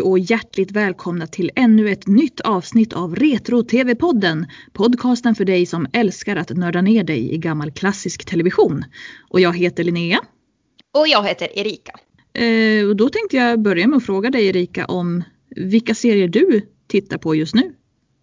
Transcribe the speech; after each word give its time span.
Hej 0.00 0.04
och 0.06 0.18
hjärtligt 0.18 0.70
välkomna 0.70 1.26
till 1.26 1.50
ännu 1.56 1.90
ett 1.90 2.06
nytt 2.06 2.40
avsnitt 2.40 2.92
av 2.92 3.16
Retro-TV-podden. 3.16 4.46
Podcasten 4.72 5.34
för 5.34 5.44
dig 5.44 5.66
som 5.66 5.86
älskar 5.92 6.36
att 6.36 6.50
nörda 6.50 6.80
ner 6.80 7.04
dig 7.04 7.34
i 7.34 7.38
gammal 7.38 7.70
klassisk 7.70 8.24
television. 8.24 8.84
Och 9.28 9.40
jag 9.40 9.56
heter 9.56 9.84
Linnea. 9.84 10.20
Och 10.94 11.08
jag 11.08 11.22
heter 11.28 11.58
Erika. 11.58 11.92
Eh, 12.32 12.88
och 12.88 12.96
då 12.96 13.08
tänkte 13.08 13.36
jag 13.36 13.62
börja 13.62 13.86
med 13.86 13.96
att 13.96 14.06
fråga 14.06 14.30
dig 14.30 14.46
Erika 14.46 14.86
om 14.86 15.22
vilka 15.56 15.94
serier 15.94 16.28
du 16.28 16.68
tittar 16.86 17.18
på 17.18 17.34
just 17.34 17.54
nu. 17.54 17.74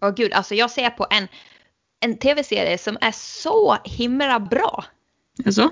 Åh 0.01 0.13
gud, 0.15 0.33
alltså 0.33 0.55
jag 0.55 0.71
ser 0.71 0.89
på 0.89 1.07
en, 1.09 1.27
en 1.99 2.17
tv-serie 2.17 2.77
som 2.77 2.97
är 3.01 3.11
så 3.11 3.77
himla 3.83 4.39
bra. 4.39 4.85
Alltså? 5.45 5.69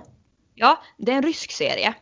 Ja, 0.56 0.84
det 0.98 1.12
är 1.12 1.16
en 1.16 1.24
rysk 1.24 1.52
serie. 1.52 1.94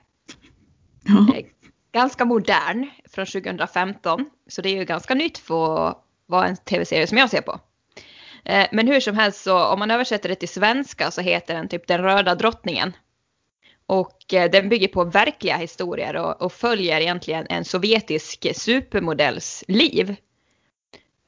Ja. 1.05 1.52
Ganska 1.93 2.25
modern 2.25 2.89
från 3.09 3.25
2015. 3.25 4.25
Så 4.47 4.61
det 4.61 4.69
är 4.69 4.75
ju 4.75 4.85
ganska 4.85 5.13
nytt 5.13 5.37
för 5.37 5.87
att 5.87 5.97
vara 6.25 6.47
en 6.47 6.57
tv-serie 6.57 7.07
som 7.07 7.17
jag 7.17 7.29
ser 7.29 7.41
på. 7.41 7.59
Eh, 8.45 8.67
men 8.71 8.87
hur 8.87 8.99
som 8.99 9.15
helst 9.15 9.43
så 9.43 9.65
om 9.65 9.79
man 9.79 9.91
översätter 9.91 10.29
det 10.29 10.35
till 10.35 10.49
svenska 10.49 11.11
så 11.11 11.21
heter 11.21 11.53
den 11.53 11.67
typ 11.67 11.87
Den 11.87 12.01
röda 12.01 12.35
drottningen. 12.35 12.93
Och 13.85 14.33
eh, 14.33 14.51
den 14.51 14.69
bygger 14.69 14.87
på 14.87 15.03
verkliga 15.03 15.57
historier 15.57 16.15
och, 16.15 16.41
och 16.41 16.53
följer 16.53 17.01
egentligen 17.01 17.45
en 17.49 17.65
sovjetisk 17.65 18.47
supermodells 18.55 19.63
liv. 19.67 20.15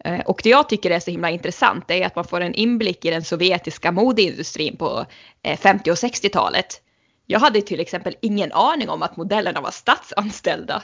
Eh, 0.03 0.19
och 0.19 0.39
det 0.43 0.49
jag 0.49 0.69
tycker 0.69 0.91
är 0.91 0.99
så 0.99 1.11
himla 1.11 1.30
intressant 1.30 1.91
är 1.91 2.05
att 2.05 2.16
man 2.16 2.25
får 2.25 2.41
en 2.41 2.53
inblick 2.53 3.05
i 3.05 3.11
den 3.11 3.23
sovjetiska 3.23 3.91
modeindustrin 3.91 4.77
på 4.77 5.05
50 5.58 5.91
och 5.91 5.95
60-talet. 5.95 6.81
Jag 7.27 7.39
hade 7.39 7.61
till 7.61 7.79
exempel 7.79 8.15
ingen 8.21 8.51
aning 8.51 8.89
om 8.89 9.01
att 9.01 9.17
modellerna 9.17 9.61
var 9.61 9.71
statsanställda. 9.71 10.83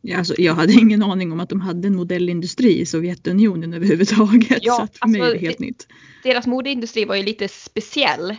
Ja, 0.00 0.18
Alltså, 0.18 0.34
jag 0.38 0.54
hade 0.54 0.72
ingen 0.72 1.02
aning 1.02 1.32
om 1.32 1.40
att 1.40 1.48
de 1.48 1.60
hade 1.60 1.88
en 1.88 1.96
modellindustri 1.96 2.80
i 2.80 2.86
Sovjetunionen 2.86 3.74
överhuvudtaget. 3.74 4.58
Ja, 4.62 4.88
så 4.92 4.98
för 4.98 5.08
mig 5.08 5.20
är 5.20 5.24
det 5.24 5.30
alltså, 5.30 5.46
helt 5.46 5.58
nytt. 5.58 5.86
Deras 6.22 6.46
modeindustri 6.46 7.04
var 7.04 7.16
ju 7.16 7.22
lite 7.22 7.48
speciell. 7.48 8.36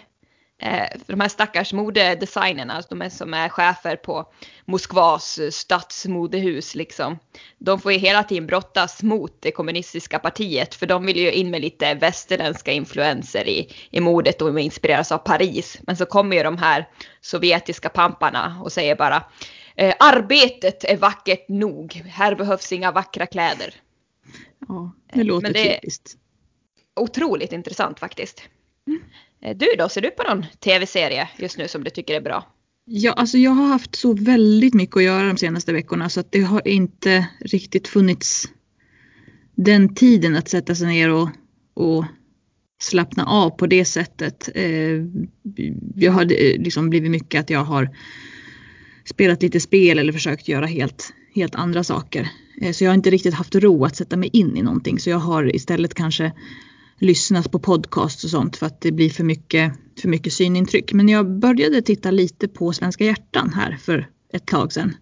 Eh, 0.61 0.87
de 1.05 1.19
här 1.19 1.27
stackars 1.29 1.73
modedesignerna, 1.73 2.73
alltså 2.73 2.89
de 2.95 3.01
är 3.01 3.09
som 3.09 3.33
är 3.33 3.49
chefer 3.49 3.95
på 3.95 4.33
Moskvas 4.65 5.37
eh, 5.37 5.49
stadsmodehus 5.49 6.75
liksom. 6.75 7.19
De 7.57 7.79
får 7.79 7.91
ju 7.91 7.97
hela 7.97 8.23
tiden 8.23 8.47
brottas 8.47 9.03
mot 9.03 9.41
det 9.41 9.51
kommunistiska 9.51 10.19
partiet 10.19 10.75
för 10.75 10.85
de 10.85 11.05
vill 11.05 11.17
ju 11.17 11.31
in 11.31 11.49
med 11.51 11.61
lite 11.61 11.93
västerländska 11.93 12.71
influenser 12.71 13.47
i, 13.47 13.73
i 13.91 13.99
modet 13.99 14.41
och 14.41 14.59
inspireras 14.59 15.11
av 15.11 15.17
Paris. 15.17 15.77
Men 15.81 15.97
så 15.97 16.05
kommer 16.05 16.35
ju 16.37 16.43
de 16.43 16.57
här 16.57 16.87
sovjetiska 17.21 17.89
pamparna 17.89 18.61
och 18.63 18.71
säger 18.71 18.95
bara 18.95 19.23
eh, 19.75 19.95
arbetet 19.99 20.83
är 20.83 20.97
vackert 20.97 21.49
nog, 21.49 21.93
här 21.93 22.35
behövs 22.35 22.71
inga 22.71 22.91
vackra 22.91 23.25
kläder. 23.25 23.73
Ja, 24.67 24.91
det 25.13 25.23
låter 25.23 25.41
men 25.41 25.53
det- 25.53 25.75
typiskt. 25.79 26.13
otroligt 26.95 27.53
intressant 27.53 27.99
faktiskt. 27.99 28.39
Eh, 28.87 28.93
Eh, 29.41 29.57
du 29.57 29.67
då, 29.77 29.89
ser 29.89 30.01
du 30.01 30.11
på 30.11 30.23
någon 30.23 30.45
tv-serie 30.59 31.29
just 31.37 31.57
nu 31.57 31.67
som 31.67 31.83
du 31.83 31.89
tycker 31.89 32.15
är 32.15 32.21
bra? 32.21 32.45
Ja, 32.85 33.13
alltså 33.13 33.37
jag 33.37 33.51
har 33.51 33.67
haft 33.67 33.95
så 33.95 34.13
väldigt 34.13 34.73
mycket 34.73 34.97
att 34.97 35.03
göra 35.03 35.27
de 35.27 35.37
senaste 35.37 35.73
veckorna 35.73 36.09
så 36.09 36.19
att 36.19 36.31
det 36.31 36.41
har 36.41 36.67
inte 36.67 37.27
riktigt 37.39 37.87
funnits 37.87 38.45
den 39.55 39.95
tiden 39.95 40.35
att 40.35 40.49
sätta 40.49 40.75
sig 40.75 40.87
ner 40.87 41.09
och, 41.09 41.29
och 41.73 42.05
slappna 42.81 43.25
av 43.25 43.49
på 43.49 43.67
det 43.67 43.85
sättet. 43.85 44.49
Eh, 44.55 45.05
jag 45.95 46.11
har 46.11 46.21
eh, 46.21 46.61
liksom 46.61 46.89
blivit 46.89 47.11
mycket 47.11 47.39
att 47.41 47.49
jag 47.49 47.63
har 47.63 47.89
spelat 49.05 49.41
lite 49.41 49.59
spel 49.59 49.99
eller 49.99 50.13
försökt 50.13 50.47
göra 50.47 50.65
helt, 50.65 51.13
helt 51.35 51.55
andra 51.55 51.83
saker. 51.83 52.29
Så 52.73 52.83
jag 52.83 52.91
har 52.91 52.95
inte 52.95 53.09
riktigt 53.09 53.33
haft 53.33 53.55
ro 53.55 53.85
att 53.85 53.95
sätta 53.95 54.17
mig 54.17 54.29
in 54.33 54.57
i 54.57 54.61
någonting 54.61 54.99
så 54.99 55.09
jag 55.09 55.17
har 55.17 55.55
istället 55.55 55.93
kanske 55.93 56.31
lyssnat 56.99 57.51
på 57.51 57.59
podcast 57.59 58.23
och 58.23 58.29
sånt 58.29 58.57
för 58.57 58.65
att 58.65 58.81
det 58.81 58.91
blir 58.91 59.09
för 59.09 59.23
mycket, 59.23 59.73
för 60.01 60.09
mycket 60.09 60.33
synintryck. 60.33 60.93
Men 60.93 61.09
jag 61.09 61.39
började 61.39 61.81
titta 61.81 62.11
lite 62.11 62.47
på 62.47 62.73
Svenska 62.73 63.03
hjärtan 63.03 63.53
här 63.53 63.77
för 63.81 64.09
ett 64.33 64.45
tag 64.45 64.73
sedan. 64.73 64.95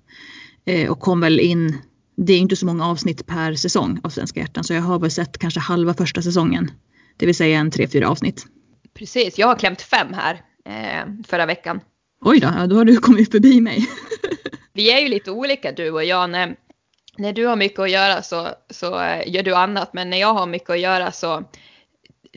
Eh, 0.66 0.92
och 0.92 1.00
kom 1.00 1.22
väl 1.22 1.40
in, 1.40 1.78
det 2.18 2.34
är 2.34 2.40
inte 2.40 2.56
så 2.56 2.66
många 2.66 2.88
avsnitt 2.88 3.28
per 3.28 3.54
säsong 3.54 4.00
av 4.04 4.10
Svenska 4.10 4.40
hjärtan 4.40 4.64
så 4.64 4.74
jag 4.74 4.82
har 4.82 5.00
väl 5.00 5.12
sett 5.12 5.38
kanske 5.38 5.60
halva 5.60 5.94
första 5.94 6.22
säsongen. 6.22 6.72
Det 7.18 7.26
vill 7.26 7.36
säga 7.36 7.60
en 7.60 7.72
tre, 7.72 7.88
fyra 7.88 8.10
avsnitt. 8.10 8.46
Precis, 8.94 9.38
jag 9.38 9.48
har 9.48 9.56
klämt 9.56 9.82
fem 9.82 10.14
här 10.14 10.42
eh, 10.66 11.14
förra 11.28 11.46
veckan. 11.46 11.80
Oj 12.22 12.40
då, 12.40 12.48
ja, 12.58 12.68
då 12.68 12.76
har 12.76 12.86
du 12.86 12.98
kommit 12.98 13.32
förbi 13.32 13.62
mig. 13.62 13.90
Vi 14.74 14.92
är 14.92 15.00
ju 15.00 15.08
lite 15.08 15.32
olika 15.32 15.72
du 15.72 15.92
och 15.92 16.04
jag. 16.04 16.30
När, 16.30 16.56
när 17.18 17.34
du 17.34 17.46
har 17.46 17.56
mycket 17.56 17.80
att 17.80 17.92
göra 17.92 18.22
så, 18.22 18.48
så 18.70 19.00
eh, 19.02 19.34
gör 19.34 19.44
du 19.44 19.56
annat, 19.56 19.94
men 19.94 20.10
när 20.10 20.18
jag 20.18 20.34
har 20.34 20.48
mycket 20.48 20.70
att 20.70 20.80
göra 20.80 21.12
så 21.12 21.44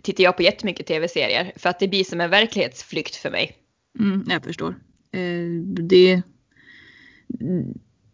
tittar 0.02 0.24
jag 0.24 0.36
på 0.36 0.42
jättemycket 0.42 0.86
tv-serier 0.86 1.52
för 1.56 1.68
att 1.68 1.78
det 1.78 1.88
blir 1.88 2.04
som 2.04 2.20
en 2.20 2.30
verklighetsflykt 2.30 3.16
för 3.16 3.30
mig. 3.30 3.56
Mm, 3.98 4.24
jag 4.28 4.44
förstår. 4.44 4.74
Eh, 5.12 5.62
det, 5.64 6.22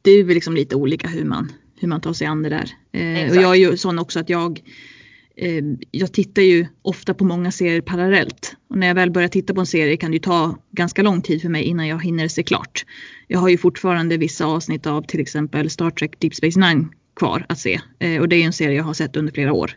det 0.02 0.10
är 0.10 0.24
väl 0.24 0.34
liksom 0.34 0.54
lite 0.54 0.76
olika 0.76 1.08
hur 1.08 1.24
man, 1.24 1.52
hur 1.80 1.88
man 1.88 2.00
tar 2.00 2.12
sig 2.12 2.26
an 2.26 2.42
det 2.42 2.48
där. 2.48 2.70
Eh, 2.92 3.30
och 3.30 3.36
jag 3.36 3.50
är 3.50 3.70
ju 3.70 3.76
sån 3.76 3.98
också 3.98 4.20
att 4.20 4.28
jag, 4.28 4.60
eh, 5.36 5.64
jag 5.90 6.12
tittar 6.12 6.42
ju 6.42 6.66
ofta 6.82 7.14
på 7.14 7.24
många 7.24 7.52
serier 7.52 7.80
parallellt. 7.80 8.56
Och 8.68 8.78
när 8.78 8.86
jag 8.86 8.94
väl 8.94 9.10
börjar 9.10 9.28
titta 9.28 9.54
på 9.54 9.60
en 9.60 9.66
serie 9.66 9.96
kan 9.96 10.10
det 10.10 10.14
ju 10.14 10.20
ta 10.22 10.58
ganska 10.70 11.02
lång 11.02 11.22
tid 11.22 11.42
för 11.42 11.48
mig 11.48 11.62
innan 11.62 11.86
jag 11.86 12.04
hinner 12.04 12.28
se 12.28 12.42
klart. 12.42 12.84
Jag 13.28 13.38
har 13.38 13.48
ju 13.48 13.58
fortfarande 13.58 14.16
vissa 14.16 14.46
avsnitt 14.46 14.86
av 14.86 15.02
till 15.02 15.20
exempel 15.20 15.70
Star 15.70 15.90
Trek 15.90 16.20
Deep 16.20 16.34
Space 16.34 16.60
Nine 16.60 16.88
kvar 17.16 17.46
att 17.48 17.58
se. 17.58 17.80
Eh, 17.98 18.20
och 18.20 18.28
det 18.28 18.36
är 18.36 18.38
ju 18.38 18.44
en 18.44 18.52
serie 18.52 18.76
jag 18.76 18.84
har 18.84 18.94
sett 18.94 19.16
under 19.16 19.32
flera 19.32 19.52
år. 19.52 19.76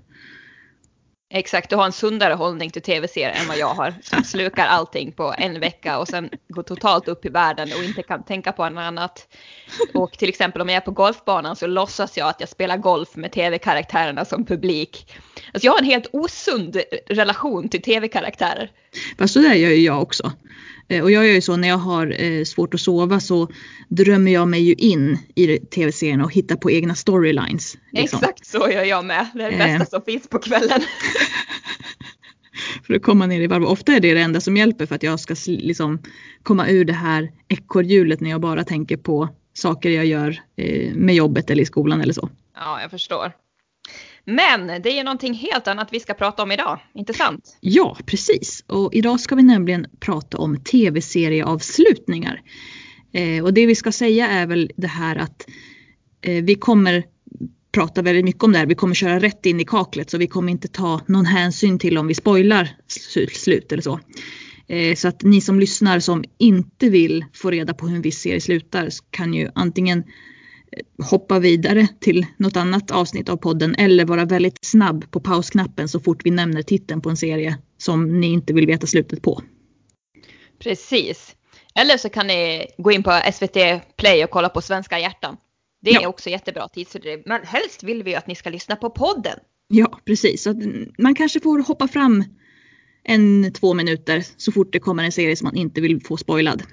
Exakt, 1.32 1.70
du 1.70 1.76
har 1.76 1.86
en 1.86 1.92
sundare 1.92 2.34
hållning 2.34 2.70
till 2.70 2.82
tv-serier 2.82 3.42
än 3.42 3.48
vad 3.48 3.58
jag 3.58 3.74
har. 3.74 3.94
Som 4.02 4.24
slukar 4.24 4.66
allting 4.66 5.12
på 5.12 5.36
en 5.38 5.60
vecka 5.60 6.00
och 6.00 6.08
sen 6.08 6.30
går 6.48 6.64
totalt 6.64 7.08
upp 7.08 7.26
i 7.26 7.30
världen 7.30 7.70
och 7.78 7.84
inte 7.84 8.04
kan 8.04 8.24
tänka 8.24 8.52
på 8.52 8.70
något 8.70 8.82
annat. 8.82 9.28
Och 9.94 10.12
till 10.12 10.30
exempel 10.30 10.62
om 10.62 10.69
jag 10.69 10.75
är 10.75 10.81
på 10.81 10.91
golfbanan 10.91 11.56
så 11.56 11.68
låtsas 11.68 12.18
jag 12.18 12.30
att 12.30 12.40
jag 12.40 12.50
spelar 12.50 12.78
golf 12.78 13.16
med 13.16 13.31
tv-karaktärerna 13.31 14.25
som 14.25 14.46
publik. 14.46 15.07
Alltså 15.53 15.66
jag 15.66 15.72
har 15.74 15.80
en 15.80 15.85
helt 15.85 16.07
osund 16.13 16.81
relation 17.07 17.69
till 17.69 17.81
tv-karaktärer. 17.81 18.72
Fast 19.18 19.34
så 19.34 19.40
där 19.40 19.53
gör 19.53 19.69
ju 19.69 19.84
jag 19.84 20.02
också. 20.02 20.31
Eh, 20.90 21.03
Och 21.03 21.12
jag 21.12 21.25
gör 21.25 21.34
ju 21.34 21.41
så 21.41 21.56
när 21.57 21.68
jag 21.68 21.78
har 21.78 22.22
eh, 22.24 22.44
svårt 22.44 22.74
att 22.74 22.80
sova 22.80 23.19
så 23.19 23.47
drömmer 23.90 24.31
jag 24.31 24.47
mig 24.47 24.62
ju 24.62 24.74
in 24.74 25.18
i 25.35 25.57
tv-serien 25.57 26.22
och 26.22 26.34
hittar 26.34 26.56
på 26.56 26.72
egna 26.72 26.96
storylines. 26.96 27.78
liksom. 27.91 28.19
Exakt 28.24 28.46
så 28.46 28.57
gör 28.72 28.84
jag 28.84 29.06
med. 29.06 29.28
Det 29.34 29.44
är 29.44 29.51
det 29.51 29.57
Eh. 29.57 29.78
bästa 29.80 29.86
som 29.97 30.01
finns 30.06 30.28
på 30.30 30.40
kvällen. 30.40 30.81
För 32.88 32.94
att 32.94 33.01
komma 33.01 33.25
ner 33.25 33.41
i 33.41 33.47
varv. 33.47 33.63
Ofta 33.63 33.94
är 33.94 34.00
det 34.00 34.13
det 34.13 34.19
enda 34.22 34.41
som 34.41 34.57
hjälper 34.57 34.86
för 34.86 34.96
att 34.96 35.03
jag 35.03 35.19
ska 35.19 35.36
liksom 35.47 36.00
komma 36.44 36.68
ur 36.69 36.86
det 36.86 36.94
här 36.94 37.31
ekorrhjulet 37.47 38.19
när 38.22 38.30
jag 38.30 38.41
bara 38.41 38.63
tänker 38.63 38.97
på 38.97 39.30
saker 39.59 39.90
jag 39.90 40.06
gör 40.06 40.42
eh, 40.56 40.94
med 40.94 41.16
jobbet 41.16 41.50
eller 41.50 41.62
i 41.62 41.66
skolan 41.66 42.02
eller 42.02 42.14
så. 42.14 42.30
Ja, 42.56 42.81
jag 42.81 42.92
förstår. 42.92 43.31
Men 44.25 44.68
det 44.68 44.90
är 44.90 44.96
ju 44.96 45.03
någonting 45.03 45.34
helt 45.34 45.68
annat 45.68 45.88
vi 45.92 46.00
ska 46.00 46.14
prata 46.14 46.44
om 46.44 46.52
idag, 46.52 46.80
inte 46.94 47.14
sant? 47.14 47.58
Ja, 47.62 47.98
precis. 48.06 48.64
Och 48.68 48.94
idag 48.94 49.19
ska 49.19 49.36
vi 49.36 49.44
nämligen 49.44 49.88
prata 50.00 50.38
om 50.38 50.63
tv-serieavslutningar. 50.63 52.42
Eh, 53.13 53.44
och 53.44 53.54
det 53.54 53.66
vi 53.66 53.75
ska 53.75 53.92
säga 53.92 54.28
är 54.28 54.48
väl 54.48 54.72
det 54.75 54.88
här 54.88 55.16
att 55.16 55.45
eh, 56.22 56.44
vi 56.44 56.56
kommer 56.56 57.04
prata 57.72 58.01
väldigt 58.01 58.25
mycket 58.25 58.44
om 58.44 58.51
det 58.51 58.57
här. 58.57 58.66
Vi 58.66 58.75
kommer 58.75 58.95
köra 58.95 59.19
rätt 59.19 59.45
in 59.45 59.60
i 59.60 59.66
kaklet 59.66 60.10
så 60.10 60.18
vi 60.18 60.28
kommer 60.28 60.51
inte 60.51 60.68
ta 60.68 61.01
någon 61.06 61.25
hänsyn 61.25 61.80
till 61.80 61.98
om 61.98 62.07
vi 62.07 62.13
spoilar 62.13 62.75
sl- 62.88 63.30
slut 63.34 63.72
eller 63.72 63.84
så. 63.84 64.00
Eh, 64.69 64.95
så 64.95 65.07
att 65.07 65.24
ni 65.24 65.42
som 65.42 65.60
lyssnar 65.60 66.00
som 66.00 66.24
inte 66.38 66.89
vill 66.89 67.25
få 67.33 67.51
reda 67.51 67.74
på 67.74 67.88
hur 67.88 67.95
en 67.95 68.01
viss 68.01 68.19
serie 68.21 68.42
slutar 68.42 68.89
kan 69.12 69.33
ju 69.33 69.50
antingen 69.56 70.00
eh, 70.00 71.06
hoppa 71.06 71.39
vidare 71.39 71.88
till 72.00 72.25
något 72.38 72.57
annat 72.57 72.92
avsnitt 72.92 73.30
av 73.30 73.38
podden 73.38 73.75
eller 73.75 74.06
vara 74.06 74.25
väldigt 74.25 74.60
snabb 74.62 75.12
på 75.12 75.19
pausknappen 75.19 75.88
så 75.88 76.00
fort 76.00 76.21
vi 76.25 76.31
nämner 76.31 76.62
titeln 76.62 77.01
på 77.01 77.10
en 77.10 77.18
serie 77.18 77.57
som 77.77 78.19
ni 78.21 78.27
inte 78.27 78.54
vill 78.54 78.66
veta 78.68 78.88
slutet 78.88 79.21
på. 79.21 79.42
Precis. 80.60 81.36
Eller 81.75 81.98
så 81.98 82.10
kan 82.10 82.27
ni 82.27 82.65
gå 82.77 82.92
in 82.92 83.04
på 83.04 83.22
SVT 83.33 83.57
Play 83.98 84.24
och 84.24 84.30
kolla 84.30 84.50
på 84.50 84.62
Svenska 84.62 85.00
hjärtan. 85.00 85.38
Det 85.81 85.89
är 85.92 86.01
Ja. 86.01 86.07
också 86.07 86.30
jättebra 86.30 86.68
tidsfördriv. 86.68 87.22
Men 87.25 87.42
helst 87.45 87.83
vill 87.83 88.04
vi 88.04 88.12
ju 88.12 88.18
att 88.18 88.27
ni 88.27 88.36
ska 88.36 88.50
lyssna 88.50 88.75
på 88.75 88.89
podden. 88.89 89.39
Ja, 89.68 90.00
precis. 90.06 90.44
Så 90.44 90.54
man 90.98 91.15
kanske 91.15 91.39
får 91.39 91.60
hoppa 91.60 91.88
fram 91.88 92.24
en, 93.10 93.54
två 93.54 93.74
minuter 93.74 94.24
så 94.38 94.52
fort 94.52 94.74
det 94.74 94.80
kommer 94.80 95.04
en 95.04 95.12
serie 95.12 95.36
som 95.36 95.46
man 95.46 95.56
inte 95.56 95.82
vill 95.82 96.02
få 96.04 96.18
spoilad. 96.18 96.64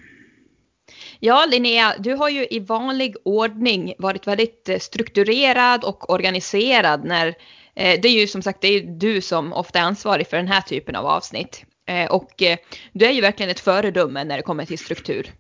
Ja, 1.21 1.47
Linnea, 1.51 1.95
du 1.99 2.15
har 2.15 2.29
ju 2.29 2.47
i 2.51 2.61
vanlig 2.61 3.15
ordning 3.25 3.95
varit 3.99 4.27
väldigt 4.27 4.69
eh, 4.69 4.79
strukturerad 4.79 5.85
och 5.85 6.11
organiserad 6.11 7.05
när 7.05 7.27
eh, 7.75 8.01
det 8.03 8.09
är 8.09 8.21
ju 8.21 8.27
som 8.27 8.43
sagt 8.43 8.61
det 8.61 8.69
är 8.69 8.99
du 8.99 9.21
som 9.21 9.53
ofta 9.53 9.79
är 9.79 9.83
ansvarig 9.83 10.27
för 10.29 10.37
den 10.37 10.49
här 10.49 10.61
typen 10.61 10.97
av 10.97 11.07
avsnitt. 11.07 11.65
Eh, 11.89 12.11
och 12.11 12.43
eh, 12.43 12.59
du 12.93 13.07
är 13.07 13.13
ju 13.13 13.21
verkligen 13.21 13.51
ett 13.51 13.61
föredöme 13.61 14.25
när 14.25 14.37
det 14.37 14.43
kommer 14.43 14.65
till 14.65 14.79
struktur. 14.79 15.33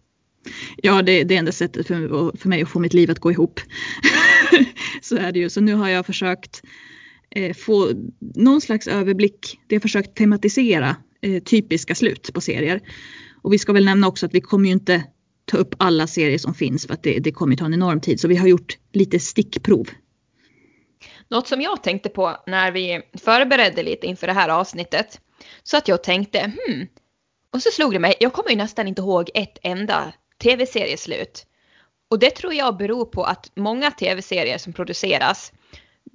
Ja, 0.77 1.03
det, 1.03 1.25
det 1.25 1.35
är 1.35 1.39
enda 1.39 1.53
sättet 1.53 1.87
för, 1.87 2.37
för 2.39 2.49
mig 2.49 2.63
att 2.63 2.69
få 2.69 2.79
mitt 2.79 2.95
liv 2.95 3.11
att 3.11 3.19
gå 3.19 3.31
ihop. 3.31 3.61
så 5.03 5.17
är 5.17 5.33
det 5.33 5.39
ju. 5.39 5.51
Så 5.51 5.61
nu 5.61 5.75
har 5.75 5.89
jag 5.89 6.07
försökt 6.07 6.63
Eh, 7.37 7.55
få 7.55 7.93
någon 8.21 8.61
slags 8.61 8.88
överblick. 8.88 9.59
Det 9.67 9.75
har 9.75 9.81
försökt 9.81 10.15
tematisera 10.15 10.97
eh, 11.21 11.43
typiska 11.43 11.94
slut 11.94 12.33
på 12.35 12.41
serier. 12.41 12.81
Och 13.43 13.53
vi 13.53 13.59
ska 13.59 13.73
väl 13.73 13.85
nämna 13.85 14.09
också 14.09 14.27
att 14.27 14.35
vi 14.35 14.41
kommer 14.41 14.67
ju 14.67 14.73
inte 14.73 15.05
ta 15.44 15.56
upp 15.56 15.75
alla 15.79 16.06
serier 16.06 16.38
som 16.38 16.55
finns 16.55 16.87
för 16.87 16.94
att 16.94 17.03
det, 17.03 17.19
det 17.19 17.33
kommer 17.33 17.56
ta 17.56 17.65
en 17.65 17.75
enorm 17.75 18.00
tid. 18.00 18.21
Så 18.21 18.29
vi 18.29 18.37
har 18.37 18.49
gjort 18.49 18.79
lite 18.93 19.19
stickprov. 19.19 19.88
Något 21.29 21.49
som 21.49 21.61
jag 21.61 21.83
tänkte 21.83 22.09
på 22.09 22.37
när 22.47 22.73
vi 22.73 23.03
förberedde 23.25 23.83
lite 23.83 24.06
inför 24.06 24.27
det 24.27 24.33
här 24.33 24.49
avsnittet. 24.49 25.21
Så 25.62 25.77
att 25.77 25.88
jag 25.88 26.03
tänkte, 26.03 26.38
hmm. 26.38 26.87
Och 27.50 27.62
så 27.62 27.71
slog 27.71 27.93
det 27.93 27.99
mig, 27.99 28.15
jag 28.21 28.33
kommer 28.33 28.50
ju 28.50 28.56
nästan 28.56 28.88
inte 28.88 29.03
ihåg 29.03 29.31
ett 29.35 29.59
enda 29.62 30.12
tv-serieslut. 30.43 31.47
Och 32.11 32.19
det 32.19 32.31
tror 32.31 32.55
jag 32.55 32.77
beror 32.77 33.05
på 33.05 33.25
att 33.25 33.50
många 33.56 33.91
tv-serier 33.91 34.59
som 34.59 34.73
produceras, 34.73 35.53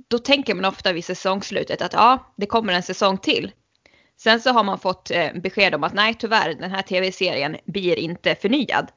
då 0.08 0.20
tänker 0.20 0.56
man 0.56 0.66
ofta 0.66 0.94
vid 0.94 1.06
säsongslutet 1.06 1.82
att 1.82 1.94
ja, 1.94 2.34
det 2.38 2.46
kommer 2.46 2.74
en 2.74 2.84
säsong 2.84 3.18
till. 3.18 3.52
Sen 4.18 4.40
så 4.40 4.50
har 4.50 4.64
man 4.64 4.80
fått 4.80 5.12
eh, 5.12 5.28
besked 5.44 5.76
om 5.76 5.84
att 5.84 5.94
nej 5.94 6.16
tyvärr, 6.20 6.54
den 6.54 6.72
här 6.72 6.82
tv-serien 6.82 7.58
blir 7.66 8.00
inte 8.00 8.36
förnyad. 8.36 8.88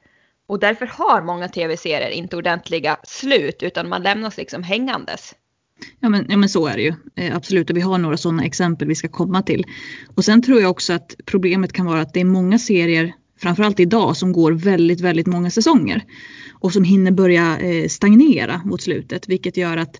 Och 0.46 0.60
därför 0.60 0.86
har 0.86 1.22
många 1.22 1.48
tv-serier 1.48 2.10
inte 2.10 2.36
ordentliga 2.36 2.96
slut 3.02 3.62
utan 3.62 3.88
man 3.88 4.02
lämnas 4.02 4.36
liksom 4.36 4.62
hängandes. 4.62 5.34
Ja 6.00 6.08
men, 6.08 6.26
ja 6.28 6.36
men 6.36 6.48
så 6.48 6.66
är 6.66 6.76
det 6.76 6.82
ju. 6.82 6.94
Eh, 7.16 7.36
absolut, 7.36 7.70
och 7.70 7.76
vi 7.76 7.80
har 7.80 7.98
några 7.98 8.16
sådana 8.16 8.44
exempel 8.44 8.88
vi 8.88 8.94
ska 8.94 9.08
komma 9.08 9.42
till. 9.42 9.64
Och 10.14 10.24
sen 10.24 10.42
tror 10.42 10.60
jag 10.60 10.70
också 10.70 10.92
att 10.92 11.16
problemet 11.26 11.72
kan 11.72 11.86
vara 11.86 12.00
att 12.00 12.14
det 12.14 12.20
är 12.20 12.24
många 12.24 12.58
serier, 12.58 13.12
framförallt 13.38 13.80
idag, 13.80 14.16
som 14.16 14.32
går 14.32 14.52
väldigt, 14.52 15.00
väldigt 15.00 15.26
många 15.26 15.50
säsonger. 15.50 16.02
Och 16.52 16.72
som 16.72 16.84
hinner 16.84 17.10
börja 17.10 17.58
eh, 17.58 17.88
stagnera 17.88 18.60
mot 18.64 18.82
slutet, 18.82 19.28
vilket 19.28 19.56
gör 19.56 19.76
att 19.76 19.98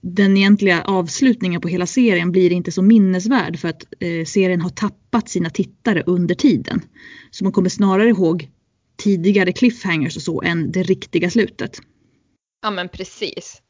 den 0.00 0.36
egentliga 0.36 0.82
avslutningen 0.82 1.60
på 1.60 1.68
hela 1.68 1.86
serien 1.86 2.32
blir 2.32 2.52
inte 2.52 2.72
så 2.72 2.82
minnesvärd 2.82 3.58
för 3.58 3.68
att 3.68 3.82
eh, 4.00 4.24
serien 4.24 4.60
har 4.60 4.70
tappat 4.70 5.28
sina 5.28 5.50
tittare 5.50 6.02
under 6.06 6.34
tiden. 6.34 6.82
Så 7.30 7.44
man 7.44 7.52
kommer 7.52 7.68
snarare 7.68 8.08
ihåg 8.08 8.48
tidigare 8.96 9.52
cliffhangers 9.52 10.16
och 10.16 10.22
så 10.22 10.42
än 10.42 10.72
det 10.72 10.82
riktiga 10.82 11.30
slutet. 11.30 11.78
Ja 12.62 12.70
men 12.70 12.88
precis. 12.88 13.62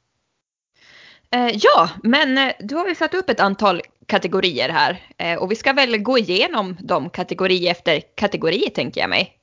Eh, 1.34 1.50
ja, 1.60 1.90
men 2.02 2.38
eh, 2.38 2.52
då 2.60 2.66
du 2.66 2.74
har 2.74 2.88
ju 2.88 2.94
satt 2.94 3.14
upp 3.14 3.30
ett 3.30 3.40
antal 3.40 3.82
kategorier 4.06 4.68
här 4.68 5.02
eh, 5.18 5.38
och 5.38 5.50
vi 5.50 5.56
ska 5.56 5.72
väl 5.72 5.98
gå 5.98 6.18
igenom 6.18 6.76
de 6.80 7.10
kategori 7.10 7.68
efter 7.68 8.02
kategori 8.14 8.70
tänker 8.74 9.00
jag 9.00 9.10
mig. 9.10 9.37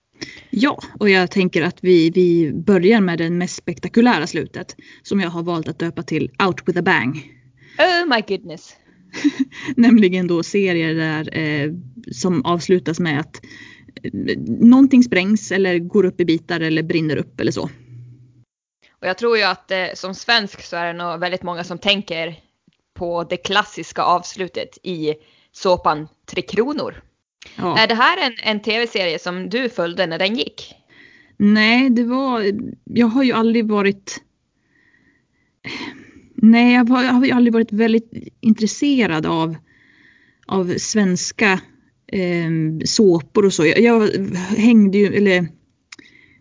Ja, 0.50 0.80
och 1.00 1.10
jag 1.10 1.32
tänker 1.32 1.62
att 1.62 1.78
vi, 1.82 2.10
vi 2.10 2.54
börjar 2.54 3.02
med 3.02 3.18
det 3.18 3.30
mest 3.30 3.56
spektakulära 3.56 4.28
slutet 4.28 4.76
som 5.04 5.20
jag 5.20 5.30
har 5.30 5.44
valt 5.44 5.68
att 5.68 5.80
döpa 5.80 6.04
till 6.04 6.32
Out 6.44 6.68
with 6.68 6.80
a 6.80 6.82
bang. 6.82 7.32
Oh 7.78 8.16
my 8.16 8.22
goodness. 8.28 8.76
Nämligen 9.76 10.28
då 10.28 10.44
serier 10.44 10.94
där, 10.94 11.38
eh, 11.38 11.72
som 12.12 12.46
avslutas 12.46 13.00
med 13.00 13.20
att 13.20 13.42
eh, 14.04 14.38
någonting 14.48 15.04
sprängs 15.04 15.52
eller 15.52 15.80
går 15.80 16.06
upp 16.06 16.22
i 16.22 16.26
bitar 16.26 16.60
eller 16.60 16.84
brinner 16.84 17.18
upp 17.18 17.40
eller 17.40 17.52
så. 17.52 17.70
Och 18.92 19.08
jag 19.08 19.18
tror 19.18 19.38
ju 19.38 19.44
att 19.44 19.72
eh, 19.72 19.86
som 19.94 20.16
svensk 20.16 20.62
så 20.62 20.76
är 20.76 20.86
det 20.94 21.04
nog 21.04 21.20
väldigt 21.20 21.44
många 21.44 21.64
som 21.64 21.78
tänker 21.78 22.40
på 22.94 23.24
det 23.24 23.38
klassiska 23.38 24.04
avslutet 24.04 24.78
i 24.84 25.14
såpan 25.52 26.08
Tre 26.26 26.42
Kronor. 26.42 27.05
Ja. 27.56 27.78
Är 27.78 27.88
det 27.88 27.96
här 27.96 28.18
en, 28.26 28.34
en 28.44 28.60
tv-serie 28.62 29.20
som 29.20 29.50
du 29.50 29.70
följde 29.70 30.08
när 30.08 30.20
den 30.20 30.36
gick? 30.36 30.74
Nej, 31.38 31.90
det 31.90 32.04
var, 32.04 32.52
jag 32.84 33.08
har 33.08 33.24
ju 33.24 33.32
aldrig 33.32 33.68
varit 33.68 34.22
Nej, 36.36 36.74
jag 36.74 36.90
har, 36.90 37.04
jag 37.04 37.12
har 37.12 37.32
aldrig 37.32 37.54
varit 37.54 37.72
väldigt 37.72 38.12
intresserad 38.42 39.26
av, 39.26 39.56
av 40.48 40.74
svenska 40.78 41.60
eh, 42.08 42.50
såpor 42.86 43.46
och 43.46 43.54
så. 43.54 43.66
Jag, 43.66 43.80
jag, 43.80 44.10
hängde 44.58 44.98
ju, 44.98 45.16
eller 45.16 45.48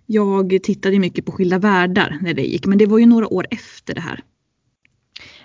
jag 0.06 0.58
tittade 0.62 0.98
mycket 0.98 1.26
på 1.26 1.32
Skilda 1.32 1.58
Världar 1.58 2.18
när 2.22 2.34
det 2.34 2.42
gick, 2.42 2.66
men 2.66 2.78
det 2.78 2.86
var 2.86 2.98
ju 2.98 3.06
några 3.06 3.28
år 3.28 3.46
efter 3.50 3.94
det 3.94 4.00
här. 4.00 4.20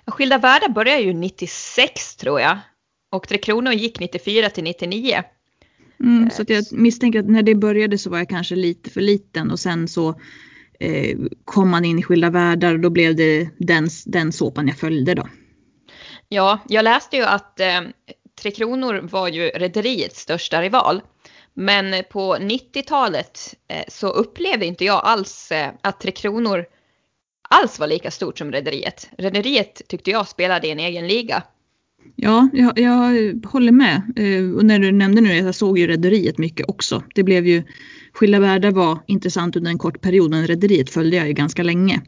Skilda 0.05 0.37
Världar 0.37 0.69
började 0.69 1.01
ju 1.01 1.13
96 1.13 2.15
tror 2.15 2.39
jag. 2.39 2.57
Och 3.11 3.27
Tre 3.27 3.37
Kronor 3.37 3.73
gick 3.73 3.99
94 3.99 4.49
till 4.49 4.63
99. 4.63 5.23
Mm, 6.03 6.23
eh, 6.23 6.29
så 6.29 6.43
jag 6.47 6.65
misstänker 6.71 7.19
att 7.19 7.29
när 7.29 7.43
det 7.43 7.55
började 7.55 7.97
så 7.97 8.09
var 8.09 8.17
jag 8.17 8.29
kanske 8.29 8.55
lite 8.55 8.89
för 8.89 9.01
liten 9.01 9.51
och 9.51 9.59
sen 9.59 9.87
så 9.87 10.09
eh, 10.79 11.17
kom 11.45 11.69
man 11.69 11.85
in 11.85 11.99
i 11.99 12.03
Skilda 12.03 12.29
Världar 12.29 12.73
och 12.73 12.79
då 12.79 12.89
blev 12.89 13.15
det 13.15 13.49
den, 13.57 13.89
den 14.05 14.31
såpan 14.31 14.67
jag 14.67 14.77
följde 14.77 15.13
då. 15.13 15.27
Ja, 16.29 16.59
jag 16.67 16.83
läste 16.83 17.17
ju 17.17 17.23
att 17.23 17.59
eh, 17.59 17.81
Tre 18.41 18.51
Kronor 18.51 18.99
var 19.11 19.27
ju 19.27 19.47
Rederiets 19.47 20.19
största 20.19 20.61
rival. 20.61 21.01
Men 21.53 22.03
på 22.09 22.35
90-talet 22.35 23.55
eh, 23.67 23.83
så 23.87 24.07
upplevde 24.07 24.65
inte 24.65 24.85
jag 24.85 25.01
alls 25.03 25.51
eh, 25.51 25.71
att 25.81 25.99
Tre 25.99 26.11
Kronor 26.11 26.65
alls 27.49 27.79
var 27.79 27.87
lika 27.87 28.11
stort 28.11 28.37
som 28.37 28.51
Rederiet. 28.51 29.09
Rederiet 29.17 29.81
tyckte 29.87 30.11
jag 30.11 30.27
spelade 30.27 30.67
i 30.67 30.71
en 30.71 30.79
egen 30.79 31.07
liga. 31.07 31.43
Ja, 32.15 32.49
jag, 32.53 32.79
jag 32.79 33.45
håller 33.45 33.71
med. 33.71 34.01
Eh, 34.15 34.55
och 34.55 34.65
när 34.65 34.79
du 34.79 34.91
nämnde 34.91 35.21
nu, 35.21 35.33
jag 35.33 35.55
såg 35.55 35.79
ju 35.79 35.87
Rederiet 35.87 36.37
mycket 36.37 36.69
också. 36.69 37.03
Det 37.15 37.23
blev 37.23 37.47
ju, 37.47 37.63
Skilda 38.13 38.39
världar 38.39 38.71
var 38.71 38.99
intressant 39.07 39.55
under 39.55 39.71
en 39.71 39.77
kort 39.77 40.01
period, 40.01 40.29
men 40.29 40.47
Rederiet 40.47 40.89
följde 40.89 41.17
jag 41.17 41.27
ju 41.27 41.33
ganska 41.33 41.63
länge. 41.63 42.01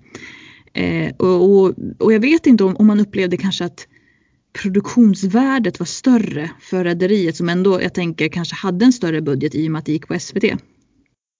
Eh, 0.74 1.16
och, 1.18 1.52
och, 1.52 1.74
och, 2.00 2.14
jag 2.14 2.20
vet 2.20 2.46
inte 2.48 2.64
om, 2.64 2.76
om 2.78 2.88
man 2.88 3.00
upplevde 3.00 3.38
kanske 3.38 3.66
att 3.66 3.88
produktionsvärdet 4.62 5.80
var 5.80 5.86
större 5.86 6.50
för 6.60 6.84
rederiet 6.84 7.36
som 7.36 7.50
ändå, 7.50 7.82
jag 7.82 7.94
tänker, 7.94 8.28
kanske 8.28 8.56
hade 8.56 8.86
en 8.86 8.94
större 8.94 9.22
budget 9.22 9.56
i 9.56 9.68
och 9.68 9.72
med 9.72 9.80
att 9.80 9.86
det 9.86 9.92
gick 9.92 10.08
på 10.08 10.20
SVT. 10.20 10.44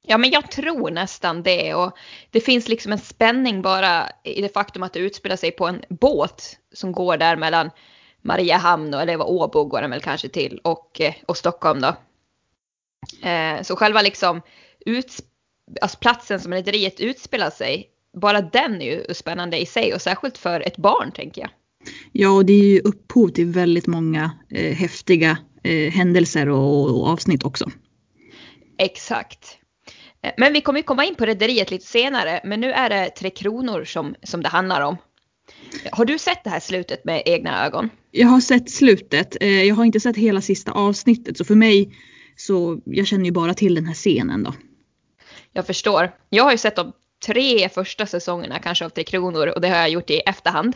Ja, 0.08 0.18
men 0.18 0.30
jag 0.30 0.52
tror 0.52 0.92
nästan 0.92 1.44
det 1.44 1.74
och 1.74 1.92
det 2.32 2.40
finns 2.40 2.68
liksom 2.68 2.92
en 2.92 2.98
spänning 2.98 3.62
bara 3.62 4.10
i 4.24 4.42
det 4.42 4.54
faktum 4.54 4.84
att 4.84 4.94
det 4.94 5.00
utspelar 5.00 5.36
sig 5.36 5.52
på 5.52 5.68
en 5.68 5.82
båt 5.90 6.58
som 6.74 6.92
går 6.92 7.18
där 7.18 7.38
mellan 7.38 7.70
Mariehamn 8.22 8.94
och, 8.94 9.02
eller 9.02 9.18
vad 9.18 9.28
Åbo 9.28 9.64
går 9.64 9.82
den 9.82 9.92
väl 9.92 10.02
kanske 10.02 10.30
till 10.30 10.60
och, 10.64 11.02
eh, 11.02 11.14
och 11.26 11.38
Stockholm 11.38 11.82
då. 11.82 11.96
Eh, 13.28 13.62
så 13.62 13.76
själva 13.76 14.02
liksom 14.02 14.42
ut, 14.86 15.20
alltså 15.82 15.98
platsen 15.98 16.40
som 16.40 16.54
rederiet 16.54 17.00
utspelar 17.00 17.50
sig, 17.50 17.88
bara 18.18 18.42
den 18.42 18.82
är 18.82 18.86
ju 18.86 19.14
spännande 19.14 19.62
i 19.62 19.66
sig 19.66 19.94
och 19.94 20.02
särskilt 20.02 20.38
för 20.38 20.60
ett 20.60 20.78
barn 20.78 21.12
tänker 21.12 21.42
jag. 21.42 21.50
Ja, 22.12 22.30
och 22.30 22.46
det 22.46 22.54
är 22.54 22.64
ju 22.64 22.80
upphov 22.80 23.30
till 23.30 23.46
väldigt 23.46 23.88
många 23.88 24.32
eh, 24.50 24.76
häftiga 24.76 25.38
eh, 25.64 25.92
händelser 25.92 26.50
och, 26.50 26.90
och, 26.90 27.08
avsnitt 27.08 27.44
också. 27.44 27.72
Exakt. 28.78 29.58
Eh, 30.24 30.32
men 30.38 30.54
vi 30.54 30.62
kommer 30.62 30.80
ju 30.80 30.84
komma 30.84 31.06
in 31.06 31.16
på 31.16 31.26
rederiet 31.26 31.72
lite 31.72 31.86
senare, 31.86 32.42
men 32.44 32.62
nu 32.62 32.72
är 32.72 32.90
det 32.90 33.10
Tre 33.10 33.30
Kronor 33.30 33.84
som, 33.86 34.16
som 34.24 34.44
det 34.44 34.50
handlar 34.50 34.82
om. 34.82 34.98
Har 35.92 36.06
du 36.06 36.20
sett 36.20 36.44
det 36.44 36.50
här 36.50 36.60
slutet 36.60 37.06
med 37.06 37.24
egna 37.26 37.66
ögon? 37.66 37.90
Jag 38.12 38.28
har 38.28 38.42
sett 38.42 38.72
slutet. 38.72 39.38
Eh, 39.42 39.64
jag 39.64 39.76
har 39.76 39.86
inte 39.86 40.00
sett 40.00 40.18
hela 40.18 40.42
sista 40.42 40.72
avsnittet, 40.72 41.38
så 41.38 41.46
för 41.46 41.56
mig 41.56 41.96
så 42.36 42.82
jag 42.86 43.08
känner 43.08 43.26
ju 43.26 43.32
bara 43.32 43.54
till 43.54 43.76
den 43.76 43.86
här 43.86 43.94
scenen 43.94 44.44
då. 44.44 44.54
Jag 45.54 45.68
förstår. 45.68 46.12
Jag 46.30 46.44
har 46.44 46.52
ju 46.52 46.58
sett 46.58 46.76
de 46.76 46.94
tre 47.26 47.70
första 47.70 48.06
säsongerna 48.06 48.60
kanske 48.60 48.86
av 48.86 48.90
Tre 48.90 49.04
Kronor 49.04 49.48
och 49.48 49.62
det 49.62 49.70
har 49.70 49.78
jag 49.78 49.90
gjort 49.90 50.10
i 50.10 50.20
efterhand 50.20 50.76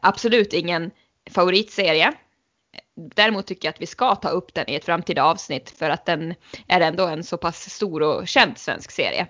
absolut 0.00 0.52
ingen 0.52 0.90
favoritserie. 1.30 2.12
Däremot 3.14 3.46
tycker 3.46 3.68
jag 3.68 3.72
att 3.72 3.82
vi 3.82 3.86
ska 3.86 4.14
ta 4.14 4.28
upp 4.28 4.54
den 4.54 4.70
i 4.70 4.74
ett 4.74 4.84
framtida 4.84 5.24
avsnitt 5.24 5.70
för 5.70 5.90
att 5.90 6.06
den 6.06 6.34
är 6.66 6.80
ändå 6.80 7.06
en 7.06 7.24
så 7.24 7.36
pass 7.36 7.70
stor 7.70 8.02
och 8.02 8.28
känd 8.28 8.58
svensk 8.58 8.90
serie. 8.90 9.26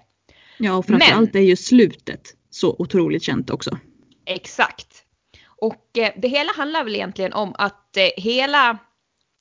Ja, 0.59 0.77
och 0.77 0.87
framförallt 0.87 1.35
Men, 1.35 1.43
är 1.43 1.47
ju 1.47 1.57
slutet 1.57 2.35
så 2.51 2.77
otroligt 2.79 3.23
känt 3.23 3.51
också. 3.51 3.79
Exakt. 4.25 5.05
Och 5.47 5.99
eh, 5.99 6.13
det 6.17 6.29
hela 6.29 6.53
handlar 6.53 6.85
väl 6.85 6.95
egentligen 6.95 7.33
om 7.33 7.55
att 7.59 7.97
eh, 7.97 8.11
hela, 8.17 8.79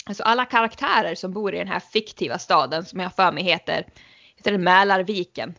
alltså 0.05 0.23
alla 0.23 0.45
karaktärer 0.45 1.15
som 1.15 1.33
bor 1.33 1.55
i 1.55 1.57
den 1.57 1.67
här 1.67 1.79
fiktiva 1.79 2.39
staden 2.39 2.85
som 2.85 2.99
jag 2.99 3.15
för 3.15 3.31
mig 3.31 3.43
heter, 3.43 3.87
heter 4.35 4.57
Mälarviken 4.57 5.55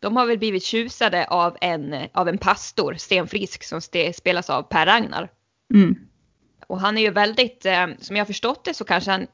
de 0.00 0.16
har 0.16 0.26
väl 0.26 0.38
blivit 0.38 0.64
tjusade 0.64 1.26
av 1.26 1.56
en, 1.60 2.08
av 2.12 2.28
en 2.28 2.38
pastor, 2.38 2.94
Sten 2.94 3.28
Frisk, 3.28 3.64
som 3.64 3.80
spelas 4.14 4.50
av 4.50 4.62
Per 4.62 4.86
Ragnar. 4.86 5.28
Mm. 5.74 5.96
Och 6.66 6.80
han 6.80 6.98
är 6.98 7.02
ju 7.02 7.10
väldigt, 7.10 7.66
eh, 7.66 7.86
som 7.98 8.16
jag 8.16 8.26
förstått 8.26 8.64
det 8.64 8.74
så 8.74 8.84
kanske 8.84 9.10
han, 9.10 9.26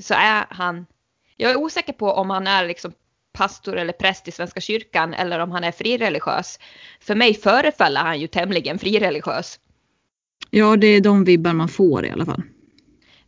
så 0.00 0.14
är 0.14 0.46
han, 0.50 0.86
jag 1.36 1.50
är 1.50 1.56
osäker 1.56 1.92
på 1.92 2.12
om 2.12 2.30
han 2.30 2.46
är 2.46 2.66
liksom 2.66 2.92
pastor 3.32 3.76
eller 3.76 3.92
präst 3.92 4.28
i 4.28 4.30
Svenska 4.30 4.60
kyrkan 4.60 5.14
eller 5.14 5.38
om 5.38 5.50
han 5.50 5.64
är 5.64 5.72
frireligiös. 5.72 6.58
För 7.00 7.14
mig 7.14 7.34
förefaller 7.34 8.00
han 8.00 8.20
ju 8.20 8.26
tämligen 8.26 8.78
frireligiös. 8.78 9.58
Ja, 10.50 10.76
det 10.76 10.86
är 10.86 11.00
de 11.00 11.24
vibbar 11.24 11.52
man 11.52 11.68
får 11.68 12.06
i 12.06 12.10
alla 12.10 12.26
fall. 12.26 12.42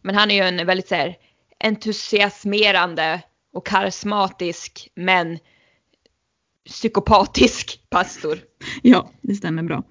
Men 0.03 0.15
han 0.15 0.31
är 0.31 0.35
ju 0.35 0.59
en 0.61 0.67
väldigt 0.67 0.89
så 0.89 0.95
här, 0.95 1.17
entusiasmerande 1.65 3.23
och 3.53 3.67
karismatisk 3.67 4.89
men 4.95 5.39
psykopatisk 6.67 7.81
pastor. 7.91 8.39
Ja, 8.83 9.11
det 9.21 9.35
stämmer 9.35 9.63
bra. 9.63 9.83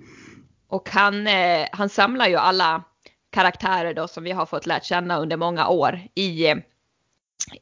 Och 0.68 0.90
han, 0.90 1.28
eh, 1.28 1.68
han 1.72 1.90
samlar 1.90 2.28
ju 2.28 2.36
alla 2.36 2.84
karaktärer 3.30 3.94
då 3.94 4.08
som 4.08 4.24
vi 4.24 4.32
har 4.32 4.46
fått 4.46 4.66
lärt 4.66 4.86
känna 4.86 5.18
under 5.18 5.38
många 5.38 5.68
år 5.68 6.02
i, 6.16 6.54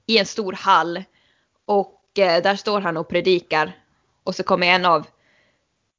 i 0.06 0.18
en 0.18 0.25
stor 0.25 0.53
hall. 0.53 1.03
Och 1.65 1.94
eh, 1.94 1.99
där 2.16 2.56
står 2.56 2.82
han 2.82 2.98
och 2.98 3.10
predikar. 3.10 3.78
Och 4.24 4.36
så 4.36 4.44
kommer 4.44 4.68
en 4.68 4.86
av 4.86 5.08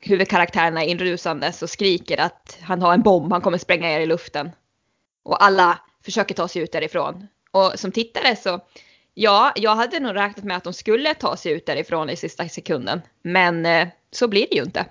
huvudkaraktärerna 0.00 0.84
inrusande 0.84 1.52
och 1.62 1.70
skriker 1.70 2.20
att 2.20 2.58
han 2.60 2.82
har 2.82 2.94
en 2.94 3.02
bomb, 3.02 3.32
han 3.32 3.40
kommer 3.40 3.58
spränga 3.58 3.90
er 3.90 4.00
i 4.00 4.06
luften. 4.06 4.50
Och 5.22 5.44
alla 5.44 5.78
försöker 6.04 6.34
ta 6.34 6.48
sig 6.48 6.62
ut 6.62 6.72
därifrån. 6.72 7.26
Och 7.50 7.72
som 7.76 7.92
tittare 7.92 8.36
så, 8.36 8.60
ja, 9.14 9.52
jag 9.56 9.76
hade 9.76 10.00
nog 10.00 10.14
räknat 10.14 10.44
med 10.44 10.56
att 10.56 10.64
de 10.64 10.72
skulle 10.72 11.14
ta 11.14 11.36
sig 11.36 11.52
ut 11.52 11.66
därifrån 11.66 12.10
i 12.10 12.16
sista 12.16 12.48
sekunden. 12.48 13.00
Men 13.22 13.66
eh, 13.66 13.88
så 14.10 14.28
blir 14.28 14.46
det 14.50 14.56
ju 14.56 14.62
inte. 14.62 14.86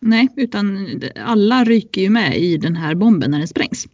Nej, 0.00 0.28
utan 0.36 0.86
alla 1.24 1.64
ryker 1.64 2.00
ju 2.00 2.10
med 2.10 2.36
i 2.36 2.56
den 2.56 2.76
här 2.76 2.94
bomben 2.94 3.30
när 3.30 3.38
den 3.38 3.48
sprängs. 3.48 3.86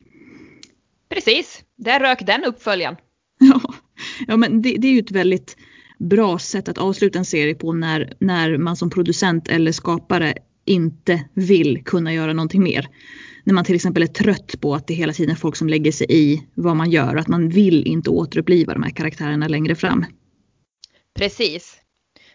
Precis, 1.09 1.65
där 1.77 2.01
rök 2.01 2.27
den 2.27 2.45
uppföljaren. 2.45 2.97
Ja, 3.43 3.61
ja 4.27 4.37
men 4.37 4.63
det, 4.63 4.77
det, 4.79 4.89
är 4.89 4.93
ju 4.93 4.99
ett 4.99 5.11
väldigt 5.11 5.57
bra 6.01 6.39
sätt 6.39 6.69
att 6.69 6.79
avsluta 6.79 7.19
en 7.19 7.25
serie 7.25 7.55
på 7.55 7.73
när, 7.73 8.13
när 8.19 8.59
man 8.59 8.77
som 8.77 8.91
producent 8.91 9.49
eller 9.49 9.73
skapare 9.73 10.35
inte 10.65 11.25
vill 11.35 11.85
kunna 11.85 12.15
göra 12.15 12.33
någonting 12.33 12.63
mer. 12.63 12.89
När 13.45 13.55
man 13.55 13.65
till 13.65 13.75
exempel 13.75 14.03
är 14.03 14.07
trött 14.07 14.61
på 14.61 14.75
att 14.75 14.87
det 14.87 14.95
hela 14.95 15.13
tiden 15.13 15.31
är 15.31 15.37
folk 15.37 15.57
som 15.57 15.69
lägger 15.69 15.93
sig 15.93 16.07
i 16.11 16.43
vad 16.55 16.77
man 16.77 16.91
gör 16.91 17.17
att 17.17 17.29
man 17.29 17.49
vill 17.49 17.87
inte 17.87 18.11
återuppliva 18.11 18.73
de 18.73 18.83
här 18.83 18.91
karaktärerna 18.91 19.49
längre 19.49 19.75
fram. 19.75 20.05
Precis. 21.15 21.77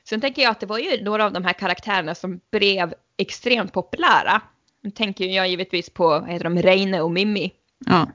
Sen 0.09 0.21
tänker 0.21 0.41
jag 0.41 0.51
att 0.51 0.59
det 0.59 0.65
var 0.65 0.79
ju 0.79 1.03
några 1.03 1.25
av 1.25 1.33
de 1.33 1.43
här 1.43 1.53
karaktärerna 1.53 2.15
som 2.15 2.39
blev 2.51 2.93
extremt 3.17 3.73
populära. 3.73 4.41
Nu 4.83 4.91
tänker 4.91 5.25
jag 5.25 5.49
givetvis 5.49 5.89
på 5.89 6.07
vad 6.07 6.29
heter 6.29 6.43
de, 6.43 6.61
Reine 6.61 7.01
och 7.01 7.11
Mimmi. 7.11 7.51
Ja, 7.85 8.11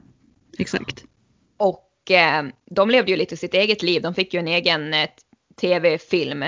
exakt. 0.57 1.03
Och 1.57 2.11
eh, 2.11 2.43
de 2.71 2.89
levde 2.89 3.11
ju 3.11 3.17
lite 3.17 3.37
sitt 3.37 3.53
eget 3.53 3.83
liv. 3.83 4.01
De 4.01 4.13
fick 4.13 4.33
ju 4.33 4.39
en 4.39 4.47
egen 4.47 4.93
tv-film, 5.61 6.45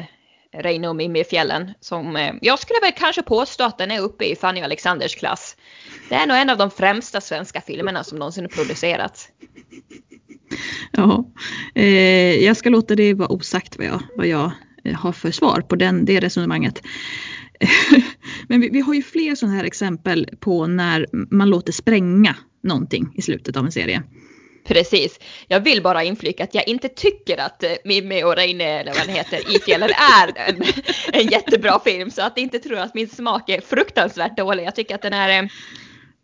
Reine 0.54 0.88
och 0.88 0.96
Mimmi 0.96 1.20
i 1.20 1.24
fjällen, 1.24 1.72
som 1.80 2.16
eh, 2.16 2.34
jag 2.42 2.60
skulle 2.60 2.80
väl 2.82 2.92
kanske 2.98 3.24
påstå 3.24 3.64
att 3.64 3.78
den 3.78 3.92
är 3.92 4.02
uppe 4.02 4.26
i 4.26 4.36
Fanny 4.36 4.62
Alexanders 4.62 5.16
klass. 5.16 5.58
Det 6.10 6.16
är 6.16 6.28
nog 6.28 6.38
en 6.38 6.50
av 6.50 6.58
de 6.58 6.72
främsta 6.72 7.22
svenska 7.22 7.62
filmerna 7.62 8.04
som 8.04 8.20
någonsin 8.20 8.48
producerats. 8.50 9.30
Ja, 10.92 11.26
eh, 11.76 12.44
jag 12.44 12.58
ska 12.58 12.70
låta 12.70 12.96
det 12.96 13.14
vara 13.14 13.32
osagt 13.32 13.78
vad 13.78 13.88
jag, 13.88 14.02
vad 14.18 14.28
jag 14.28 14.52
eh, 14.84 14.96
har 14.96 15.12
för 15.12 15.32
svar 15.32 15.62
på 15.62 15.76
den, 15.76 16.06
det 16.06 16.20
resonemanget. 16.20 16.82
Men 18.48 18.62
vi, 18.62 18.70
vi, 18.70 18.80
har 18.80 18.94
ju 18.94 19.04
fler 19.04 19.36
sådana 19.36 19.58
här 19.58 19.64
exempel 19.64 20.30
på 20.40 20.68
när 20.68 21.06
man 21.12 21.50
låter 21.50 21.74
spränga 21.74 22.36
någonting 22.64 23.14
i 23.16 23.22
slutet 23.22 23.58
av 23.58 23.66
en 23.66 23.72
serie. 23.72 24.04
Precis. 24.64 25.20
Jag 25.48 25.60
vill 25.60 25.84
bara 25.84 26.04
inflika 26.04 26.44
att 26.44 26.56
jag 26.56 26.68
inte 26.68 26.90
tycker 26.90 27.38
att 27.38 27.64
eh, 27.64 27.72
Mimmi 27.84 28.24
och 28.24 28.36
Reine, 28.36 28.64
eller 28.64 28.94
vad 28.94 29.08
den 29.08 29.16
heter, 29.16 29.56
i 29.56 29.60
fjällen 29.60 29.90
är 29.90 30.50
en, 30.50 30.64
en 31.14 31.28
jättebra 31.28 31.80
film. 31.80 32.12
Så 32.12 32.22
att 32.22 32.38
inte 32.38 32.60
tror 32.60 32.78
att 32.78 32.94
min 32.94 33.10
smak 33.10 33.50
är 33.50 33.62
fruktansvärt 33.62 34.38
dålig. 34.38 34.64
Jag 34.64 34.76
tycker 34.76 34.96
att 34.96 35.02
den 35.02 35.14
är, 35.14 35.44
eh, 35.44 35.50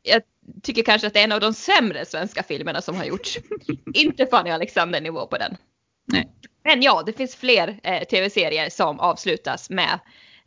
jag 0.04 0.22
tycker 0.64 0.84
kanske 0.84 1.08
att 1.08 1.14
det 1.14 1.20
är 1.20 1.24
en 1.24 1.32
av 1.32 1.40
de 1.40 1.54
sämre 1.54 2.06
svenska 2.06 2.44
filmerna 2.44 2.82
som 2.82 2.96
har 2.96 3.06
gjorts. 3.06 3.38
inte 3.94 4.26
Fanny 4.26 4.50
Alexander 4.50 5.02
nivå 5.02 5.28
på 5.28 5.38
den. 5.38 5.58
Nej. 6.06 6.30
Men 6.64 6.82
ja, 6.82 7.04
det 7.06 7.14
finns 7.14 7.36
fler 7.36 7.80
eh, 7.84 8.04
tv-serier 8.04 8.70
som 8.70 9.00
avslutas 9.00 9.70
med 9.70 10.00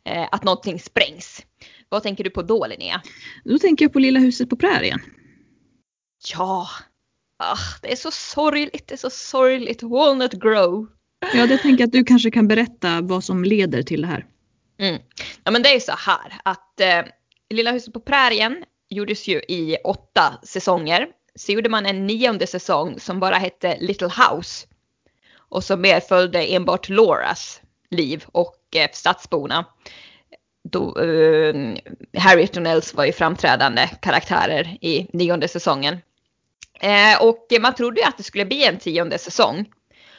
eh, 0.05 0.27
att 0.31 0.43
någonting 0.43 0.79
sprängs. 0.79 1.45
Vad 1.89 2.03
tänker 2.03 2.23
du 2.23 2.29
på 2.29 2.41
då 2.41 2.67
Linnea? 2.67 3.01
Då 3.43 3.59
tänker 3.59 3.85
jag 3.85 3.93
på 3.93 3.99
Lilla 3.99 4.19
huset 4.19 4.49
på 4.49 4.55
prärien. 4.55 4.99
Ja, 6.33 6.67
ah, 7.51 7.79
det 7.81 7.91
är 7.91 7.95
så 7.95 8.11
sorgligt, 8.11 8.87
det 8.87 8.93
är 8.93 8.97
så 8.97 9.09
sorgligt. 9.09 9.83
Walnut 9.83 10.33
Grove. 10.33 10.87
Ja, 11.33 11.47
det 11.47 11.57
tänker 11.57 11.83
att 11.83 11.91
du 11.91 12.03
kanske 12.03 12.31
kan 12.31 12.47
berätta 12.47 13.01
vad 13.01 13.23
som 13.23 13.43
leder 13.43 13.83
till 13.83 14.01
det 14.01 14.07
här. 14.07 14.25
Mm. 14.79 15.01
Ja, 15.43 15.51
men 15.51 15.63
det 15.63 15.75
är 15.75 15.79
så 15.79 15.91
här 15.91 16.33
att 16.43 16.79
eh, 16.79 17.01
Lilla 17.49 17.71
huset 17.71 17.93
på 17.93 17.99
prärien 17.99 18.63
gjordes 18.89 19.27
ju 19.27 19.37
i 19.37 19.77
åtta 19.83 20.39
säsonger. 20.43 21.07
Så 21.35 21.51
gjorde 21.51 21.69
man 21.69 21.85
en 21.85 22.07
nionde 22.07 22.47
säsong 22.47 22.99
som 22.99 23.19
bara 23.19 23.35
hette 23.35 23.77
Little 23.79 24.07
House. 24.07 24.67
Och 25.37 25.63
som 25.63 25.81
mer 25.81 25.99
följde 25.99 26.43
enbart 26.43 26.89
Lauras 26.89 27.61
liv 27.89 28.23
och 28.31 28.75
eh, 28.75 28.89
stadsborna. 28.93 29.65
Då, 30.69 30.99
eh, 30.99 31.55
Harriet 32.17 32.57
och 32.57 32.63
Nels 32.63 32.93
var 32.93 33.05
ju 33.05 33.11
framträdande 33.11 33.89
karaktärer 34.01 34.77
i 34.81 35.07
nionde 35.13 35.47
säsongen. 35.47 35.97
Eh, 36.83 37.23
och 37.23 37.47
man 37.61 37.75
trodde 37.75 38.01
ju 38.01 38.07
att 38.07 38.17
det 38.17 38.23
skulle 38.23 38.45
bli 38.45 38.65
en 38.65 38.79
tionde 38.79 39.17
säsong. 39.17 39.65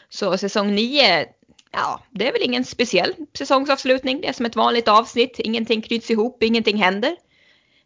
Så 0.08 0.38
säsong 0.38 0.74
nio, 0.74 1.26
ja, 1.72 2.00
det 2.10 2.28
är 2.28 2.32
väl 2.32 2.42
ingen 2.42 2.64
speciell 2.64 3.14
säsongsavslutning. 3.38 4.20
Det 4.20 4.28
är 4.28 4.32
som 4.32 4.46
ett 4.46 4.56
vanligt 4.56 4.88
avsnitt. 4.88 5.38
Ingenting 5.38 5.82
knyts 5.82 6.10
ihop, 6.10 6.42
ingenting 6.42 6.76
händer. 6.76 7.16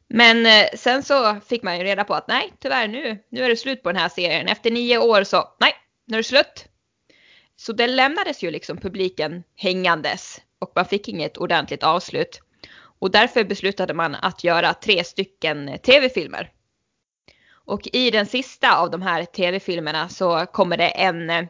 Men 0.08 0.46
eh, 0.46 0.66
sen 0.74 1.02
så 1.02 1.36
fick 1.46 1.62
man 1.62 1.78
ju 1.78 1.84
reda 1.84 2.04
på 2.04 2.14
att 2.14 2.28
nej, 2.28 2.52
tyvärr 2.58 2.88
nu, 2.88 3.18
nu 3.28 3.44
är 3.44 3.48
det 3.48 3.56
slut 3.56 3.82
på 3.82 3.92
den 3.92 4.00
här 4.00 4.08
serien. 4.08 4.48
Efter 4.48 4.70
nio 4.70 4.98
år 4.98 5.24
så, 5.24 5.48
nej, 5.60 5.72
nu 6.06 6.16
är 6.16 6.18
det 6.18 6.24
slut. 6.24 6.64
Så 7.56 7.72
det 7.72 7.86
lämnades 7.86 8.42
ju 8.42 8.50
liksom 8.50 8.76
publiken 8.76 9.42
hängandes 9.56 10.40
och 10.58 10.72
man 10.74 10.84
fick 10.84 11.08
inget 11.08 11.36
ordentligt 11.36 11.82
avslut. 11.82 12.40
Och 12.98 13.10
därför 13.10 13.44
beslutade 13.44 13.94
man 13.94 14.14
att 14.14 14.44
göra 14.44 14.74
tre 14.74 15.04
stycken 15.04 15.68
eh, 15.68 15.80
tv-filmer. 15.80 16.50
Och 17.68 17.88
i 17.92 18.10
den 18.10 18.26
sista 18.26 18.76
av 18.78 18.90
de 18.90 19.02
här 19.02 19.24
tv-filmerna 19.24 20.08
så 20.08 20.46
kommer 20.46 20.76
det 20.76 20.88
en, 20.88 21.48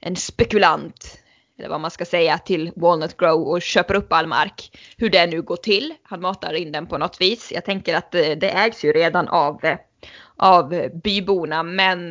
en 0.00 0.16
spekulant, 0.16 1.18
eller 1.58 1.68
vad 1.68 1.80
man 1.80 1.90
ska 1.90 2.04
säga, 2.04 2.38
till 2.38 2.72
Walnut 2.76 3.16
Grove 3.16 3.44
och 3.44 3.62
köper 3.62 3.94
upp 3.94 4.12
all 4.12 4.26
mark. 4.26 4.78
Hur 4.96 5.10
det 5.10 5.26
nu 5.26 5.42
går 5.42 5.56
till. 5.56 5.94
Han 6.02 6.20
matar 6.20 6.52
in 6.52 6.72
den 6.72 6.86
på 6.86 6.98
något 6.98 7.20
vis. 7.20 7.52
Jag 7.52 7.64
tänker 7.64 7.94
att 7.94 8.10
det, 8.10 8.34
det 8.34 8.50
ägs 8.50 8.84
ju 8.84 8.92
redan 8.92 9.28
av, 9.28 9.76
av 10.36 10.88
byborna 11.04 11.62
men 11.62 12.10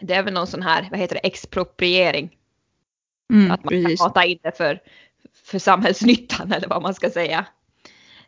det 0.00 0.14
är 0.14 0.22
väl 0.22 0.34
någon 0.34 0.46
sån 0.46 0.62
här, 0.62 0.88
vad 0.90 1.00
heter 1.00 1.14
det, 1.14 1.26
expropriering. 1.26 2.36
Mm, 3.32 3.50
att 3.50 3.64
man 3.64 3.70
precis. 3.70 4.00
kan 4.00 4.08
mata 4.08 4.24
in 4.24 4.38
det 4.42 4.56
för, 4.56 4.80
för 5.44 5.58
samhällsnyttan 5.58 6.52
eller 6.56 6.68
vad 6.68 6.82
man 6.82 6.94
ska 6.94 7.10
säga. 7.10 7.46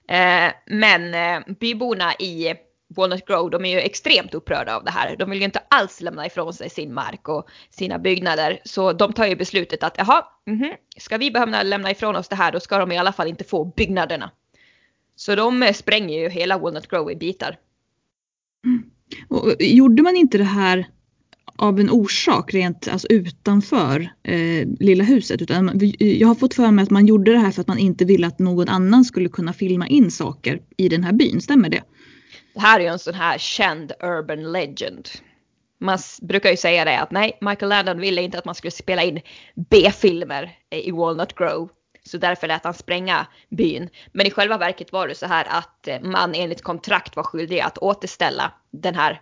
Eh, 0.09 0.53
men 0.67 1.15
eh, 1.15 1.55
byborna 1.61 2.15
i 2.15 2.55
Walnut 2.97 3.27
Grove, 3.27 3.51
de 3.51 3.65
är 3.65 3.71
ju 3.71 3.79
extremt 3.79 4.35
upprörda 4.35 4.77
av 4.77 4.85
det 4.85 4.91
här. 4.91 5.17
De 5.17 5.31
vill 5.31 5.39
ju 5.39 5.45
inte 5.45 5.63
alls 5.71 6.01
lämna 6.01 6.27
ifrån 6.27 6.53
sig 6.53 6.71
sin 6.71 6.95
mark 6.95 7.29
och 7.29 7.49
sina 7.71 7.99
byggnader. 7.99 8.61
Så 8.65 8.93
de 8.93 9.13
tar 9.13 9.27
ju 9.27 9.37
beslutet 9.37 9.83
att 9.83 9.95
jaha, 9.99 10.25
mm 10.47 10.61
-hmm, 10.61 10.73
ska 10.97 11.19
vi 11.19 11.31
behöva 11.31 11.63
lämna 11.63 11.91
ifrån 11.91 12.17
oss 12.17 12.29
det 12.29 12.37
här 12.37 12.53
då 12.53 12.61
ska 12.61 12.79
de 12.79 12.93
i 12.93 12.99
alla 12.99 13.13
fall 13.13 13.29
inte 13.29 13.45
få 13.45 13.65
byggnaderna. 13.65 14.31
Så 15.17 15.35
de 15.35 15.63
eh, 15.63 15.73
spränger 15.73 16.19
ju 16.19 16.29
hela 16.29 16.59
Walnut 16.59 16.89
Grove 16.89 17.13
i 17.13 17.17
bitar. 17.17 17.59
Mm. 18.65 18.83
Och 19.29 19.63
eh, 19.63 19.75
gjorde 19.75 20.03
man 20.03 20.17
inte 20.17 20.39
det 20.39 20.45
här 20.45 20.87
av 21.57 21.81
en 21.81 21.91
orsak 21.91 22.55
rent 22.55 22.89
alltså 22.89 23.09
utanför 23.11 24.13
eh, 24.23 24.69
lilla 24.81 25.05
huset. 25.05 25.43
Utan 25.43 25.69
eh, 25.69 26.19
jag 26.19 26.29
har 26.29 26.35
fått 26.35 26.55
för 26.55 26.71
mig 26.71 26.83
att 26.83 26.91
man 26.91 27.07
gjorde 27.07 27.33
det 27.33 27.39
här 27.39 27.51
för 27.51 27.61
att 27.61 27.69
man 27.69 27.79
inte 27.79 28.05
ville 28.05 28.27
att 28.27 28.39
någon 28.39 28.69
annan 28.69 29.05
skulle 29.05 29.29
kunna 29.29 29.53
filma 29.53 29.87
in 29.87 30.11
saker 30.11 30.61
i 30.77 30.89
den 30.89 31.05
här 31.05 31.13
byn. 31.13 31.41
Stämmer 31.41 31.69
det? 31.69 31.83
Det 32.55 32.61
här 32.61 32.81
är 32.81 32.85
ju 32.85 32.91
en 32.91 32.99
sån 32.99 33.15
här 33.15 33.39
känd 33.39 33.93
urban 34.01 34.53
legend. 34.53 35.09
Man 35.79 35.99
brukar 36.23 36.51
ju 36.51 36.57
säga 36.57 36.85
det 36.85 37.01
att 37.01 37.11
nej, 37.11 37.39
Michael 37.41 37.69
Landon 37.69 38.01
ville 38.01 38.23
inte 38.23 38.39
att 38.39 38.45
man 38.45 38.55
skulle 38.55 38.71
spela 38.71 39.03
in 39.03 39.21
B-filmer 39.55 40.59
i 40.71 40.91
Walnut 40.91 41.35
Grove. 41.35 41.69
Så 42.05 42.19
därför 42.19 42.49
lät 42.49 42.65
han 42.65 42.75
spränga 42.75 43.27
byn. 43.49 43.89
Men 44.13 44.27
i 44.27 44.31
själva 44.31 44.59
verket 44.59 44.93
var 44.93 45.09
det 45.09 45.15
så 45.15 45.27
här 45.27 45.47
att 45.51 45.89
eh, 45.89 46.01
man 46.01 46.35
enligt 46.35 46.63
kontrakt 46.63 47.17
var 47.17 47.23
skyldig 47.23 47.61
att 47.61 47.79
återställa 47.79 48.53
den 48.71 48.95
här, 48.95 49.21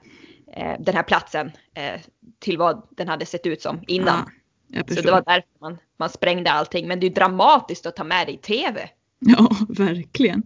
eh, 0.53 0.73
den 0.81 0.95
här 0.95 1.03
platsen 1.03 1.53
eh, 1.75 2.01
till 2.39 2.59
vad 2.59 2.87
den 2.91 3.09
hade 3.09 3.27
sett 3.27 3.47
ut 3.47 3.63
som 3.63 3.81
innan. 3.87 4.31
Ja, 4.69 4.83
så 4.89 5.01
det 5.01 5.11
var 5.11 5.23
därför 5.27 5.61
man, 5.61 5.79
man 5.97 6.11
sprängde 6.11 6.51
allting. 6.51 6.89
Men 6.89 7.01
det 7.01 7.07
är 7.07 7.11
dramatiskt 7.11 7.87
att 7.87 7.97
ta 7.97 8.05
med 8.05 8.27
det 8.27 8.33
i 8.33 8.37
tv. 8.37 8.91
Ja, 9.19 9.51
verkligen. 9.69 10.43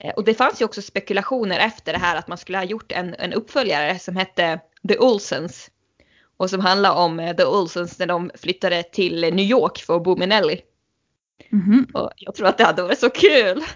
Eh, 0.00 0.10
och 0.10 0.24
det 0.24 0.34
fanns 0.34 0.60
ju 0.60 0.64
också 0.64 0.82
spekulationer 0.82 1.58
efter 1.58 1.92
det 1.92 1.98
här 1.98 2.16
att 2.16 2.28
man 2.28 2.38
skulle 2.38 2.58
ha 2.58 2.64
gjort 2.64 2.92
en, 2.92 3.14
en 3.18 3.32
uppföljare 3.32 3.98
som 3.98 4.16
hette 4.16 4.60
The 4.88 4.98
Olsens. 4.98 5.70
Och 6.36 6.50
som 6.50 6.60
handlar 6.60 6.94
om 6.94 7.20
eh, 7.20 7.36
The 7.36 7.44
Olsens 7.44 7.98
när 7.98 8.06
de 8.06 8.30
flyttade 8.34 8.82
till 8.82 9.20
New 9.20 9.46
York 9.46 9.78
för 9.78 9.96
att 9.96 10.04
bo 10.04 10.16
med 10.16 10.28
Nelly. 10.28 10.60
Mm 11.52 11.64
-hmm. 11.64 11.92
Och 11.92 12.10
jag 12.16 12.34
tror 12.34 12.46
att 12.46 12.58
det 12.58 12.64
hade 12.64 12.82
varit 12.82 12.98
så 12.98 13.10
kul. 13.10 13.62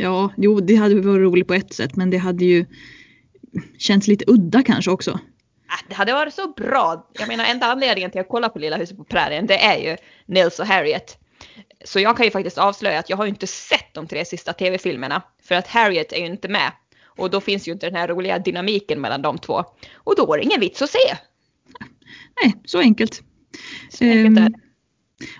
Ja, 0.00 0.32
jo 0.36 0.60
det 0.60 0.74
hade 0.74 0.94
varit 0.94 1.20
roligt 1.20 1.48
på 1.48 1.54
ett 1.54 1.74
sätt 1.74 1.96
men 1.96 2.10
det 2.10 2.16
hade 2.16 2.44
ju 2.44 2.66
känts 3.78 4.08
lite 4.08 4.24
udda 4.28 4.62
kanske 4.62 4.90
också. 4.90 5.10
Äh, 5.10 5.88
det 5.88 5.94
hade 5.94 6.12
varit 6.12 6.34
så 6.34 6.48
bra. 6.48 7.10
Jag 7.12 7.28
menar 7.28 7.44
enda 7.44 7.66
anledningen 7.66 8.10
till 8.10 8.20
att 8.20 8.28
kolla 8.28 8.48
på 8.48 8.58
Lilla 8.58 8.76
huset 8.76 8.96
på 8.96 9.04
prärien 9.04 9.46
det 9.46 9.64
är 9.64 9.78
ju 9.78 9.96
Nils 10.26 10.58
och 10.58 10.66
Harriet. 10.66 11.18
Så 11.84 12.00
jag 12.00 12.16
kan 12.16 12.26
ju 12.26 12.30
faktiskt 12.30 12.58
avslöja 12.58 12.98
att 12.98 13.10
jag 13.10 13.16
har 13.16 13.26
inte 13.26 13.46
sett 13.46 13.94
de 13.94 14.06
tre 14.06 14.24
sista 14.24 14.52
tv-filmerna. 14.52 15.22
För 15.42 15.54
att 15.54 15.66
Harriet 15.66 16.12
är 16.12 16.18
ju 16.18 16.26
inte 16.26 16.48
med. 16.48 16.72
Och 17.04 17.30
då 17.30 17.40
finns 17.40 17.68
ju 17.68 17.72
inte 17.72 17.86
den 17.86 17.94
här 17.94 18.08
roliga 18.08 18.38
dynamiken 18.38 19.00
mellan 19.00 19.22
de 19.22 19.38
två. 19.38 19.64
Och 19.94 20.16
då 20.16 20.34
är 20.34 20.38
det 20.38 20.44
ingen 20.44 20.60
vits 20.60 20.82
att 20.82 20.90
se. 20.90 21.16
Nej, 22.42 22.54
så 22.64 22.78
enkelt. 22.78 23.22
Så 23.90 24.04
enkelt 24.04 24.36
det. 24.36 24.52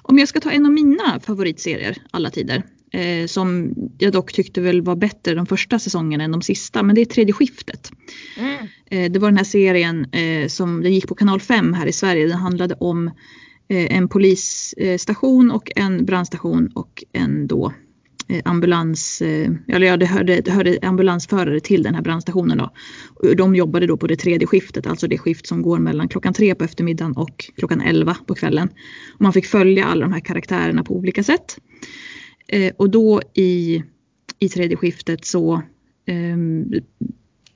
Om 0.03 0.19
jag 0.19 0.29
ska 0.29 0.41
ta 0.41 0.51
en 0.51 0.67
av 0.67 0.73
mina 0.73 1.21
favoritserier 1.21 1.97
alla 2.11 2.31
tider. 2.31 2.63
Eh, 2.93 3.27
som 3.27 3.75
jag 3.99 4.13
dock 4.13 4.33
tyckte 4.33 4.61
väl 4.61 4.83
var 4.83 4.97
bättre 4.97 5.35
de 5.35 5.47
första 5.47 5.79
säsongerna 5.79 6.25
än 6.25 6.33
de 6.33 6.43
sista. 6.43 6.83
Men 6.83 6.95
det 6.95 7.01
är 7.01 7.05
Tredje 7.05 7.33
skiftet. 7.33 7.91
Mm. 8.39 8.67
Eh, 8.91 9.13
det 9.13 9.19
var 9.19 9.29
den 9.29 9.37
här 9.37 9.45
serien 9.45 10.05
eh, 10.13 10.49
som 10.49 10.83
den 10.83 10.93
gick 10.93 11.09
på 11.09 11.15
kanal 11.15 11.41
5 11.41 11.73
här 11.73 11.87
i 11.87 11.93
Sverige. 11.93 12.27
Den 12.27 12.39
handlade 12.39 12.75
om 12.75 13.11
Eh, 13.69 13.97
en 13.97 14.09
polisstation 14.09 15.51
och 15.51 15.71
en 15.77 16.05
brandstation 16.05 16.69
och 16.75 17.05
en 17.13 17.47
då 17.47 17.73
eh, 18.29 18.43
ambulans, 18.45 19.23
eh, 19.23 19.51
eller 19.69 19.87
ja, 19.87 19.97
det 19.97 20.07
hörde, 20.07 20.41
det 20.41 20.51
hörde 20.51 20.79
ambulansförare 20.83 21.61
till 21.61 21.83
den 21.83 21.95
här 21.95 22.03
brandstationen 22.03 22.59
då. 22.59 22.71
De 23.35 23.55
jobbade 23.55 23.87
då 23.87 23.97
på 23.97 24.07
det 24.07 24.17
tredje 24.17 24.47
skiftet, 24.47 24.87
alltså 24.87 25.09
det 25.09 25.19
skift 25.19 25.47
som 25.47 25.63
går 25.63 25.79
mellan 25.79 26.09
klockan 26.09 26.33
tre 26.33 26.55
på 26.55 26.65
eftermiddagen 26.65 27.13
och 27.17 27.51
klockan 27.57 27.81
11 27.81 28.17
på 28.27 28.35
kvällen. 28.35 28.69
Och 29.15 29.21
man 29.21 29.33
fick 29.33 29.47
följa 29.47 29.85
alla 29.85 30.01
de 30.01 30.13
här 30.13 30.21
karaktärerna 30.21 30.85
på 30.85 30.97
olika 30.97 31.23
sätt. 31.23 31.59
Eh, 32.49 32.73
och 32.77 32.91
då 32.91 33.23
i, 33.35 33.83
i 34.39 34.49
tredje 34.49 34.77
skiftet 34.77 35.25
så 35.25 35.63
ehm, 36.07 36.73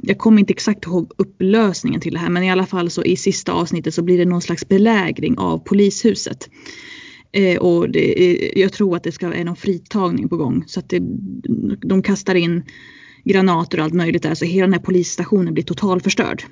jag 0.03 0.19
kommer 0.19 0.41
inte 0.41 0.53
exakt 0.53 0.87
ihåg 0.87 1.13
upplösningen 1.19 2.01
till 2.01 2.13
det 2.13 2.19
här 2.19 2.31
men 2.31 2.43
i 2.43 2.51
alla 2.51 2.67
fall 2.67 2.91
så 2.91 3.03
i 3.05 3.17
sista 3.17 3.53
avsnittet 3.53 3.95
så 3.95 4.03
blir 4.03 4.19
det 4.19 4.25
någon 4.25 4.43
slags 4.43 4.69
belägring 4.69 5.39
av 5.39 5.59
polishuset. 5.59 6.51
Eh, 7.33 7.59
och 7.59 7.91
det, 7.91 8.23
är- 8.23 8.59
jag 8.59 8.73
tror 8.73 8.97
att 8.97 9.03
det 9.05 9.13
ska 9.13 9.29
vara 9.29 9.45
någon 9.45 9.57
fritagning 9.57 10.29
på 10.29 10.37
gång 10.37 10.65
så 10.67 10.81
att 10.81 10.89
det, 10.89 11.03
de 11.83 12.03
kastar 12.03 12.35
in 12.35 12.63
granater 13.25 13.79
och 13.79 13.85
allt 13.85 13.95
möjligt 13.95 14.23
där 14.23 14.35
så 14.35 14.45
hela 14.45 14.67
den 14.67 14.73
här 14.75 14.81
polisstationen 14.81 15.55
blir 15.55 15.65
totalförstörd. 15.65 16.43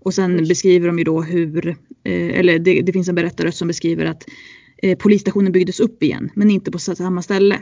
Och 0.00 0.14
sen 0.14 0.40
Oj. 0.40 0.48
beskriver 0.48 0.86
de 0.86 0.98
ju 0.98 1.04
då 1.04 1.22
hur, 1.22 1.68
eh, 2.04 2.38
eller 2.38 2.58
det, 2.58 2.82
det 2.82 2.92
finns 2.92 3.08
en 3.08 3.14
berättarröst 3.14 3.58
som 3.58 3.68
beskriver 3.68 4.04
att 4.04 4.24
eh, 4.82 4.98
polisstationen 4.98 5.52
byggdes 5.52 5.80
upp 5.80 6.02
igen 6.02 6.30
men 6.34 6.50
inte 6.50 6.70
på 6.70 6.78
samma 6.78 7.22
ställe. 7.22 7.58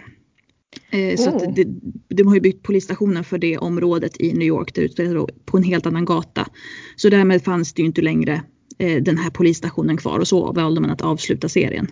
Eh, 0.90 1.16
Så 1.16 1.30
Oh. 1.30 1.36
att 1.36 1.56
det, 1.56 1.64
de 2.08 2.26
har 2.28 2.34
ju 2.34 2.40
byggt 2.40 2.62
polisstationen 2.62 3.24
för 3.24 3.38
det 3.38 3.58
området 3.58 4.20
i 4.20 4.32
New 4.32 4.48
York 4.48 4.74
där 4.74 4.82
ute 4.82 5.26
på 5.44 5.56
en 5.56 5.62
helt 5.62 5.86
annan 5.86 6.04
gata. 6.04 6.48
Så 6.96 7.08
därmed 7.08 7.44
fanns 7.44 7.72
det 7.72 7.82
ju 7.82 7.86
inte 7.86 8.02
längre 8.02 8.42
eh, 8.78 9.02
den 9.02 9.18
här 9.18 9.30
polisstationen 9.30 9.96
kvar 9.96 10.18
och 10.18 10.28
så 10.28 10.52
valde 10.52 10.80
man 10.80 10.90
att 10.90 11.00
avsluta 11.02 11.48
serien. 11.48 11.86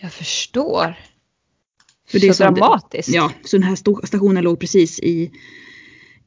Jag 0.00 0.12
förstår. 0.12 0.94
För 2.08 2.18
det 2.20 2.26
så 2.26 2.34
som- 2.34 2.54
dramatiskt. 2.54 3.08
Ja, 3.08 3.32
så 3.44 3.56
den 3.56 3.64
här 3.64 4.06
stationen 4.06 4.44
låg 4.44 4.60
precis 4.60 5.00
i, 5.00 5.30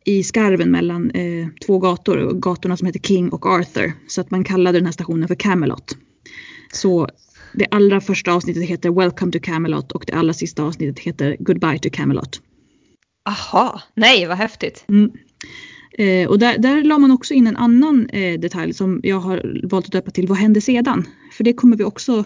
i 0.05 0.23
skarven 0.23 0.71
mellan 0.71 1.11
eh, 1.11 1.47
två 1.65 1.79
gator, 1.79 2.33
gatorna 2.33 2.77
som 2.77 2.85
heter 2.87 2.99
King 2.99 3.29
och 3.29 3.45
Arthur. 3.45 3.93
Så 4.07 4.21
att 4.21 4.31
man 4.31 4.43
kallade 4.43 4.77
den 4.77 4.85
här 4.85 4.93
stationen 4.93 5.27
för 5.27 5.35
Camelot. 5.35 5.97
Så 6.73 7.09
det 7.53 7.67
allra 7.71 8.01
första 8.01 8.33
avsnittet 8.33 8.63
heter 8.63 8.91
Welcome 8.91 9.31
to 9.31 9.39
Camelot 9.41 9.91
och 9.91 10.03
det 10.07 10.13
allra 10.13 10.33
sista 10.33 10.63
avsnittet 10.63 10.99
heter 10.99 11.37
Goodbye 11.39 11.79
to 11.79 11.89
Camelot. 11.91 12.41
Aha, 13.29 13.81
nej 13.95 14.27
vad 14.27 14.37
häftigt. 14.37 14.85
Mm. 14.87 15.11
Eh, 15.97 16.29
och 16.29 16.39
där, 16.39 16.57
där 16.57 16.83
la 16.83 16.97
man 16.97 17.11
också 17.11 17.33
in 17.33 17.47
en 17.47 17.55
annan 17.57 18.09
eh, 18.09 18.39
detalj 18.39 18.73
som 18.73 18.99
jag 19.03 19.19
har 19.19 19.61
valt 19.63 19.85
att 19.85 19.91
döpa 19.91 20.11
till 20.11 20.27
Vad 20.27 20.37
hände 20.37 20.61
sedan? 20.61 21.07
För 21.31 21.43
det 21.43 21.53
kommer 21.53 21.77
vi 21.77 21.83
också 21.83 22.23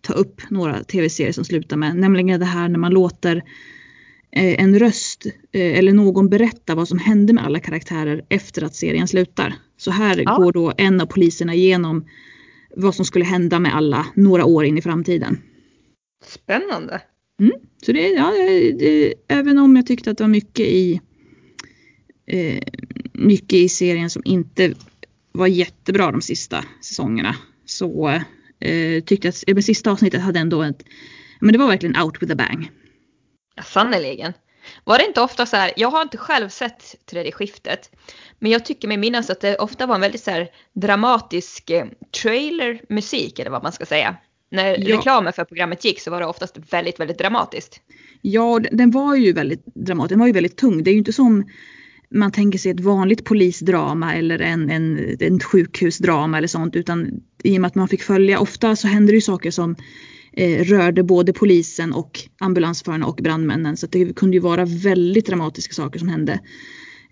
ta 0.00 0.12
upp 0.12 0.50
några 0.50 0.84
tv-serier 0.84 1.32
som 1.32 1.44
slutar 1.44 1.76
med. 1.76 1.96
Nämligen 1.96 2.40
det 2.40 2.46
här 2.46 2.68
när 2.68 2.78
man 2.78 2.92
låter 2.92 3.36
eh, 4.32 4.62
en 4.62 4.78
röst 4.78 5.26
eh, 5.52 5.78
eller 5.78 5.92
någon 5.92 6.28
berätta 6.28 6.74
vad 6.74 6.88
som 6.88 6.98
hände 6.98 7.32
med 7.32 7.44
alla 7.44 7.60
karaktärer 7.60 8.24
efter 8.28 8.64
att 8.64 8.74
serien 8.74 9.08
slutar. 9.08 9.54
Så 9.76 9.90
här 9.90 10.22
Ja. 10.24 10.36
går 10.36 10.52
då 10.52 10.72
en 10.76 11.00
av 11.00 11.06
poliserna 11.06 11.54
igenom 11.54 12.04
vad 12.76 12.94
som 12.94 13.04
skulle 13.04 13.24
hända 13.24 13.58
med 13.58 13.74
alla 13.74 14.06
några 14.14 14.44
år 14.44 14.64
in 14.64 14.78
i 14.78 14.82
framtiden. 14.82 15.42
Spännande. 16.24 17.02
Så 17.86 17.92
det, 17.92 18.08
ja, 18.08 18.32
det, 18.78 19.14
även 19.28 19.58
om 19.58 19.76
jag 19.76 19.86
tyckte 19.86 20.10
att 20.10 20.18
det 20.18 20.24
var 20.24 20.28
mycket 20.28 20.66
i 20.66 21.00
eh, 22.26 22.62
mycket 23.12 23.52
i 23.58 23.68
serien 23.68 24.10
som 24.10 24.22
inte 24.24 24.74
var 25.32 25.46
jättebra 25.46 26.12
de 26.12 26.20
sista 26.20 26.64
säsongerna 26.80 27.36
så 27.64 28.08
eh, 28.60 29.04
tyckte 29.04 29.28
jag 29.28 29.32
att 29.32 29.58
eh, 29.58 29.62
sista 29.62 29.90
avsnittet 29.90 30.20
hade 30.20 30.38
ändå 30.38 30.62
ett, 30.62 30.84
men 31.40 31.52
det 31.52 31.58
var 31.58 31.68
verkligen 31.68 32.02
out 32.02 32.22
with 32.22 32.32
a 32.32 32.36
bang. 32.36 32.70
Ja, 33.54 33.62
Sannerligen. 33.62 34.32
Var 34.84 34.98
det 34.98 35.06
inte 35.06 35.20
ofta 35.20 35.46
så 35.46 35.56
här, 35.56 35.72
jag 35.76 35.90
har 35.90 36.02
inte 36.02 36.16
själv 36.18 36.48
sett 36.48 36.94
tredje 37.10 37.32
skiftet, 37.32 37.90
men 38.38 38.50
jag 38.50 38.64
tycker 38.64 38.88
mig 38.88 38.96
minnas 38.96 39.30
att 39.30 39.40
det 39.40 39.56
ofta 39.56 39.86
var 39.86 39.94
en 39.94 40.00
väldigt 40.00 40.22
så 40.22 40.30
här 40.30 40.48
dramatisk 40.72 41.70
eh, 41.70 41.84
trailermusik 42.22 43.38
eller 43.38 43.50
vad 43.50 43.62
man 43.62 43.72
ska 43.72 43.86
säga. 43.86 44.16
När 44.50 44.88
Ja. 44.88 44.96
reklamen 44.98 45.32
för 45.32 45.44
programmet 45.44 45.84
gick 45.84 46.00
så 46.00 46.10
var 46.10 46.20
det 46.20 46.26
oftast 46.26 46.56
väldigt, 46.70 47.00
väldigt 47.00 47.18
dramatiskt. 47.18 47.80
Ja, 48.22 48.60
den- 48.72 48.90
var 48.90 49.16
ju 49.16 49.32
väldigt 49.32 49.64
dramatisk, 49.74 50.08
den 50.10 50.18
var 50.18 50.26
ju 50.26 50.32
väldigt 50.32 50.56
tung. 50.56 50.82
Det 50.84 50.90
är 50.90 50.92
ju 50.92 50.98
inte 50.98 51.12
som 51.12 51.44
man 52.14 52.32
tänker 52.32 52.58
sig 52.58 52.70
ett 52.72 52.80
vanligt 52.80 53.24
polisdrama 53.24 54.14
eller 54.14 54.38
en, 54.38 54.70
en, 54.70 55.16
en 55.20 55.40
sjukhusdrama 55.40 56.38
eller 56.38 56.48
sånt 56.48 56.76
utan 56.76 57.10
i 57.44 57.56
och 57.56 57.60
med 57.60 57.68
att 57.68 57.74
man 57.74 57.88
fick 57.88 58.02
följa, 58.02 58.38
ofta 58.40 58.76
så 58.76 58.88
hände 58.88 59.12
det 59.12 59.14
ju 59.16 59.20
saker 59.20 59.50
som 59.50 59.76
rörde 60.64 61.02
både 61.02 61.32
polisen 61.32 61.92
och 61.92 62.20
ambulansförarna 62.38 63.06
och 63.06 63.16
brandmännen 63.16 63.76
så 63.76 63.86
att 63.86 63.92
det 63.92 64.16
kunde 64.16 64.36
ju 64.36 64.40
vara 64.40 64.64
väldigt 64.64 65.26
dramatiska 65.26 65.74
saker 65.74 65.98
som 65.98 66.08
hände. 66.08 66.40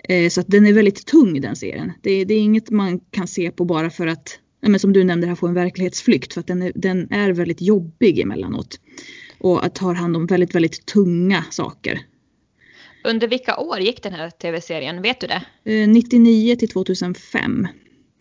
Eh, 0.05 0.29
så 0.29 0.41
att 0.41 0.49
den 0.49 0.67
är 0.67 0.73
väldigt 0.73 1.07
tung 1.07 1.41
den 1.41 1.57
serien. 1.57 1.93
Det, 2.03 2.25
det 2.25 2.35
är 2.35 2.39
inget 2.39 2.71
man 2.71 3.01
kan 3.01 3.27
se 3.27 3.51
på 3.51 3.65
bara 3.65 3.91
för 3.91 4.07
att, 4.07 4.39
men 4.61 4.81
som 4.81 4.93
du 4.93 5.05
nämnde, 5.05 5.27
här 5.27 5.35
få 5.35 5.47
en 5.47 5.55
verklighetsflykt 5.55 6.33
för 6.33 6.41
att 6.41 6.47
den 6.47 6.63
är, 6.63 6.73
den 6.75 7.13
är 7.13 7.33
väldigt 7.33 7.61
jobbig 7.61 8.21
emellanåt. 8.21 8.81
Och 9.39 9.65
att 9.65 9.75
ta 9.75 9.93
hand 9.93 10.17
om 10.17 10.27
väldigt, 10.27 10.55
väldigt 10.55 10.87
tunga 10.87 11.45
saker. 11.51 12.01
Under 13.05 13.29
vilka 13.29 13.57
år 13.57 13.81
gick 13.81 14.03
den 14.03 14.13
här 14.13 14.31
tv-serien? 14.31 15.03
Vet 15.03 15.21
du 15.21 15.27
det? 15.27 15.43
Eh, 15.73 15.89
99 15.89 16.57
till 16.57 16.69
2005. 16.69 17.69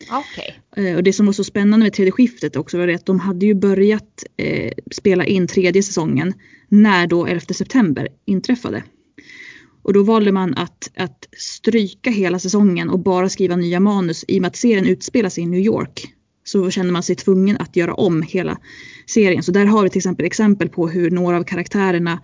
Okay. 0.02 0.84
Eh, 0.84 0.96
och 0.96 1.02
det 1.02 1.12
som 1.12 1.26
var 1.26 1.32
så 1.32 1.44
spännande 1.44 1.84
med 1.84 1.92
tredje 1.92 2.12
skiftet 2.12 2.56
också 2.56 2.78
var 2.78 2.86
det 2.86 2.94
att 2.94 3.06
de 3.06 3.20
hade 3.20 3.46
ju 3.46 3.54
börjat 3.54 4.24
eh, 4.36 4.72
spela 4.90 5.26
in 5.26 5.46
tredje 5.46 5.82
säsongen 5.82 6.34
när 6.68 7.06
då 7.06 7.26
11 7.26 7.40
september 7.40 8.08
inträffade. 8.24 8.82
Och 9.82 9.92
då 9.92 10.02
valde 10.02 10.32
man 10.32 10.54
att, 10.54 10.90
att 10.96 11.28
stryka 11.32 12.10
hela 12.10 12.38
säsongen 12.38 12.90
och 12.90 12.98
bara 12.98 13.28
skriva 13.28 13.56
nya 13.56 13.80
manus 13.80 14.24
i 14.28 14.38
och 14.38 14.42
med 14.42 14.48
att 14.48 14.56
serien 14.56 14.86
utspelar 14.86 15.28
sig 15.28 15.44
i 15.44 15.46
New 15.46 15.60
York. 15.60 16.06
Så 16.44 16.70
kände 16.70 16.92
man 16.92 17.02
sig 17.02 17.16
tvungen 17.16 17.56
att 17.56 17.76
göra 17.76 17.94
om 17.94 18.22
hela 18.22 18.58
serien. 19.06 19.42
Så 19.42 19.52
där 19.52 19.64
har 19.66 19.82
vi 19.82 19.90
till 19.90 19.98
exempel 19.98 20.26
exempel 20.26 20.68
på 20.68 20.88
hur 20.88 21.10
några 21.10 21.36
av 21.36 21.44
karaktärerna 21.44 22.20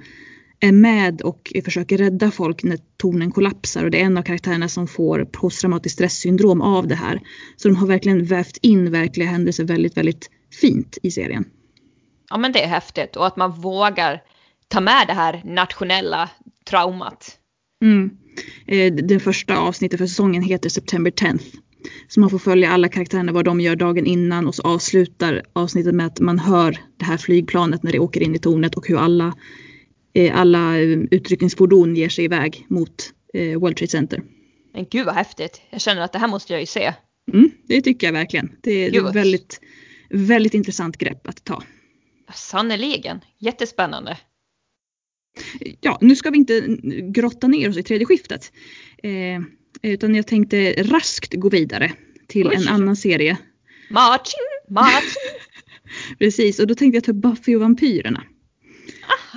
är 0.60 0.72
med 0.72 1.22
och 1.22 1.52
försöker 1.64 1.98
rädda 1.98 2.30
folk 2.30 2.62
när 2.62 2.78
tornen 2.96 3.30
kollapsar 3.30 3.84
och 3.84 3.90
det 3.90 4.00
är 4.00 4.04
en 4.04 4.18
av 4.18 4.22
karaktärerna 4.22 4.68
som 4.68 4.88
får 4.88 5.24
posttraumatiskt 5.24 5.94
stresssyndrom 5.94 6.60
av 6.60 6.86
det 6.86 6.94
här. 6.94 7.20
Så 7.56 7.68
de 7.68 7.76
har 7.76 7.86
verkligen 7.86 8.24
vävt 8.24 8.56
in 8.62 8.90
verkliga 8.90 9.28
händelser 9.28 9.64
väldigt, 9.64 9.96
väldigt 9.96 10.30
fint 10.60 10.98
i 11.02 11.10
serien. 11.10 11.44
Ja 12.30 12.38
men 12.38 12.52
det 12.52 12.62
är 12.64 12.68
häftigt 12.68 13.16
och 13.16 13.26
att 13.26 13.36
man 13.36 13.60
vågar 13.60 14.22
ta 14.68 14.80
med 14.80 15.06
det 15.06 15.12
här 15.12 15.42
nationella 15.44 16.30
traumat. 16.70 17.38
Mm. 17.82 18.10
Eh, 18.66 18.94
Det 18.94 19.20
första 19.20 19.58
avsnittet 19.58 19.98
för 19.98 20.06
säsongen 20.06 20.42
heter 20.42 20.68
September 20.68 21.10
10th. 21.10 21.56
Så 22.08 22.20
man 22.20 22.30
får 22.30 22.38
följa 22.38 22.70
alla 22.70 22.88
karaktärerna 22.88 23.32
vad 23.32 23.44
de 23.44 23.60
gör 23.60 23.76
dagen 23.76 24.06
innan 24.06 24.46
och 24.46 24.54
så 24.54 24.62
avslutar 24.62 25.42
avsnittet 25.52 25.94
med 25.94 26.06
att 26.06 26.20
man 26.20 26.38
hör 26.38 26.80
det 26.96 27.04
här 27.04 27.16
flygplanet 27.16 27.82
när 27.82 27.92
det 27.92 27.98
åker 27.98 28.22
in 28.22 28.34
i 28.34 28.38
tornet 28.38 28.74
och 28.74 28.88
hur 28.88 28.98
alla, 28.98 29.34
alla 30.32 30.78
eh, 30.78 30.98
utryckningsfordon 31.10 31.96
ger 31.96 32.08
sig 32.08 32.24
iväg 32.24 32.66
mot 32.68 33.12
eh, 33.34 33.58
World 33.58 33.76
Trade 33.76 33.90
Center. 33.90 34.22
Men 34.72 34.86
gud 34.90 35.06
vad 35.06 35.14
häftigt. 35.14 35.60
Jag 35.70 35.80
känner 35.80 36.02
att 36.02 36.12
det 36.12 36.18
här 36.18 36.28
måste 36.28 36.52
jag 36.52 36.60
ju 36.60 36.66
se. 36.66 36.94
Mm, 37.32 37.50
det 37.68 37.80
tycker 37.80 38.06
jag 38.06 38.12
verkligen. 38.12 38.52
Det, 38.62 38.70
är 38.70 38.90
Gud, 38.90 39.06
ett 39.06 39.14
väldigt, 39.14 39.60
väldigt 40.10 40.54
intressant 40.54 40.98
grepp 40.98 41.28
att 41.28 41.44
ta. 41.44 41.62
Sannerligen. 42.34 43.20
Jättespännande. 43.38 44.18
Ja, 45.80 45.98
nu 46.00 46.16
ska 46.16 46.30
vi 46.30 46.38
inte 46.38 46.78
grotta 47.02 47.46
ner 47.46 47.68
oss 47.68 47.76
i 47.76 47.82
tredje 47.82 48.06
skiftet. 48.06 48.52
Eh, 49.02 49.40
utan 49.82 50.14
jag 50.14 50.26
tänkte 50.26 50.72
raskt 50.72 51.34
gå 51.34 51.48
vidare 51.48 51.92
till 52.26 52.46
Oj. 52.46 52.54
en 52.54 52.68
annan 52.68 52.96
serie. 52.96 53.38
Martin, 53.90 54.46
Martin. 54.68 55.10
Precis, 56.18 56.58
och 56.58 56.66
då 56.66 56.74
tänkte 56.74 56.96
jag 56.96 57.04
ta 57.04 57.10
upp 57.10 57.16
Buffy 57.16 57.54
och 57.54 57.60
vampyrerna. 57.60 58.24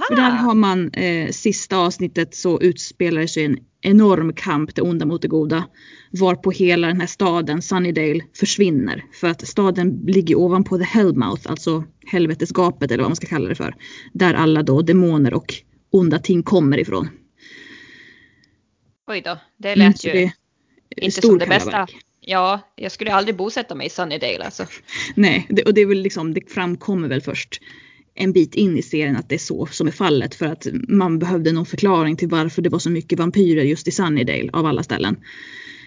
För 0.07 0.15
där 0.15 0.29
har 0.29 0.55
man 0.55 0.89
eh, 0.93 1.31
sista 1.31 1.77
avsnittet 1.77 2.35
så 2.35 2.61
utspelar 2.61 3.27
sig 3.27 3.45
en 3.45 3.57
enorm 3.81 4.33
kamp, 4.33 4.75
det 4.75 4.81
onda 4.81 5.05
mot 5.05 5.21
det 5.21 5.27
goda. 5.27 5.67
Varpå 6.11 6.51
hela 6.51 6.87
den 6.87 6.99
här 6.99 7.07
staden, 7.07 7.61
Sunnydale, 7.61 8.21
försvinner. 8.35 9.05
För 9.13 9.27
att 9.27 9.47
staden 9.47 10.03
ligger 10.07 10.35
ovanpå 10.35 10.77
The 10.77 10.83
Hellmouth, 10.83 11.49
alltså 11.49 11.83
helvetesgapet 12.05 12.91
eller 12.91 13.03
vad 13.03 13.09
man 13.09 13.15
ska 13.15 13.27
kalla 13.27 13.49
det 13.49 13.55
för. 13.55 13.75
Där 14.13 14.33
alla 14.33 14.63
då 14.63 14.81
demoner 14.81 15.33
och 15.33 15.53
onda 15.91 16.19
ting 16.19 16.43
kommer 16.43 16.79
ifrån. 16.79 17.09
Oj 19.07 19.21
då, 19.21 19.37
det 19.57 19.75
lät 19.75 20.05
Mm, 20.05 20.17
ju 20.17 20.31
det 20.95 21.05
inte 21.05 21.21
som 21.21 21.37
det 21.37 21.47
bästa. 21.47 21.87
Ja, 22.21 22.59
jag 22.75 22.91
skulle 22.91 23.13
aldrig 23.13 23.35
bosätta 23.35 23.75
mig 23.75 23.87
i 23.87 23.89
Sunnydale 23.89 24.43
alltså. 24.43 24.65
Nej, 25.15 25.47
det, 25.49 25.63
och 25.63 25.73
det 25.73 25.81
är 25.81 25.85
väl 25.85 26.01
liksom, 26.01 26.33
det 26.33 26.51
framkommer 26.51 27.07
väl 27.07 27.21
först 27.21 27.61
en 28.15 28.31
bit 28.31 28.55
in 28.55 28.77
i 28.77 28.81
serien 28.81 29.15
att 29.15 29.29
det 29.29 29.35
är 29.35 29.39
så 29.39 29.65
som 29.65 29.87
är 29.87 29.91
fallet 29.91 30.35
för 30.35 30.45
att 30.45 30.67
man 30.87 31.19
behövde 31.19 31.51
någon 31.51 31.65
förklaring 31.65 32.15
till 32.15 32.27
varför 32.27 32.61
det 32.61 32.69
var 32.69 32.79
så 32.79 32.89
mycket 32.89 33.19
vampyrer 33.19 33.63
just 33.63 33.87
i 33.87 33.91
Sunnydale 33.91 34.49
av 34.53 34.65
alla 34.65 34.83
ställen. 34.83 35.17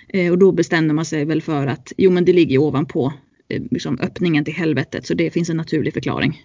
Eh, 0.08 0.30
och 0.30 0.38
då 0.38 0.52
bestämde 0.52 0.94
man 0.94 1.04
sig 1.04 1.24
väl 1.24 1.42
för 1.42 1.66
att 1.66 1.92
jo 1.96 2.10
men 2.10 2.24
det 2.24 2.32
ligger 2.32 2.58
ovanpå 2.58 3.12
eh, 3.48 3.62
liksom 3.70 3.98
öppningen 4.00 4.44
till 4.44 4.54
helvetet 4.54 5.06
så 5.06 5.14
det 5.14 5.30
finns 5.30 5.50
en 5.50 5.56
naturlig 5.56 5.92
förklaring. 5.92 6.42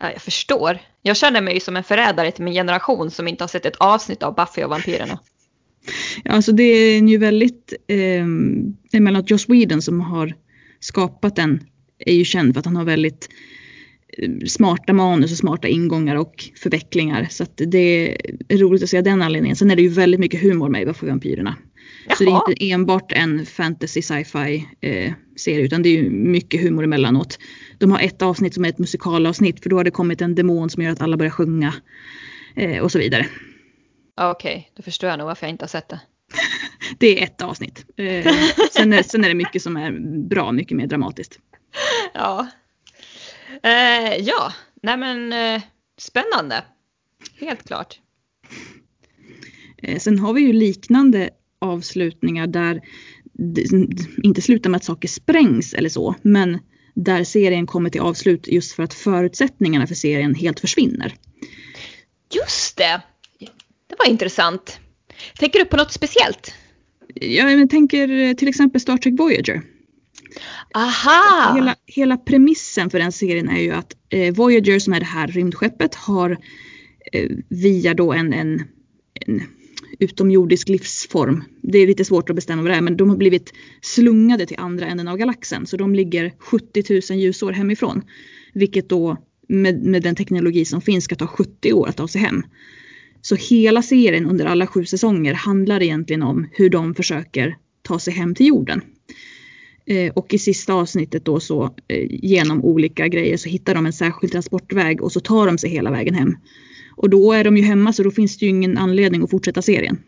Ja, 0.00 0.12
jag 0.12 0.22
förstår. 0.22 0.78
Jag 1.02 1.16
känner 1.16 1.40
mig 1.40 1.60
som 1.60 1.76
en 1.76 1.84
förrädare 1.84 2.30
till 2.30 2.44
min 2.44 2.54
generation 2.54 3.10
som 3.10 3.28
inte 3.28 3.44
har 3.44 3.48
sett 3.48 3.66
ett 3.66 3.76
avsnitt 3.76 4.22
av 4.22 4.34
Buffy 4.34 4.64
och 4.64 4.70
vampyrerna. 4.70 5.18
Ja, 6.24 6.32
alltså 6.32 6.52
det 6.52 6.62
är 6.62 7.02
ju 7.02 7.18
väldigt, 7.18 7.72
eh, 7.86 8.24
emellanåt 8.92 9.30
Joss 9.30 9.48
Whedon 9.48 9.82
som 9.82 10.00
har 10.00 10.34
skapat 10.80 11.36
den 11.36 11.60
är 11.98 12.14
ju 12.14 12.24
känd 12.24 12.54
för 12.54 12.58
att 12.58 12.66
han 12.66 12.76
har 12.76 12.84
väldigt 12.84 13.28
smarta 14.46 14.92
manus 14.92 15.32
och 15.32 15.38
smarta 15.38 15.68
ingångar 15.68 16.16
och 16.16 16.44
förvecklingar. 16.56 17.26
Så 17.30 17.44
det 17.56 18.16
är 18.48 18.58
roligt 18.58 18.82
att 18.82 18.90
se 18.90 19.00
den 19.00 19.22
anledningen. 19.22 19.56
Sen 19.56 19.70
är 19.70 19.76
det 19.76 19.82
ju 19.82 19.88
väldigt 19.88 20.20
mycket 20.20 20.42
humor 20.42 20.68
med 20.68 20.88
och 20.88 21.02
vampyrerna. 21.02 21.56
Så 22.18 22.24
det 22.24 22.30
är 22.30 22.32
Jaha. 22.32 22.42
inte 22.48 22.70
enbart 22.70 23.12
en 23.12 23.46
fantasy 23.46 24.02
sci-fi 24.02 24.68
eh, 24.80 25.12
serie 25.36 25.64
utan 25.64 25.82
det 25.82 25.88
är 25.88 26.02
ju 26.02 26.10
mycket 26.10 26.62
humor 26.62 26.84
emellanåt. 26.84 27.38
De 27.78 27.92
har 27.92 28.00
ett 28.00 28.22
avsnitt 28.22 28.54
som 28.54 28.64
är 28.64 28.68
ett 28.68 28.78
musikalavsnitt 28.78 29.62
för 29.62 29.70
då 29.70 29.76
har 29.76 29.84
det 29.84 29.90
kommit 29.90 30.20
en 30.20 30.34
demon 30.34 30.70
som 30.70 30.82
gör 30.82 30.92
att 30.92 31.00
alla 31.02 31.16
börjar 31.16 31.30
sjunga. 31.30 31.74
Eh, 32.56 32.78
och 32.78 32.92
så 32.92 32.98
vidare. 32.98 33.26
Okej, 34.20 34.70
då 34.76 34.82
förstår 34.82 35.10
jag 35.10 35.18
nog 35.18 35.26
varför 35.26 35.46
jag 35.46 35.50
inte 35.50 35.62
har 35.62 35.68
sett 35.68 35.88
det. 35.88 36.00
Det 36.98 37.18
är 37.18 37.24
ett 37.24 37.42
avsnitt. 37.42 37.84
Eh, 37.96 38.32
sen, 38.72 38.92
är, 38.92 39.02
sen 39.02 39.24
är 39.24 39.28
det 39.28 39.34
mycket 39.34 39.62
som 39.62 39.76
är 39.76 39.92
bra, 40.28 40.52
mycket 40.52 40.76
mer 40.76 40.86
dramatiskt. 40.86 41.38
Ja. 42.14 42.48
Eh, 43.62 44.16
ja, 44.20 44.52
nej 44.82 44.96
men 44.96 45.32
eh, 45.32 45.62
spännande. 45.98 46.64
Helt 47.40 47.66
klart. 47.66 48.00
Eh, 49.82 49.98
sen 49.98 50.18
har 50.18 50.32
vi 50.32 50.40
ju 50.40 50.52
liknande 50.52 51.30
avslutningar 51.58 52.46
där 52.46 52.80
inte 54.22 54.42
slutar 54.42 54.70
med 54.70 54.76
att 54.76 54.84
saker 54.84 55.08
sprängs 55.08 55.74
eller 55.74 55.88
så, 55.88 56.14
men 56.22 56.58
där 56.94 57.24
serien 57.24 57.66
kommer 57.66 57.90
till 57.90 58.00
avslut 58.00 58.48
just 58.48 58.72
för 58.72 58.82
att 58.82 58.94
förutsättningarna 58.94 59.86
för 59.86 59.94
serien 59.94 60.34
helt 60.34 60.60
försvinner. 60.60 61.14
Just 62.30 62.76
det. 62.76 63.00
Det 63.86 63.96
var 63.98 64.10
intressant. 64.10 64.80
Tänker 65.38 65.58
du 65.58 65.64
på 65.64 65.76
något 65.76 65.92
speciellt? 65.92 66.54
Jag 67.14 67.70
tänker 67.70 68.08
eh, 68.08 68.34
till 68.34 68.48
exempel 68.48 68.80
Star 68.80 68.96
Trek 68.96 69.14
Voyager. 69.18 69.62
Aha! 70.74 71.54
Hela, 71.54 71.76
hela 71.86 72.16
premissen 72.16 72.90
för 72.90 72.98
den 72.98 73.12
serien 73.12 73.48
är 73.48 73.60
ju 73.60 73.70
att 73.72 73.96
eh, 74.08 74.34
Voyager 74.34 74.78
som 74.78 74.92
är 74.92 75.00
det 75.00 75.06
här 75.06 75.28
rymdskeppet 75.28 75.94
har 75.94 76.30
eh, 77.12 77.30
via 77.48 77.94
då 77.94 78.12
en, 78.12 78.32
en, 78.32 78.62
en 79.14 79.42
utomjordisk 79.98 80.68
livsform. 80.68 81.44
Det 81.62 81.78
är 81.78 81.86
lite 81.86 82.04
svårt 82.04 82.30
att 82.30 82.36
bestämma 82.36 82.62
vad 82.62 82.70
det 82.70 82.76
är 82.76 82.80
men 82.80 82.96
de 82.96 83.10
har 83.10 83.16
blivit 83.16 83.52
slungade 83.80 84.46
till 84.46 84.58
andra 84.60 84.86
änden 84.86 85.08
av 85.08 85.16
galaxen 85.16 85.66
så 85.66 85.76
de 85.76 85.94
ligger 85.94 86.34
70 86.38 87.12
000 87.12 87.20
ljusår 87.20 87.52
hemifrån. 87.52 88.02
Vilket 88.54 88.88
då 88.88 89.16
med, 89.48 89.82
med 89.82 90.02
den 90.02 90.14
teknologi 90.14 90.64
som 90.64 90.80
finns 90.80 91.04
ska 91.04 91.14
ta 91.14 91.26
70 91.26 91.72
år 91.72 91.88
att 91.88 91.96
ta 91.96 92.08
sig 92.08 92.20
hem. 92.20 92.42
Så 93.20 93.34
hela 93.34 93.82
serien 93.82 94.26
under 94.26 94.46
alla 94.46 94.66
sju 94.66 94.84
säsonger 94.84 95.34
handlar 95.34 95.82
egentligen 95.82 96.22
om 96.22 96.48
hur 96.52 96.70
de 96.70 96.94
försöker 96.94 97.56
ta 97.82 97.98
sig 97.98 98.14
hem 98.14 98.34
till 98.34 98.46
jorden. 98.46 98.82
Eh, 99.86 100.12
och 100.12 100.34
i 100.34 100.38
sista 100.38 100.74
avsnittet 100.74 101.24
då 101.24 101.40
så 101.40 101.64
eh, 101.88 102.06
genom 102.10 102.64
olika 102.64 103.08
grejer 103.08 103.36
så 103.36 103.48
hittar 103.48 103.74
de 103.74 103.86
en 103.86 103.92
särskild 103.92 104.32
transportväg 104.32 105.02
och 105.02 105.12
så 105.12 105.20
tar 105.20 105.46
de 105.46 105.58
sig 105.58 105.70
hela 105.70 105.90
vägen 105.90 106.14
hem. 106.14 106.36
Och 106.96 107.10
då 107.10 107.32
är 107.32 107.44
de 107.44 107.56
ju 107.56 107.62
hemma 107.62 107.92
så 107.92 108.02
då 108.02 108.10
finns 108.10 108.38
det 108.38 108.44
ju 108.44 108.50
ingen 108.50 108.78
anledning 108.78 109.22
att 109.22 109.30
fortsätta 109.30 109.62
serien. 109.62 109.98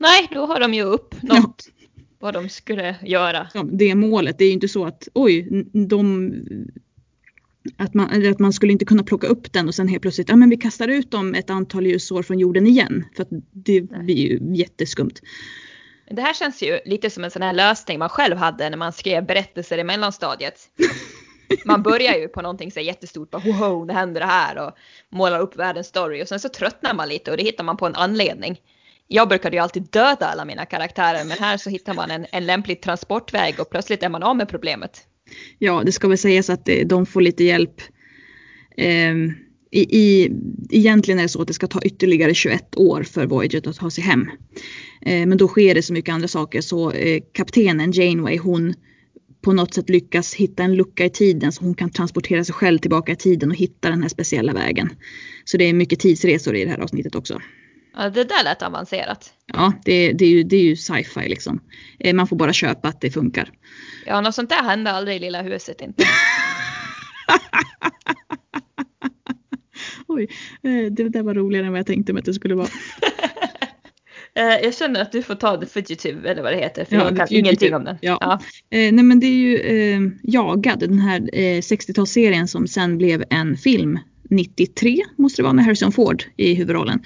Nej, 0.00 0.28
då 0.32 0.46
har 0.46 0.60
de 0.60 0.74
ju 0.74 0.82
upp 0.82 1.22
något 1.22 1.68
vad 2.20 2.34
de 2.34 2.48
skulle 2.48 2.96
göra. 3.02 3.48
Ja, 3.54 3.62
det 3.72 3.90
är 3.90 3.94
målet. 3.94 4.38
Det 4.38 4.44
är 4.44 4.48
ju 4.48 4.54
inte 4.54 4.68
så 4.68 4.84
att 4.84 5.08
oj, 5.14 5.48
de 5.88 6.32
att 7.76 7.94
man, 7.94 8.26
att 8.26 8.38
man 8.38 8.52
skulle 8.52 8.72
inte 8.72 8.84
kunna 8.84 9.02
plocka 9.02 9.26
upp 9.26 9.52
den 9.52 9.68
och 9.68 9.74
sen 9.74 9.88
helt 9.88 10.02
plötsligt, 10.02 10.28
ja 10.28 10.36
men 10.36 10.50
vi 10.50 10.56
kastar 10.56 10.88
ut 10.88 11.10
dem 11.10 11.34
ett 11.34 11.50
antal 11.50 11.86
ljusår 11.86 12.22
från 12.22 12.38
jorden 12.38 12.66
igen. 12.66 13.04
För 13.16 13.22
att 13.22 13.28
det 13.52 13.80
blir 13.80 14.16
ju 14.16 14.54
jätteskumt. 14.54 15.14
Det 16.10 16.22
här 16.22 16.34
känns 16.34 16.62
ju 16.62 16.80
lite 16.84 17.10
som 17.10 17.24
en 17.24 17.30
sån 17.30 17.42
här 17.42 17.52
lösning 17.52 17.98
man 17.98 18.08
själv 18.08 18.36
hade 18.36 18.70
när 18.70 18.76
man 18.76 18.92
skrev 18.92 19.26
berättelser 19.26 19.78
i 19.78 19.84
mellanstadiet. 19.84 20.60
Man 21.64 21.82
börjar 21.82 22.14
ju 22.14 22.28
på 22.28 22.42
någonting 22.42 22.72
så 22.72 22.80
jättestort, 22.80 23.30
bara 23.30 23.42
wow, 23.44 23.86
det 23.86 23.92
händer 23.92 24.20
det 24.20 24.26
här 24.26 24.58
och 24.58 24.72
målar 25.08 25.40
upp 25.40 25.56
världens 25.56 25.86
story 25.86 26.22
och 26.22 26.28
sen 26.28 26.40
så 26.40 26.48
tröttnar 26.48 26.94
man 26.94 27.08
lite 27.08 27.30
och 27.30 27.36
det 27.36 27.42
hittar 27.42 27.64
man 27.64 27.76
på 27.76 27.86
en 27.86 27.94
anledning. 27.94 28.60
Jag 29.06 29.28
brukade 29.28 29.56
ju 29.56 29.62
alltid 29.62 29.82
döda 29.90 30.26
alla 30.26 30.44
mina 30.44 30.66
karaktärer 30.66 31.24
men 31.24 31.38
här 31.38 31.56
så 31.56 31.70
hittar 31.70 31.94
man 31.94 32.10
en, 32.10 32.26
en 32.32 32.46
lämplig 32.46 32.82
transportväg 32.82 33.60
och 33.60 33.70
plötsligt 33.70 34.02
är 34.02 34.08
man 34.08 34.22
av 34.22 34.36
med 34.36 34.48
problemet. 34.48 35.00
Ja, 35.58 35.82
det 35.84 35.92
ska 35.92 36.08
väl 36.08 36.18
sägas 36.18 36.50
att 36.50 36.68
eh, 36.68 36.86
de 36.86 37.06
får 37.06 37.20
lite 37.20 37.44
hjälp. 37.44 37.80
Ehm, 38.76 39.34
i, 39.74 39.98
i, 39.98 40.30
egentligen 40.70 41.18
är 41.18 41.22
det 41.22 41.28
så 41.28 41.42
att 41.42 41.48
det 41.48 41.54
ska 41.54 41.66
ta 41.66 41.82
ytterligare 41.82 42.34
21 42.34 42.76
år 42.76 43.02
för 43.02 43.26
Voyager 43.26 43.68
att 43.68 43.76
ta 43.76 43.90
sig 43.90 44.04
hem. 44.04 44.30
Eh, 45.06 45.26
men 45.26 45.38
då 45.38 45.48
sker 45.48 45.74
det 45.74 45.82
så 45.82 45.92
mycket 45.92 46.12
andra 46.12 46.28
saker 46.28 46.60
så 46.60 46.90
eh, 46.92 47.22
kaptenen 47.32 47.92
Janeway 47.92 48.38
hon 48.38 48.74
på 49.42 49.52
något 49.52 49.74
sätt 49.74 49.90
lyckas 49.90 50.34
hitta 50.34 50.62
en 50.62 50.74
lucka 50.74 51.04
i 51.04 51.10
tiden 51.10 51.52
så 51.52 51.64
hon 51.64 51.74
kan 51.74 51.90
transportera 51.90 52.44
sig 52.44 52.54
själv 52.54 52.78
tillbaka 52.78 53.12
i 53.12 53.16
tiden 53.16 53.50
och 53.50 53.56
hitta 53.56 53.90
den 53.90 54.02
här 54.02 54.08
speciella 54.08 54.52
vägen. 54.52 54.90
Så 55.44 55.56
det 55.56 55.64
är 55.64 55.72
mycket 55.72 56.00
tidsresor 56.00 56.56
i 56.56 56.64
det 56.64 56.70
här 56.70 56.80
avsnittet 56.80 57.14
också. 57.14 57.40
Ja, 57.96 58.10
det 58.10 58.24
där 58.24 58.44
lät 58.44 58.62
avancerat. 58.62 59.32
Ja, 59.46 59.72
det, 59.84 60.12
det 60.12 60.24
är 60.24 60.30
ju, 60.30 60.42
det 60.42 60.56
är 60.56 60.62
ju 60.62 60.76
sci-fi 60.76 61.28
liksom. 61.28 61.60
Eh, 61.98 62.14
man 62.14 62.26
får 62.26 62.36
bara 62.36 62.52
köpa 62.52 62.88
att 62.88 63.00
det 63.00 63.10
funkar. 63.10 63.50
Ja, 64.06 64.20
något 64.20 64.34
sånt 64.34 64.50
där 64.50 64.62
hände 64.62 64.90
aldrig 64.90 65.16
i 65.16 65.20
lilla 65.20 65.42
huset 65.42 65.80
inte. 65.80 66.04
Oj, 70.14 70.28
eh, 70.62 70.92
det 70.92 71.08
där 71.08 71.22
var 71.22 71.34
roligare 71.34 71.66
än 71.66 71.72
vad 71.72 71.78
jag 71.78 71.86
tänkte 71.86 72.12
mig 72.12 72.20
att 72.20 72.26
det 72.26 72.34
skulle 72.34 72.54
vara. 72.54 72.68
Eh, 74.36 74.64
Jag 74.64 74.74
känner 74.74 75.02
att 75.02 75.12
du 75.12 75.22
får 75.22 75.34
ta 75.34 75.56
The 75.56 75.66
Fugitive 75.66 76.30
eller 76.30 76.42
vad 76.42 76.52
det 76.52 76.56
heter 76.58 76.84
för 76.84 76.96
Ja, 76.96 77.04
jag 77.04 77.16
kan 77.16 77.26
ingenting 77.30 77.74
om 77.74 77.84
den. 77.84 77.96
Ja. 78.00 78.18
Ja. 78.20 78.32
Eh, 78.78 78.92
nej 78.92 79.04
men 79.04 79.20
det 79.20 79.26
är 79.26 79.34
ju 79.34 79.56
eh, 79.58 80.00
Jagad, 80.22 80.78
den 80.78 80.98
här 80.98 81.20
eh, 81.32 81.58
60-talsserien 81.60 82.46
som 82.46 82.66
sen 82.66 82.98
blev 82.98 83.24
en 83.30 83.56
film 83.56 83.98
93 84.30 85.02
måste 85.16 85.38
det 85.38 85.42
vara 85.42 85.52
med 85.52 85.64
Harrison 85.64 85.92
Ford 85.92 86.24
i 86.36 86.54
huvudrollen. 86.54 87.02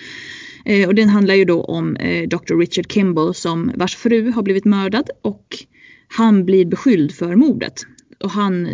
Eh, 0.64 0.88
och 0.88 0.94
den 0.94 1.08
handlar 1.08 1.34
ju 1.34 1.44
då 1.44 1.64
om 1.64 1.96
eh, 1.96 2.28
Dr. 2.28 2.58
Richard 2.58 2.92
Kimball 2.92 3.34
som 3.34 3.72
vars 3.74 3.96
fru 3.96 4.30
har 4.30 4.42
blivit 4.42 4.64
mördad 4.64 5.10
och 5.22 5.46
han 6.08 6.44
blir 6.44 6.64
beskylld 6.64 7.12
för 7.14 7.36
mordet. 7.36 7.74
Och 8.24 8.30
han 8.30 8.66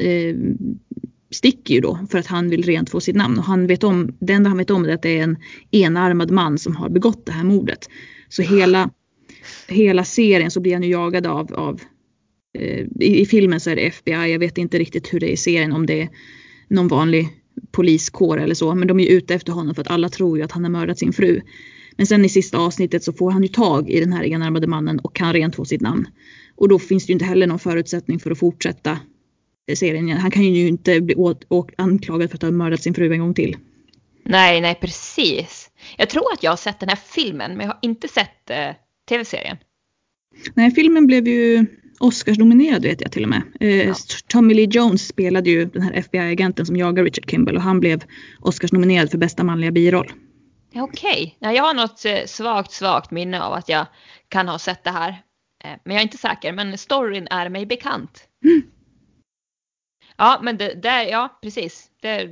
sticker 1.35 1.75
ju 1.75 1.81
då 1.81 1.99
för 2.11 2.19
att 2.19 2.27
han 2.27 2.51
vill 2.51 2.63
rent 2.63 2.91
få 2.91 3.01
sitt 3.01 3.17
namn 3.17 3.39
och 3.39 3.45
han 3.45 3.67
vet 3.67 3.85
om, 3.85 4.17
det 4.21 4.33
enda 4.33 4.49
han 4.49 4.59
vet 4.59 4.71
om 4.71 4.85
är 4.85 4.89
att 4.89 5.03
det 5.03 5.19
är 5.19 5.23
en 5.23 5.37
enarmad 5.71 6.31
man 6.31 6.59
som 6.59 6.77
har 6.77 6.89
begått 6.89 7.27
det 7.27 7.33
här 7.33 7.45
mordet. 7.45 7.89
Så 8.29 8.43
hela, 8.43 8.91
hela 9.69 10.05
serien 10.05 10.51
så 10.51 10.61
blir 10.61 10.73
han 10.73 10.83
ju 10.83 10.91
jagad 10.91 11.27
av, 11.27 11.55
av 11.55 11.81
eh, 12.59 12.87
i, 13.01 13.21
i 13.21 13.27
filmen 13.27 13.61
så 13.61 13.71
är 13.71 13.77
det 13.77 13.83
FBI, 13.83 14.33
jag 14.33 14.39
vet 14.39 14.59
inte 14.59 14.79
riktigt 14.79 15.15
hur 15.15 15.21
det 15.21 15.31
är 15.31 15.33
i 15.33 15.37
serien 15.37 15.73
om 15.73 15.87
det 15.87 16.03
är 16.03 16.09
någon 16.69 16.89
vanlig 16.89 17.29
poliskår 17.71 18.41
eller 18.41 18.55
så, 18.55 18.75
men 18.75 18.89
de 18.89 19.01
är 19.01 19.05
ju 19.05 19.11
ute 19.11 19.35
efter 19.35 19.53
honom 19.53 19.75
för 19.75 19.83
att 19.83 19.91
alla 19.91 20.09
tror 20.09 20.39
ju 20.39 20.45
att 20.45 20.53
han 20.53 20.65
har 20.65 20.71
mördat 20.71 20.99
sin 20.99 21.13
fru. 21.13 21.41
Men 21.97 22.07
sen 22.07 22.25
i 22.25 22.29
sista 22.29 22.59
avsnittet 22.59 23.05
så 23.05 23.13
får 23.13 23.31
han 23.31 23.43
ju 23.43 23.49
tag 23.49 23.91
i 23.91 24.01
den 24.01 24.13
här 24.13 24.25
enarmade 24.25 24.67
mannen 24.67 24.99
och 24.99 25.15
kan 25.15 25.33
rent 25.33 25.57
få 25.57 25.65
sitt 25.65 25.81
namn. 25.81 26.07
Och 26.57 26.69
då 26.69 26.79
finns 26.79 27.07
det 27.07 27.11
ju 27.11 27.13
inte 27.13 27.25
heller 27.25 27.47
någon 27.47 27.59
förutsättning 27.59 28.19
för 28.19 28.31
att 28.31 28.39
fortsätta 28.39 28.99
serien. 29.75 30.11
Han 30.11 30.31
kan 30.31 30.43
ju 30.43 30.69
inte 30.69 31.01
bli 31.01 31.15
åt, 31.15 31.45
och 31.49 31.71
anklagad 31.79 32.31
för 32.31 32.37
att 32.37 32.43
ha 32.43 32.51
mördat 32.51 32.83
sin 32.83 32.95
fru 32.95 33.13
en 33.13 33.21
gång 33.21 33.35
till. 33.35 33.57
Nej, 34.25 34.61
nej 34.61 34.79
precis. 34.81 35.71
Jag 35.97 36.09
tror 36.09 36.33
att 36.33 36.43
jag 36.43 36.51
har 36.51 36.57
sett 36.57 36.81
den 36.81 36.89
här 36.89 36.99
filmen 37.07 37.51
men 37.57 37.61
jag 37.61 37.73
har 37.73 37.79
inte 37.83 38.09
sett 38.09 38.51
eh, 38.51 38.71
tv-serien. 39.09 39.57
Nej, 40.55 40.71
filmen 40.71 41.07
blev 41.07 41.29
ju 41.29 41.67
Oscars-nominerad 42.01 42.83
vet 42.83 43.01
jag 43.01 43.13
till 43.13 43.23
och 43.23 43.29
med. 43.29 43.43
Eh, 43.61 43.89
Ja. 43.89 43.95
Tommy 44.29 44.55
Lee 44.55 44.69
Jones 44.71 45.09
spelade 45.09 45.51
ju 45.51 45.65
den 45.65 45.83
här 45.83 45.93
FBI-agenten 45.93 46.67
som 46.67 46.77
jagar 46.77 47.05
Richard 47.05 47.31
Kimball 47.31 47.57
och 47.57 47.63
han 47.63 47.81
blev 47.81 48.05
Oscars-nominerad 48.41 49.11
för 49.11 49.19
bästa 49.19 49.45
manliga 49.45 49.71
biroll. 49.71 50.13
Ja, 50.73 50.83
Okej, 50.83 51.37
okay. 51.41 51.55
jag 51.55 51.65
har 51.65 51.75
något 51.75 52.05
eh, 52.05 52.27
svagt, 52.27 52.73
svagt 52.73 53.11
minne 53.11 53.43
av 53.43 53.53
att 53.53 53.69
jag 53.69 53.87
kan 54.29 54.49
ha 54.49 54.59
sett 54.59 54.85
det 54.85 54.91
här. 54.91 55.09
Eh, 55.65 55.71
men 55.85 55.95
jag 55.95 56.01
är 56.01 56.03
inte 56.03 56.19
säker, 56.19 56.53
men 56.53 56.79
storyn 56.79 57.29
är 57.31 57.49
mig 57.49 57.67
bekant. 57.67 58.29
Ja, 60.17 60.41
men 60.43 60.57
det, 60.57 60.75
där, 60.83 61.05
ja 61.05 61.39
precis. 61.43 61.91
Det, 62.01 62.29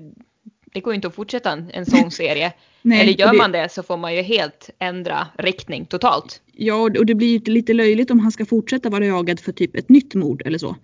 det 0.73 0.81
går 0.81 0.93
ju 0.93 0.95
inte 0.95 1.09
att 1.09 1.15
fortsätta 1.15 1.53
en, 1.53 1.71
en 1.71 1.87
sån 1.87 2.11
serie. 2.23 2.53
Nej, 2.83 3.01
Eller 3.01 3.13
gör 3.13 3.33
det- 3.33 3.39
man 3.39 3.53
det 3.53 3.69
så 3.73 3.83
får 3.83 3.97
man 3.97 4.15
ju 4.15 4.23
helt 4.23 4.71
ändra 4.79 5.27
riktning 5.39 5.87
totalt. 5.87 6.43
Ja, 6.53 6.75
och 6.75 7.07
det 7.07 7.15
blir 7.15 7.29
ju 7.39 7.53
lite 7.53 7.73
löjligt 7.73 8.11
om 8.11 8.21
han 8.21 8.33
ska 8.33 8.47
fortsätta 8.47 8.91
vara 8.91 9.07
jagad 9.07 9.41
för 9.41 9.53
typ 9.53 9.77
ett 9.77 9.89
nytt 9.89 10.15
mord 10.15 10.43
eller 10.47 10.59
så. 10.59 10.77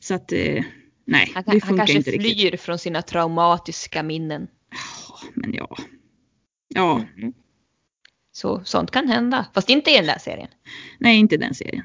Så 0.00 0.14
att, 0.14 0.32
eh, 0.32 0.64
nej, 1.04 1.30
Han, 1.34 1.44
det 1.46 1.50
han 1.50 1.60
funkar 1.60 1.76
kanske 1.76 1.96
inte 1.96 2.10
riktigt. 2.10 2.40
flyr 2.40 2.56
från 2.56 2.78
sina 2.78 3.02
traumatiska 3.02 4.02
minnen. 4.02 4.46
Ja, 4.70 5.28
men 5.34 5.54
ja. 5.54 5.76
Ja, 6.74 7.04
Så 8.32 8.62
sånt 8.64 8.90
kan 8.90 9.08
hända. 9.08 9.46
Fast 9.54 9.70
inte 9.70 9.90
i 9.90 9.94
den 9.96 10.06
där 10.06 10.18
serien. 10.18 10.48
nej 10.98 11.18
inte 11.18 11.36
den 11.36 11.54
serien. 11.54 11.84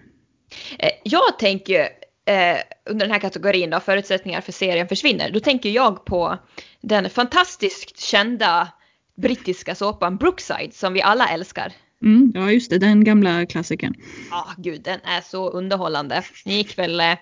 Eh, 0.80 0.90
Jag 1.04 1.40
tänker 1.40 1.88
eh, 2.28 2.58
under 2.86 3.06
den 3.06 3.12
här 3.12 3.20
kategorin 3.20 3.70
då, 3.70 3.80
förutsättningar 3.80 4.42
för 4.42 4.52
serien 4.52 4.88
försvinner. 4.88 5.32
Då 5.32 5.40
tänker 5.40 5.70
jag 5.70 6.06
på 6.06 6.38
den 6.82 7.10
fantastiskt 7.10 8.00
kända 8.00 8.68
brittiska 9.16 9.76
såpan 9.76 10.18
Brookside 10.18 10.74
som 10.74 10.94
vi 10.94 11.02
alla 11.02 11.28
älskar. 11.28 11.74
Mm, 12.02 12.32
ja, 12.36 12.52
just 12.52 12.70
det, 12.70 12.78
den 12.78 13.04
gamla 13.04 13.46
klassikern. 13.46 13.94
Ja, 14.32 14.48
gud, 14.58 14.82
den 14.82 15.00
är 15.04 15.22
så 15.22 15.50
underhållande. 15.50 16.24
Den 16.46 16.54
gick 16.54 16.78
väl 16.78 17.00
eh, 17.00 17.14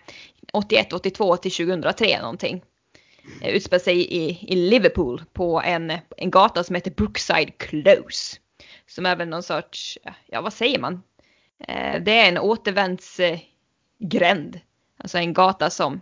81, 0.53 0.93
82 0.93 1.37
till 1.37 1.51
2003 1.51 2.21
någonting. 2.21 2.61
Eh, 3.41 3.49
Utspelar 3.49 3.79
sig 3.79 3.97
i, 3.97 4.39
i 4.47 4.55
Liverpool 4.55 5.23
på 5.33 5.61
en, 5.61 5.93
en 6.17 6.31
gata 6.31 6.63
som 6.63 6.75
heter 6.75 6.91
Brookside 6.91 7.57
Close. 7.57 8.37
Som 8.87 9.05
är 9.05 9.15
väl 9.15 9.27
någon 9.27 9.43
sorts, 9.43 9.97
ja 10.25 10.41
vad 10.41 10.53
säger 10.53 10.79
man? 10.79 11.03
Eh, 11.67 12.03
det 12.03 12.19
är 12.19 12.27
en 12.27 12.37
återvändsgränd. 12.37 14.59
Alltså 14.97 15.17
en 15.17 15.33
gata 15.33 15.69
som 15.69 16.01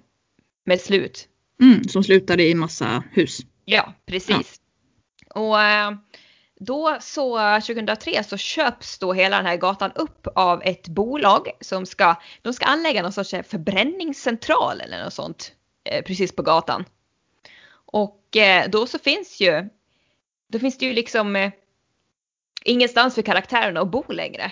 med 0.66 0.82
slut. 0.82 1.28
Mm, 1.62 1.84
som 1.84 2.04
slutade 2.04 2.44
i 2.44 2.56
massa 2.56 3.04
hus. 3.12 3.40
Ja, 3.66 3.94
precis. 4.06 4.62
Och 5.36 5.62
eh, 5.62 5.92
då 6.60 6.98
så 7.02 7.38
2003 7.60 8.24
så 8.24 8.38
köps 8.38 9.00
då 9.00 9.14
hela 9.14 9.38
den 9.38 9.46
här 9.46 9.58
gatan 9.58 9.92
upp 9.96 10.28
av 10.36 10.62
ett 10.64 10.88
bolag 10.88 11.48
som 11.62 11.86
ska, 11.86 12.16
de 12.42 12.54
ska 12.54 12.66
anlägga 12.66 13.02
någon 13.02 13.14
sorts 13.14 13.34
eh, 13.34 13.44
förbränningscentral 13.44 14.82
eller 14.82 15.04
något 15.04 15.14
sånt 15.14 15.52
eh, 15.84 16.04
precis 16.04 16.36
på 16.36 16.42
gatan. 16.42 16.86
Och 17.86 18.20
då 18.70 18.88
så 18.88 19.00
finns 19.00 19.42
ju, 19.42 19.70
då 20.50 20.60
finns 20.60 20.78
det 20.78 20.86
ju 20.86 20.94
liksom 20.94 21.52
ingenstans 22.64 23.16
för 23.16 23.22
karaktärerna 23.22 23.82
att 23.82 23.92
bo 23.92 24.04
längre. 24.12 24.52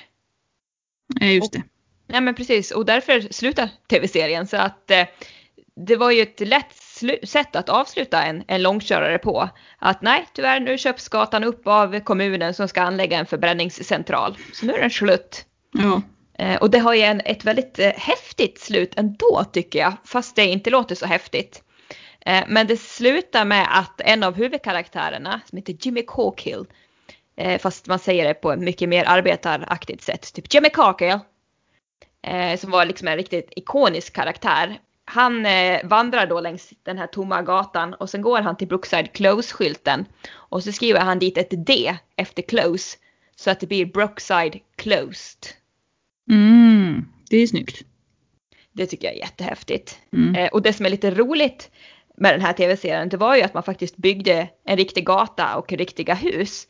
Nej, 1.08 1.36
just 1.36 1.54
det. 1.54 1.64
Nej 2.12 2.22
men 2.22 2.36
precis 2.36 2.72
och 2.72 2.86
därför 2.86 3.34
slutar 3.34 3.70
tv-serien 3.90 4.48
så 4.48 4.58
att 4.58 4.92
eh, 4.92 5.06
det 5.76 5.96
var 5.96 6.12
ju 6.12 6.22
ett 6.22 6.40
lätt 6.40 6.74
sätt 7.24 7.56
att 7.56 7.70
avsluta 7.70 8.24
en, 8.24 8.44
en 8.48 8.62
långkörare 8.62 9.18
på. 9.18 9.50
Att 9.80 10.02
nej 10.02 10.26
tyvärr 10.34 10.60
nu 10.60 10.78
köps 10.78 11.10
gatan 11.10 11.44
upp 11.44 11.62
av 11.68 12.00
kommunen 12.00 12.54
som 12.54 12.68
ska 12.68 12.82
anlägga 12.82 13.18
en 13.18 13.26
förbränningscentral. 13.26 14.38
Så 14.54 14.66
nu 14.66 14.74
är 14.74 14.82
den 14.82 14.90
slut. 14.90 15.46
Ja, 15.72 16.02
Eh, 16.42 16.58
och 16.58 16.70
det 16.70 16.80
har 16.80 16.94
ju 16.94 17.02
en, 17.02 17.22
ett 17.26 17.46
väldigt 17.46 17.80
eh, 17.80 17.92
häftigt 17.96 18.60
slut 18.60 18.94
ändå 18.98 19.44
tycker 19.52 19.80
jag, 19.80 19.94
fast 20.06 20.36
det 20.36 20.46
inte 20.46 20.70
låter 20.70 20.96
så 20.96 21.06
häftigt. 21.06 21.64
Eh, 22.26 22.44
men 22.48 22.68
det 22.68 22.78
slutar 22.78 23.46
med 23.46 23.68
att 23.80 24.02
en 24.02 24.24
av 24.24 24.36
huvudkaraktärerna, 24.36 25.42
som 25.46 25.58
heter 25.58 25.78
Jimmy 25.80 26.06
Corkill, 26.06 26.66
eh, 27.38 27.62
fast 27.62 27.88
man 27.88 28.00
säger 28.00 28.28
det 28.28 28.34
på 28.34 28.52
ett 28.52 28.60
mycket 28.60 28.90
mer 28.90 29.06
arbetaraktigt 29.08 30.04
sätt, 30.04 30.34
typ 30.34 30.54
Jimmy 30.54 30.70
Corkill, 30.70 31.20
eh, 32.22 32.58
som 32.60 32.72
var 32.72 32.86
liksom 32.86 33.08
en 33.08 33.18
riktigt 33.18 33.54
ikonisk 33.56 34.14
karaktär. 34.14 34.80
Han 35.06 35.46
eh, 35.46 35.80
vandrar 35.84 36.28
då 36.28 36.42
längs 36.42 36.74
den 36.84 36.98
här 36.98 37.08
tomma 37.08 37.42
gatan 37.42 37.94
och 37.94 38.10
sen 38.10 38.22
går 38.22 38.42
han 38.42 38.58
till 38.58 38.68
Brookside 38.68 39.14
Close-skylten 39.14 40.06
och 40.34 40.64
så 40.64 40.72
skriver 40.72 41.00
han 41.00 41.20
dit 41.20 41.38
ett 41.38 41.66
D 41.66 41.98
efter 42.16 42.42
Close 42.42 42.98
så 43.36 43.52
att 43.52 43.60
det 43.60 43.68
blir 43.68 43.86
Brookside 43.86 44.60
Closed. 44.76 45.48
mm, 46.30 47.06
det 47.30 47.38
är 47.38 47.48
snyggt. 47.48 47.86
Det 48.72 48.86
tycker 48.86 49.08
jag 49.08 49.16
är 49.16 49.20
jättehäftigt. 49.20 50.00
Mm. 50.14 50.36
Eh, 50.36 50.50
och 50.50 50.62
det 50.62 50.74
som 50.74 50.86
är 50.86 50.90
lite 50.90 51.12
roligt 51.12 51.72
med 52.18 52.34
den 52.34 52.42
här 52.42 52.54
tv-serien, 52.54 53.10
det 53.10 53.18
var 53.18 53.36
ju 53.36 53.42
att 53.42 53.54
man 53.54 53.64
faktiskt 53.64 53.98
byggde 53.98 54.50
en 54.66 54.78
riktig 54.78 55.06
gata 55.06 55.56
och 55.56 55.74
riktiga 55.74 56.14
hus. 56.14 56.68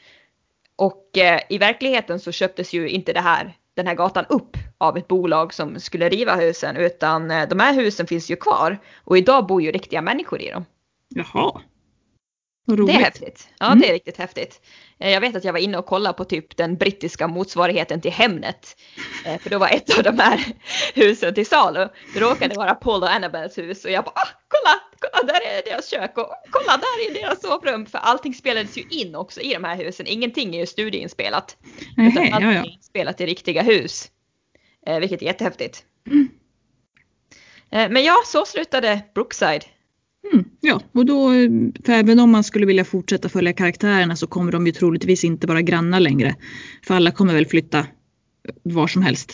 Och 0.75 1.17
eh, 1.17 1.41
i 1.49 1.57
verkligheten 1.57 2.19
så 2.19 2.31
köptes 2.31 2.73
ju 2.73 2.89
inte 2.89 3.13
det 3.13 3.21
här, 3.21 3.53
den 3.75 3.87
här 3.87 3.95
gatan 3.95 4.25
upp 4.29 4.57
av 4.77 4.97
ett 4.97 5.07
bolag 5.07 5.53
som 5.53 5.79
skulle 5.79 6.09
riva 6.09 6.35
husen, 6.35 6.75
utan 6.75 7.31
eh, 7.31 7.49
de 7.49 7.59
här 7.59 7.73
husen 7.73 8.07
finns 8.07 8.31
ju 8.31 8.35
kvar. 8.35 8.77
Och 9.03 9.17
idag 9.17 9.47
bor 9.47 9.61
ju 9.61 9.71
riktiga 9.71 10.01
människor 10.01 10.41
i 10.41 10.51
dem. 10.51 10.65
Jaha. 11.09 11.61
Det 12.75 12.93
är 12.93 12.99
häftigt. 12.99 13.47
Ja, 13.59 13.65
Mm. 13.65 13.79
det 13.79 13.89
är 13.89 13.93
riktigt 13.93 14.17
häftigt. 14.17 14.61
Eh, 14.99 15.11
Jag 15.11 15.21
vet 15.21 15.35
att 15.35 15.43
jag 15.43 15.53
var 15.53 15.59
inne 15.59 15.77
och 15.77 15.85
kollade 15.85 16.17
på 16.17 16.25
typ 16.25 16.57
den 16.57 16.77
brittiska 16.77 17.27
motsvarigheten 17.27 18.01
till 18.01 18.11
Hemnet. 18.11 18.75
Eh, 19.25 19.37
För 19.39 19.49
då 19.49 19.57
var 19.57 19.67
ett 19.69 19.97
av 19.97 20.03
de 20.03 20.19
här 20.19 20.45
husen 20.93 21.33
till 21.33 21.45
salu. 21.45 21.87
Det 22.13 22.19
råkade 22.19 22.55
vara 22.55 22.75
Paul 22.75 23.03
och 23.03 23.11
Annabels 23.11 23.57
hus 23.57 23.85
och 23.85 23.91
jag 23.91 24.03
bara 24.03 24.11
ah, 24.15 24.27
kolla, 24.47 24.79
kolla 24.99 25.33
där 25.33 25.41
är 25.47 25.63
deras 25.65 25.89
kök 25.89 26.17
och 26.17 26.29
kolla 26.51 26.77
där 26.77 27.09
är 27.09 27.13
deras 27.21 27.41
sovrum. 27.41 27.85
För 27.85 27.97
allting 27.97 28.33
spelades 28.33 28.77
ju 28.77 28.83
in 28.89 29.15
också 29.15 29.41
i 29.41 29.53
de 29.53 29.63
här 29.63 29.75
husen. 29.77 30.07
Ingenting 30.07 30.55
är 30.55 30.59
ju 30.59 30.65
studieinspelat. 30.65 31.57
Utan 31.97 32.33
allting 32.33 32.49
ja, 32.49 32.53
ja. 32.53 32.59
är 32.65 32.73
inspelat 32.73 33.21
i 33.21 33.25
riktiga 33.25 33.61
hus. 33.61 34.11
Eh, 34.87 34.99
Vilket 34.99 35.21
är 35.21 35.25
jättehäftigt. 35.25 35.83
Mm. 36.07 36.29
Men 37.93 38.03
ja, 38.03 38.15
så 38.25 38.45
slutade 38.45 39.01
Brookside. 39.13 39.65
Mm, 40.33 40.45
ja, 40.61 40.81
och 40.91 41.05
då, 41.05 41.29
för 41.85 41.93
även 41.93 42.19
om 42.19 42.31
man 42.31 42.43
skulle 42.43 42.65
vilja 42.65 42.85
fortsätta 42.85 43.29
följa 43.29 43.53
karaktärerna 43.53 44.15
så 44.15 44.27
kommer 44.27 44.51
de 44.51 44.65
ju 44.65 44.71
troligtvis 44.71 45.23
inte 45.23 45.47
vara 45.47 45.61
grannar 45.61 45.99
längre. 45.99 46.35
För 46.87 46.93
alla 46.95 47.11
kommer 47.11 47.33
väl 47.33 47.45
flytta 47.45 47.85
var 48.63 48.87
som 48.87 49.01
helst. 49.01 49.33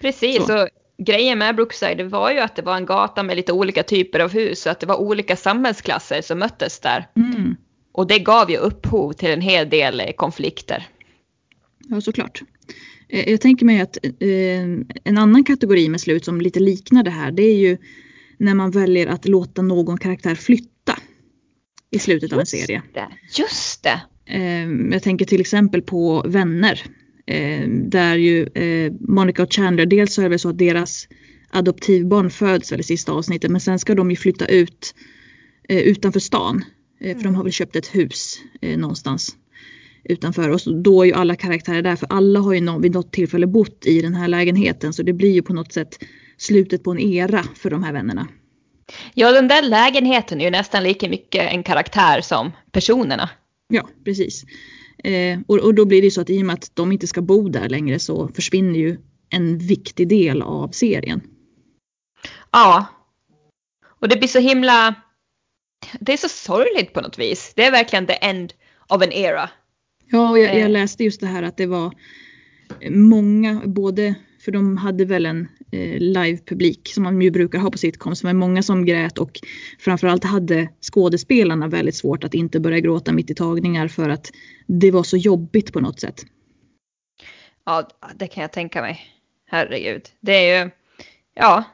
Precis, 0.00 0.36
Så. 0.36 0.46
så. 0.46 0.68
grejen 0.98 1.38
med 1.38 1.56
Brookside 1.56 2.10
var 2.10 2.30
ju 2.32 2.38
att 2.38 2.56
det 2.56 2.62
var 2.62 2.76
en 2.76 2.86
gata 2.86 3.22
med 3.22 3.36
lite 3.36 3.52
olika 3.52 3.82
typer 3.82 4.20
av 4.20 4.32
hus 4.32 4.60
så 4.62 4.70
att 4.70 4.80
det 4.80 4.86
var 4.86 4.96
olika 4.96 5.36
samhällsklasser 5.36 6.22
som 6.22 6.38
möttes 6.38 6.80
där. 6.80 7.08
Mm. 7.16 7.56
Och 7.92 8.06
det 8.06 8.18
gav 8.18 8.50
ju 8.50 8.56
upphov 8.56 9.12
till 9.12 9.30
en 9.30 9.40
hel 9.40 9.68
del 9.68 10.00
eh, 10.00 10.12
konflikter. 10.16 10.86
Ja, 11.88 12.00
såklart. 12.00 12.42
Eh, 13.08 13.30
Jag 13.30 13.40
tänker 13.40 13.66
mig 13.66 13.80
att 13.80 13.96
eh, 14.04 14.62
en 15.04 15.18
annan 15.18 15.44
kategori 15.44 15.88
med 15.88 16.00
slut 16.00 16.24
som 16.24 16.40
lite 16.40 16.60
liknar 16.60 17.02
det 17.02 17.10
här, 17.10 17.30
det 17.32 17.42
är 17.42 17.56
ju 17.56 17.78
när 18.40 18.54
man 18.54 18.70
väljer 18.70 19.06
att 19.06 19.28
låta 19.28 19.62
någon 19.62 19.98
karaktär 19.98 20.34
flytta 20.34 20.98
i 21.90 21.98
slutet 21.98 22.32
av 22.32 22.40
en 22.40 22.46
serie. 22.46 22.82
Det. 22.94 23.08
Just 23.38 23.82
det! 23.82 24.00
Eh, 24.26 24.70
jag 24.92 25.02
tänker 25.02 25.24
till 25.24 25.40
exempel 25.40 25.82
på 25.82 26.24
Vänner. 26.26 26.82
Eh, 27.26 27.68
där 27.68 28.16
ju 28.16 28.46
eh, 28.46 28.92
Monica 29.00 29.42
och 29.42 29.52
Chandler, 29.52 29.86
dels 29.86 30.14
så 30.14 30.22
är 30.22 30.28
det 30.28 30.38
så 30.38 30.48
att 30.48 30.58
deras 30.58 31.08
adoptivbarn 31.50 32.30
föds 32.30 32.72
väl 32.72 32.80
i 32.80 32.82
sista 32.82 33.12
avsnittet 33.12 33.50
men 33.50 33.60
sen 33.60 33.78
ska 33.78 33.94
de 33.94 34.10
ju 34.10 34.16
flytta 34.16 34.46
ut 34.46 34.94
eh, 35.68 35.78
utanför 35.78 36.20
stan. 36.20 36.64
Eh, 37.00 37.16
för 37.16 37.24
de 37.24 37.34
har 37.34 37.42
väl 37.42 37.52
köpt 37.52 37.76
ett 37.76 37.94
hus 37.94 38.40
någonstans 38.76 39.36
utanför 40.04 40.48
och 40.50 40.82
då 40.82 41.02
är 41.02 41.06
ju 41.06 41.12
alla 41.12 41.36
karaktärer 41.36 41.82
där 41.82 41.96
för 41.96 42.06
alla 42.10 42.40
har 42.40 42.52
ju 42.52 42.80
vid 42.80 42.92
något 42.92 43.12
tillfälle 43.12 43.46
bott 43.46 43.86
i 43.86 44.02
den 44.02 44.14
här 44.14 44.28
lägenheten 44.28 44.92
så 44.92 45.02
det 45.02 45.12
blir 45.12 45.30
ju 45.30 45.42
på 45.42 45.52
något 45.52 45.72
sätt 45.72 45.98
slutet 46.40 46.84
på 46.84 46.90
en 46.90 47.00
era 47.00 47.42
för 47.54 47.70
de 47.70 47.84
här 47.84 47.92
vännerna. 47.92 48.28
Ja, 49.14 49.32
den 49.32 49.48
där 49.48 49.62
lägenheten 49.62 50.40
är 50.40 50.44
ju 50.44 50.50
nästan 50.50 50.82
lika 50.82 51.08
mycket 51.08 51.52
en 51.52 51.62
karaktär 51.62 52.20
som 52.20 52.52
personerna. 52.72 53.30
Ja, 53.68 53.88
precis. 54.04 54.44
Eh, 55.04 55.40
och, 55.46 55.58
och 55.58 55.74
då 55.74 55.84
blir 55.84 56.00
det 56.00 56.04
ju 56.04 56.10
så 56.10 56.20
att 56.20 56.30
i 56.30 56.42
och 56.42 56.46
med 56.46 56.54
att 56.54 56.70
de 56.74 56.92
inte 56.92 57.06
ska 57.06 57.22
bo 57.22 57.48
där 57.48 57.68
längre 57.68 57.98
så 57.98 58.28
försvinner 58.28 58.78
ju 58.78 58.98
en 59.30 59.58
viktig 59.58 60.08
del 60.08 60.42
av 60.42 60.68
serien. 60.68 61.20
Ja. 62.50 62.86
Och 64.00 64.08
det 64.08 64.16
blir 64.16 64.28
så 64.28 64.38
himla... 64.38 64.94
Det 66.00 66.12
är 66.12 66.16
så 66.16 66.28
sorgligt 66.28 66.92
på 66.92 67.00
något 67.00 67.18
vis. 67.18 67.52
Det 67.56 67.64
är 67.64 67.70
verkligen 67.70 68.06
the 68.06 68.12
end 68.20 68.52
of 68.88 69.02
an 69.02 69.12
era. 69.12 69.50
Ja, 70.06 70.30
och 70.30 70.38
jag, 70.38 70.50
Eh. 70.50 70.58
jag 70.58 70.70
läste 70.70 71.04
just 71.04 71.20
det 71.20 71.26
här 71.26 71.42
att 71.42 71.56
det 71.56 71.66
var 71.66 71.92
många, 72.90 73.62
både 73.66 74.14
för 74.44 74.52
de 74.52 74.76
hade 74.76 75.04
väl 75.04 75.26
en 75.26 75.40
eh, 75.40 75.59
livepublik 75.98 76.88
som 76.94 77.02
man 77.02 77.20
ju 77.22 77.30
brukar 77.30 77.58
ha 77.58 77.70
på 77.70 77.78
sitcoms, 77.78 78.22
men 78.22 78.36
många 78.36 78.62
som 78.62 78.84
grät 78.84 79.18
och 79.18 79.40
framförallt 79.78 80.24
hade 80.24 80.68
skådespelarna 80.80 81.68
väldigt 81.68 81.96
svårt 81.96 82.24
att 82.24 82.34
inte 82.34 82.60
börja 82.60 82.80
gråta 82.80 83.12
mitt 83.12 83.30
i 83.30 83.34
tagningar 83.34 83.88
för 83.88 84.08
att 84.08 84.30
det 84.66 84.90
var 84.90 85.02
så 85.02 85.16
jobbigt 85.16 85.72
på 85.72 85.80
något 85.80 86.00
sätt. 86.00 86.26
Ja, 87.64 87.88
det 88.16 88.26
kan 88.26 88.42
jag 88.42 88.52
tänka 88.52 88.82
mig. 88.82 89.00
Herregud. 89.46 90.02
Det 90.20 90.50
är 90.50 90.64
ju... 90.64 90.70
Ja. 91.34 91.64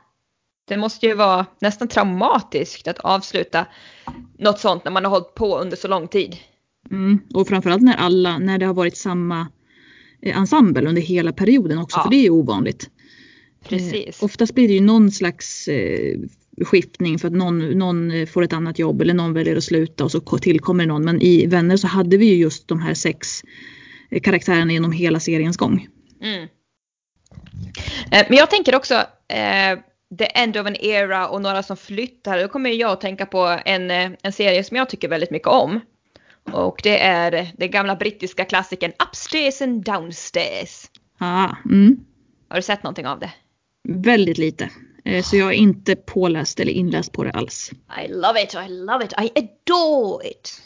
Det 0.68 0.76
måste 0.76 1.06
ju 1.06 1.14
vara 1.14 1.46
nästan 1.60 1.88
traumatiskt 1.88 2.88
att 2.88 2.98
avsluta 2.98 3.66
något 4.38 4.58
sånt 4.58 4.84
när 4.84 4.92
man 4.92 5.04
har 5.04 5.10
hållit 5.10 5.34
på 5.34 5.58
under 5.58 5.76
så 5.76 5.88
lång 5.88 6.08
tid. 6.08 6.36
Mm. 6.90 7.18
Och 7.34 7.48
framförallt 7.48 7.82
när 7.82 7.96
alla, 7.96 8.38
när 8.38 8.58
det 8.58 8.66
har 8.66 8.74
varit 8.74 8.96
samma 8.96 9.48
eh, 10.22 10.38
ensemble 10.38 10.88
under 10.88 11.02
hela 11.02 11.32
perioden 11.32 11.78
också, 11.78 11.98
Ja. 11.98 12.02
för 12.02 12.10
det 12.10 12.16
är 12.16 12.22
ju 12.22 12.30
ovanligt. 12.30 12.90
Precis. 13.68 14.22
Eh, 14.22 14.24
oftast 14.24 14.54
blir 14.54 14.68
det 14.68 14.74
ju 14.74 14.80
någon 14.80 15.10
slags 15.10 15.68
eh, 15.68 16.18
skiftning 16.64 17.18
för 17.18 17.28
att 17.28 17.34
någon, 17.34 17.78
någon 17.78 18.26
får 18.26 18.42
ett 18.42 18.52
annat 18.52 18.78
jobb 18.78 19.00
eller 19.00 19.14
någon 19.14 19.32
väljer 19.32 19.56
att 19.56 19.64
sluta 19.64 20.04
och 20.04 20.10
så 20.10 20.20
tillkommer 20.20 20.86
någon. 20.86 21.04
Men 21.04 21.22
i 21.22 21.46
Vänner 21.46 21.76
så 21.76 21.86
hade 21.86 22.16
vi 22.16 22.26
ju 22.26 22.34
just 22.34 22.68
de 22.68 22.80
här 22.80 22.94
sex 22.94 23.42
karaktärerna 24.22 24.72
genom 24.72 24.92
hela 24.92 25.20
seriens 25.20 25.56
gång. 25.56 25.88
Mm. 26.22 26.48
Men 28.10 28.36
jag 28.38 28.50
tänker 28.50 28.74
också 28.74 28.94
eh, 29.28 29.78
The 30.18 30.24
End 30.34 30.56
of 30.56 30.66
an 30.66 30.76
Era 30.76 31.28
och 31.28 31.42
några 31.42 31.62
som 31.62 31.76
flyttar. 31.76 32.42
Då 32.42 32.48
kommer 32.48 32.70
jag 32.70 32.90
att 32.90 33.00
tänka 33.00 33.26
på 33.26 33.58
en, 33.64 33.90
en 34.22 34.32
serie 34.32 34.64
som 34.64 34.76
jag 34.76 34.90
tycker 34.90 35.08
väldigt 35.08 35.30
mycket 35.30 35.48
om. 35.48 35.80
Och 36.52 36.80
det 36.82 37.02
är 37.02 37.52
den 37.56 37.70
gamla 37.70 37.96
brittiska 37.96 38.44
klassikern 38.44 38.92
Upstairs 39.08 39.62
and 39.62 39.84
Downstairs. 39.84 40.90
Ah, 41.18 41.54
mm. 41.64 42.04
Har 42.48 42.56
du 42.56 42.62
sett 42.62 42.82
någonting 42.82 43.06
av 43.06 43.20
det? 43.20 43.32
Väldigt 43.88 44.38
lite. 44.38 44.70
Eh, 45.04 45.22
så 45.22 45.36
jag 45.36 45.48
är 45.48 45.56
inte 45.56 45.96
påläst 45.96 46.60
eller 46.60 46.72
inläst 46.72 47.12
på 47.12 47.24
det 47.24 47.30
alls. 47.30 47.70
I 48.04 48.08
love 48.08 48.42
it, 48.42 48.54
I 48.54 48.68
love 48.68 49.04
it, 49.04 49.12
I 49.12 49.30
adore 49.34 50.28
it. 50.28 50.62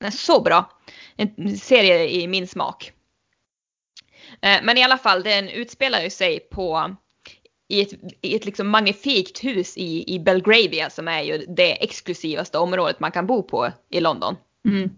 Den 0.00 0.06
är 0.06 0.10
så 0.10 0.40
bra. 0.40 0.70
En 1.16 1.58
serie 1.58 2.08
i 2.10 2.28
min 2.28 2.46
smak. 2.46 2.92
Eh, 4.40 4.58
men 4.62 4.78
i 4.78 4.82
alla 4.82 4.98
fall, 4.98 5.22
den 5.22 5.48
utspelar 5.48 6.00
ju 6.00 6.10
sig 6.10 6.40
på 6.40 6.96
i 7.68 7.80
ett, 7.80 7.92
i 8.20 8.36
ett 8.36 8.44
liksom 8.44 8.68
magnifikt 8.68 9.44
hus 9.44 9.76
i, 9.76 10.14
i 10.14 10.18
Belgravia 10.18 10.90
som 10.90 11.08
är 11.08 11.22
ju 11.22 11.38
det 11.38 11.84
exklusivaste 11.84 12.58
området 12.58 13.00
man 13.00 13.12
kan 13.12 13.26
bo 13.26 13.42
på 13.42 13.72
i 13.90 14.00
London. 14.00 14.36
Mm. 14.68 14.90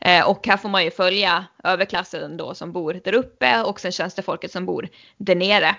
Eh, 0.00 0.28
och 0.28 0.46
här 0.46 0.56
får 0.56 0.68
man 0.68 0.84
ju 0.84 0.90
följa 0.90 1.44
överklassen 1.64 2.36
då 2.36 2.54
som 2.54 2.72
bor 2.72 3.00
där 3.04 3.14
uppe 3.14 3.62
och 3.62 3.80
sen 3.80 3.92
tjänstefolket 3.92 4.52
som 4.52 4.66
bor 4.66 4.88
där 5.16 5.34
nere. 5.34 5.76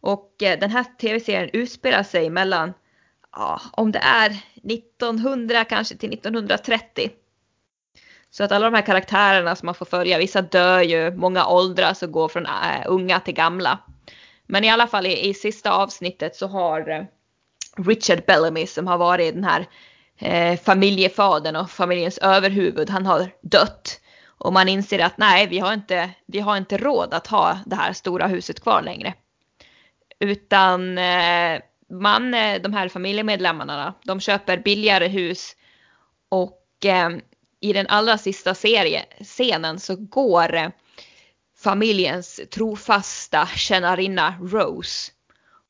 Och 0.00 0.42
eh, 0.42 0.58
den 0.58 0.70
här 0.70 0.84
tv-serien 1.00 1.50
utspelar 1.52 2.02
sig 2.02 2.30
mellan, 2.30 2.72
ja, 3.32 3.60
om 3.72 3.92
det 3.92 3.98
är 3.98 4.36
1900 4.54 5.64
kanske 5.64 5.96
till 5.96 6.12
1930. 6.12 7.10
Så 8.30 8.44
att 8.44 8.52
alla 8.52 8.70
de 8.70 8.76
här 8.76 8.86
karaktärerna 8.86 9.56
som 9.56 9.66
man 9.66 9.74
får 9.74 9.86
följa, 9.86 10.18
vissa 10.18 10.42
dör 10.42 10.80
ju, 10.80 11.10
många 11.16 11.46
åldras 11.46 12.02
och 12.02 12.12
går 12.12 12.28
från 12.28 12.46
äh, 12.46 12.82
unga 12.86 13.20
till 13.20 13.34
gamla. 13.34 13.78
Men 14.46 14.64
i 14.64 14.70
alla 14.70 14.86
fall 14.86 15.06
i, 15.06 15.28
i 15.28 15.34
sista 15.34 15.72
avsnittet 15.72 16.36
så 16.36 16.46
har 16.46 16.90
eh, 16.90 17.04
Richard 17.76 18.24
Bellamy 18.26 18.66
som 18.66 18.86
har 18.86 18.98
varit 18.98 19.34
den 19.34 19.44
här 19.44 19.66
eh, 20.18 20.60
familjefadern 20.60 21.56
och 21.56 21.70
familjens 21.70 22.18
överhuvud, 22.18 22.90
han 22.90 23.06
har 23.06 23.30
dött. 23.42 24.00
Och 24.26 24.52
man 24.52 24.68
inser 24.68 24.98
att 24.98 25.18
nej, 25.18 25.46
vi 25.46 25.58
har, 25.58 25.72
inte, 25.72 26.10
vi 26.26 26.40
har 26.40 26.56
inte 26.56 26.76
råd 26.76 27.14
att 27.14 27.26
ha 27.26 27.58
det 27.66 27.76
här 27.76 27.92
stora 27.92 28.26
huset 28.26 28.62
kvar 28.62 28.82
längre. 28.82 29.14
Utan 30.20 30.98
eh, 30.98 31.60
man, 31.90 32.34
eh, 32.34 32.62
de 32.62 32.72
här 32.72 32.88
familjemedlemmarna, 32.88 33.94
de 34.04 34.20
köper 34.20 34.58
billigare 34.58 35.08
hus 35.08 35.56
och 36.28 36.84
eh, 36.84 37.10
i 37.60 37.72
den 37.72 37.86
allra 37.86 38.18
sista 38.18 38.54
serie, 38.54 39.04
scenen 39.20 39.80
så 39.80 39.96
går 39.96 40.54
eh, 40.54 40.68
familjens 41.58 42.40
trofasta 42.50 43.46
tjänarinna 43.46 44.34
Rose. 44.42 45.12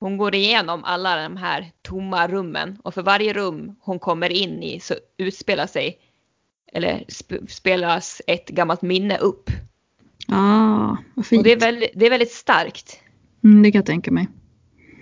Hon 0.01 0.17
går 0.17 0.35
igenom 0.35 0.85
alla 0.85 1.23
de 1.23 1.37
här 1.37 1.73
tomma 1.83 2.29
rummen 2.29 2.79
och 2.83 2.95
för 2.95 3.03
varje 3.03 3.33
rum 3.33 3.77
hon 3.81 3.99
kommer 3.99 4.33
in 4.33 4.63
i 4.63 4.81
så 4.81 4.95
utspelar 5.17 5.67
sig 5.67 5.99
eller 6.73 7.05
sp 7.19 7.31
spelas 7.49 8.23
ett 8.27 8.49
gammalt 8.49 8.83
minne 8.83 9.19
upp. 9.19 9.51
Ah, 10.29 10.97
vad 11.15 11.27
fint. 11.27 11.39
Och 11.41 11.45
det 11.45 11.53
är 11.53 11.61
väldigt, 11.61 11.91
det 11.95 12.07
är 12.07 12.11
väldigt 12.11 12.33
starkt. 12.33 13.01
Mm, 13.45 13.63
det 13.63 13.73
kan 13.73 13.79
jag 13.79 13.87
tänka 13.87 14.11
mig. 14.11 14.29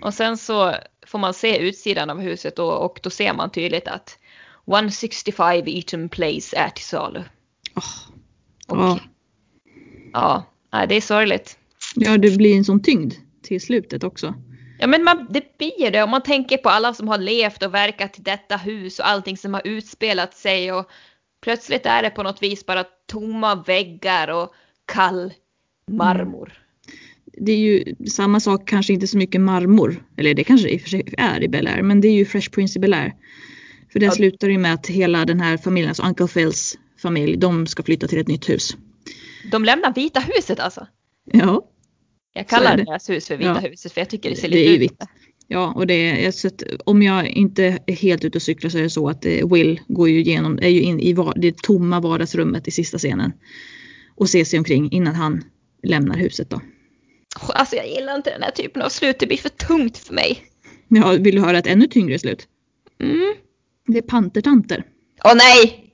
Och 0.01 0.13
sen 0.13 0.37
så 0.37 0.75
får 1.07 1.19
man 1.19 1.33
se 1.33 1.57
utsidan 1.57 2.09
av 2.09 2.19
huset 2.19 2.59
och, 2.59 2.85
och 2.85 2.99
då 3.03 3.09
ser 3.09 3.33
man 3.33 3.51
tydligt 3.51 3.87
att 3.87 4.19
165 4.67 5.63
Eaton 5.65 6.09
Place 6.09 6.57
är 6.57 6.69
till 6.69 6.85
salu. 6.85 7.23
Oh. 7.75 7.83
Och, 8.67 8.77
oh. 8.77 8.99
Ja, 10.13 10.45
det 10.89 10.95
är 10.95 11.01
sorgligt. 11.01 11.57
Ja, 11.95 12.17
det 12.17 12.37
blir 12.37 12.57
en 12.57 12.65
sån 12.65 12.81
tyngd 12.81 13.13
till 13.41 13.61
slutet 13.61 14.03
också. 14.03 14.33
Ja, 14.79 14.87
men 14.87 15.03
man, 15.03 15.27
det 15.29 15.57
blir 15.57 15.91
det. 15.91 16.03
Om 16.03 16.09
man 16.09 16.23
tänker 16.23 16.57
på 16.57 16.69
alla 16.69 16.93
som 16.93 17.07
har 17.07 17.17
levt 17.17 17.63
och 17.63 17.73
verkat 17.73 18.19
i 18.19 18.21
detta 18.21 18.57
hus 18.57 18.99
och 18.99 19.07
allting 19.07 19.37
som 19.37 19.53
har 19.53 19.67
utspelat 19.67 20.33
sig 20.33 20.71
och 20.71 20.89
plötsligt 21.41 21.85
är 21.85 22.03
det 22.03 22.09
på 22.09 22.23
något 22.23 22.43
vis 22.43 22.65
bara 22.65 22.85
tomma 23.07 23.55
väggar 23.55 24.27
och 24.27 24.53
kall 24.85 25.33
marmor. 25.87 26.47
Mm 26.47 26.68
det 27.39 27.51
är 27.51 27.57
ju 27.57 27.95
samma 28.07 28.39
sak, 28.39 28.69
kanske 28.69 28.93
inte 28.93 29.07
så 29.07 29.17
mycket 29.17 29.41
marmor. 29.41 30.03
Eller 30.17 30.33
det 30.33 30.43
kanske 30.43 30.69
i 30.69 30.77
och 30.77 30.81
för 30.81 30.89
sig 30.89 31.13
är 31.17 31.43
i 31.43 31.47
Bel 31.47 31.67
Air, 31.67 31.81
men 31.81 32.01
det 32.01 32.07
är 32.07 32.13
ju 32.13 32.25
Fresh 32.25 32.49
Prince 32.49 32.79
i 32.79 32.81
Bel 32.81 32.93
Air. 32.93 33.13
För 33.91 33.99
det 33.99 34.05
ja. 34.05 34.11
slutar 34.11 34.49
ju 34.49 34.57
med 34.57 34.73
att 34.73 34.87
hela 34.87 35.25
den 35.25 35.39
här 35.39 35.57
familjen, 35.57 35.89
alltså 35.89 36.03
Uncle 36.03 36.27
Phils 36.27 36.77
familj, 37.01 37.37
de 37.37 37.67
ska 37.67 37.83
flytta 37.83 38.07
till 38.07 38.19
ett 38.19 38.27
nytt 38.27 38.49
hus. 38.49 38.77
De 39.51 39.65
lämnar 39.65 39.93
Vita 39.93 40.19
huset 40.19 40.59
alltså? 40.59 40.87
Ja. 41.31 41.65
Jag 42.33 42.47
kallar 42.47 42.77
deras 42.77 43.09
hus 43.09 43.27
för 43.27 43.37
Vita 43.37 43.59
ja. 43.63 43.69
huset 43.69 43.91
för 43.91 44.01
jag 44.01 44.09
tycker 44.09 44.29
det 44.29 44.35
ser 44.35 44.47
lite 44.47 44.63
det 44.63 44.69
är 44.69 44.75
ut. 44.75 44.81
Vitt. 44.81 45.03
Ja, 45.51 45.73
och 45.75 45.87
det 45.87 46.25
är, 46.25 46.31
så 46.31 46.47
att 46.47 46.63
om 46.85 47.01
jag 47.01 47.27
inte 47.27 47.79
är 47.85 47.95
helt 47.95 48.25
ute 48.25 48.37
och 48.37 48.41
cyklar 48.41 48.69
så 48.69 48.77
är 48.77 48.81
det 48.81 48.89
så 48.89 49.09
att 49.09 49.25
eh, 49.25 49.53
Will 49.53 49.79
går 49.87 50.09
ju 50.09 50.19
igenom, 50.19 50.59
är 50.61 50.67
ju 50.67 50.81
in 50.81 50.99
i 50.99 51.15
det 51.35 51.57
tomma 51.57 51.99
vardagsrummet 51.99 52.67
i 52.67 52.71
sista 52.71 52.97
scenen. 52.97 53.33
Och 54.15 54.29
ser 54.29 54.45
sig 54.45 54.59
omkring 54.59 54.91
innan 54.91 55.15
han 55.15 55.43
lämnar 55.83 56.17
huset 56.17 56.49
då. 56.49 56.61
Alltså 57.35 57.75
jag 57.75 57.87
gillar 57.89 58.15
inte 58.15 58.29
den 58.29 58.43
här 58.43 58.51
typen 58.51 58.81
av 58.81 58.89
slut, 58.89 59.19
det 59.19 59.27
blir 59.27 59.37
för 59.37 59.49
tungt 59.49 59.97
för 59.97 60.13
mig. 60.13 60.43
Ja, 60.87 61.11
vill 61.11 61.35
du 61.35 61.41
höra 61.41 61.57
ett 61.57 61.67
ännu 61.67 61.87
tyngre 61.87 62.19
slut? 62.19 62.47
Mm. 63.01 63.35
Det 63.87 63.97
är 63.97 64.01
pantertanter. 64.01 64.83
Åh 65.23 65.35
nej! 65.35 65.85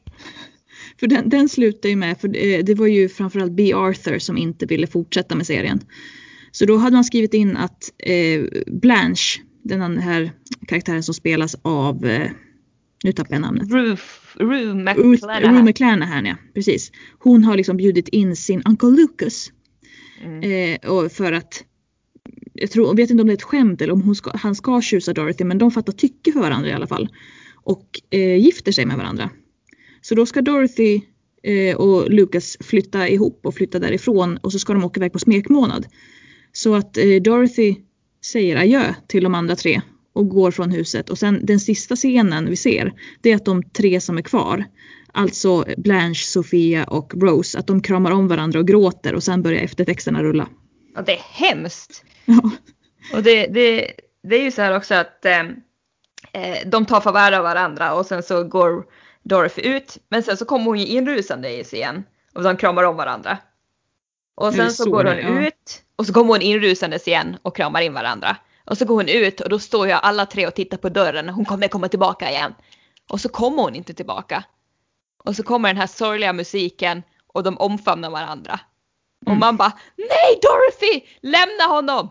För 0.99 1.07
den, 1.07 1.29
den 1.29 1.49
slutar 1.49 1.89
ju 1.89 1.95
med, 1.95 2.21
för 2.21 2.27
det, 2.27 2.61
det 2.61 2.75
var 2.75 2.87
ju 2.87 3.09
framförallt 3.09 3.51
B. 3.51 3.73
Arthur 3.73 4.19
som 4.19 4.37
inte 4.37 4.65
ville 4.65 4.87
fortsätta 4.87 5.35
med 5.35 5.47
serien. 5.47 5.79
Så 6.51 6.65
då 6.65 6.77
hade 6.77 6.95
man 6.95 7.03
skrivit 7.03 7.33
in 7.33 7.57
att 7.57 7.91
eh, 7.97 8.41
Blanche, 8.67 9.41
den 9.63 9.97
här 9.97 10.31
karaktären 10.67 11.03
som 11.03 11.13
spelas 11.13 11.55
av, 11.61 12.05
eh, 12.05 12.31
nu 13.03 13.11
tappar 13.11 13.35
jag 13.35 13.41
namnet. 13.41 13.71
Ruth, 13.71 14.03
Rue 14.35 14.73
McClanahan. 14.73 15.55
Rue 15.55 15.63
McClanahan, 15.63 16.25
ja 16.25 16.35
precis. 16.53 16.91
Hon 17.19 17.43
har 17.43 17.57
liksom 17.57 17.77
bjudit 17.77 18.07
in 18.07 18.35
sin 18.35 18.61
Uncle 18.65 18.89
Lucas 18.89 19.51
Mm. 20.23 20.43
Eh, 20.83 20.89
och 20.89 21.11
för 21.11 21.31
att 21.31 21.63
jag 22.53 22.71
tror, 22.71 22.87
jag 22.87 22.95
vet 22.95 23.09
inte 23.09 23.21
om 23.21 23.27
det 23.27 23.33
är 23.33 23.37
ett 23.37 23.43
skämt 23.43 23.81
eller 23.81 23.93
om 23.93 24.01
hon 24.01 24.15
ska, 24.15 24.37
han 24.37 24.55
ska 24.55 24.81
tjusa 24.81 25.13
Dorothy 25.13 25.43
men 25.43 25.57
de 25.57 25.71
fattar 25.71 25.93
tycke 25.93 26.31
för 26.31 26.39
varandra 26.39 26.69
i 26.69 26.73
alla 26.73 26.87
fall. 26.87 27.09
Och 27.55 28.01
eh, 28.09 28.35
gifter 28.35 28.71
sig 28.71 28.85
med 28.85 28.97
varandra. 28.97 29.29
Så 30.01 30.15
då 30.15 30.25
ska 30.25 30.41
Dorothy 30.41 31.01
eh, 31.43 31.75
och 31.75 32.11
Lucas 32.11 32.57
flytta 32.59 33.09
ihop 33.09 33.39
och 33.45 33.55
flytta 33.55 33.79
därifrån 33.79 34.37
och 34.37 34.51
så 34.51 34.59
ska 34.59 34.73
de 34.73 34.83
åka 34.83 34.99
iväg 34.99 35.13
på 35.13 35.19
smekmånad. 35.19 35.85
Så 36.53 36.75
att 36.75 36.97
eh, 36.97 37.21
Dorothy 37.21 37.75
säger 38.25 38.55
adjö 38.55 38.93
till 39.07 39.23
de 39.23 39.35
andra 39.35 39.55
tre 39.55 39.81
och 40.13 40.29
går 40.29 40.51
från 40.51 40.71
huset 40.71 41.09
och 41.09 41.17
sen 41.17 41.39
den 41.45 41.59
sista 41.59 41.95
scenen 41.95 42.49
vi 42.49 42.55
ser 42.55 42.93
det 43.21 43.31
är 43.31 43.35
att 43.35 43.45
de 43.45 43.63
tre 43.63 44.01
som 44.01 44.17
är 44.17 44.21
kvar 44.21 44.65
Alltså 45.15 45.65
Blanche, 45.77 46.25
Sofia 46.25 46.83
och 46.83 47.13
Rose. 47.15 47.59
Att 47.59 47.67
de 47.67 47.81
kramar 47.81 48.11
om 48.11 48.27
varandra 48.27 48.59
och 48.59 48.67
gråter 48.67 49.15
och 49.15 49.23
sen 49.23 49.41
börjar 49.41 49.61
eftertexterna 49.61 50.23
rulla. 50.23 50.47
Ja, 50.95 51.01
det 51.01 51.13
är 51.13 51.21
hemskt. 51.21 52.03
Ja. 52.27 52.51
Och 53.13 53.23
det, 53.23 53.47
det, 53.47 53.91
det 54.23 54.35
är 54.35 54.43
ju 54.43 54.51
så 54.51 54.61
här 54.61 54.77
också 54.77 54.95
att 54.95 55.25
eh, 55.25 55.39
eh 56.33 56.57
de 56.65 56.85
tar 56.85 57.01
farväl 57.01 57.33
av 57.33 57.43
varandra 57.43 57.93
och 57.93 58.05
sen 58.05 58.23
så 58.23 58.43
går 58.43 58.85
Dorothy 59.23 59.61
ut. 59.61 59.97
Men 60.09 60.23
sen 60.23 60.37
så 60.37 60.45
kommer 60.45 60.65
hon 60.65 60.79
ju 60.79 60.85
inrusande 60.85 61.75
igen 61.75 62.03
och 62.33 62.43
de 62.43 62.57
kramar 62.57 62.83
om 62.83 62.95
varandra. 62.95 63.37
Och 64.35 64.53
sen 64.53 64.71
så, 64.71 64.83
så, 64.83 64.91
går 64.91 65.03
hon 65.03 65.17
ja. 65.17 65.47
ut 65.47 65.83
och 65.95 66.05
så 66.05 66.13
kommer 66.13 66.27
hon 66.27 66.41
inrusandes 66.41 67.07
igen 67.07 67.37
och 67.41 67.55
kramar 67.55 67.81
in 67.81 67.93
varandra. 67.93 68.37
Och 68.65 68.77
så 68.77 68.85
går 68.85 68.95
hon 68.95 69.09
ut 69.09 69.41
och 69.41 69.49
då 69.49 69.59
står 69.59 69.87
ju 69.87 69.93
alla 69.93 70.25
tre 70.25 70.47
och 70.47 70.53
tittar 70.53 70.77
på 70.77 70.89
dörren. 70.89 71.29
Hon 71.29 71.45
kommer 71.45 71.67
komma 71.67 71.87
tillbaka 71.87 72.31
igen. 72.31 72.53
Och 73.09 73.21
så 73.21 73.29
kommer 73.29 73.63
hon 73.63 73.75
inte 73.75 73.93
tillbaka. 73.93 74.43
Och 75.25 75.35
så 75.35 75.43
kommer 75.43 75.69
den 75.69 75.77
här 75.77 75.87
sorgliga 75.87 76.33
musiken 76.33 77.03
och 77.27 77.43
de 77.43 77.57
omfamnar 77.57 78.09
varandra. 78.09 78.59
Mm. 79.25 79.33
Och 79.33 79.39
man 79.39 79.57
bara 79.57 79.73
Nej 79.97 80.39
Dorothy! 80.41 81.05
Lämna 81.21 81.63
honom! 81.63 82.09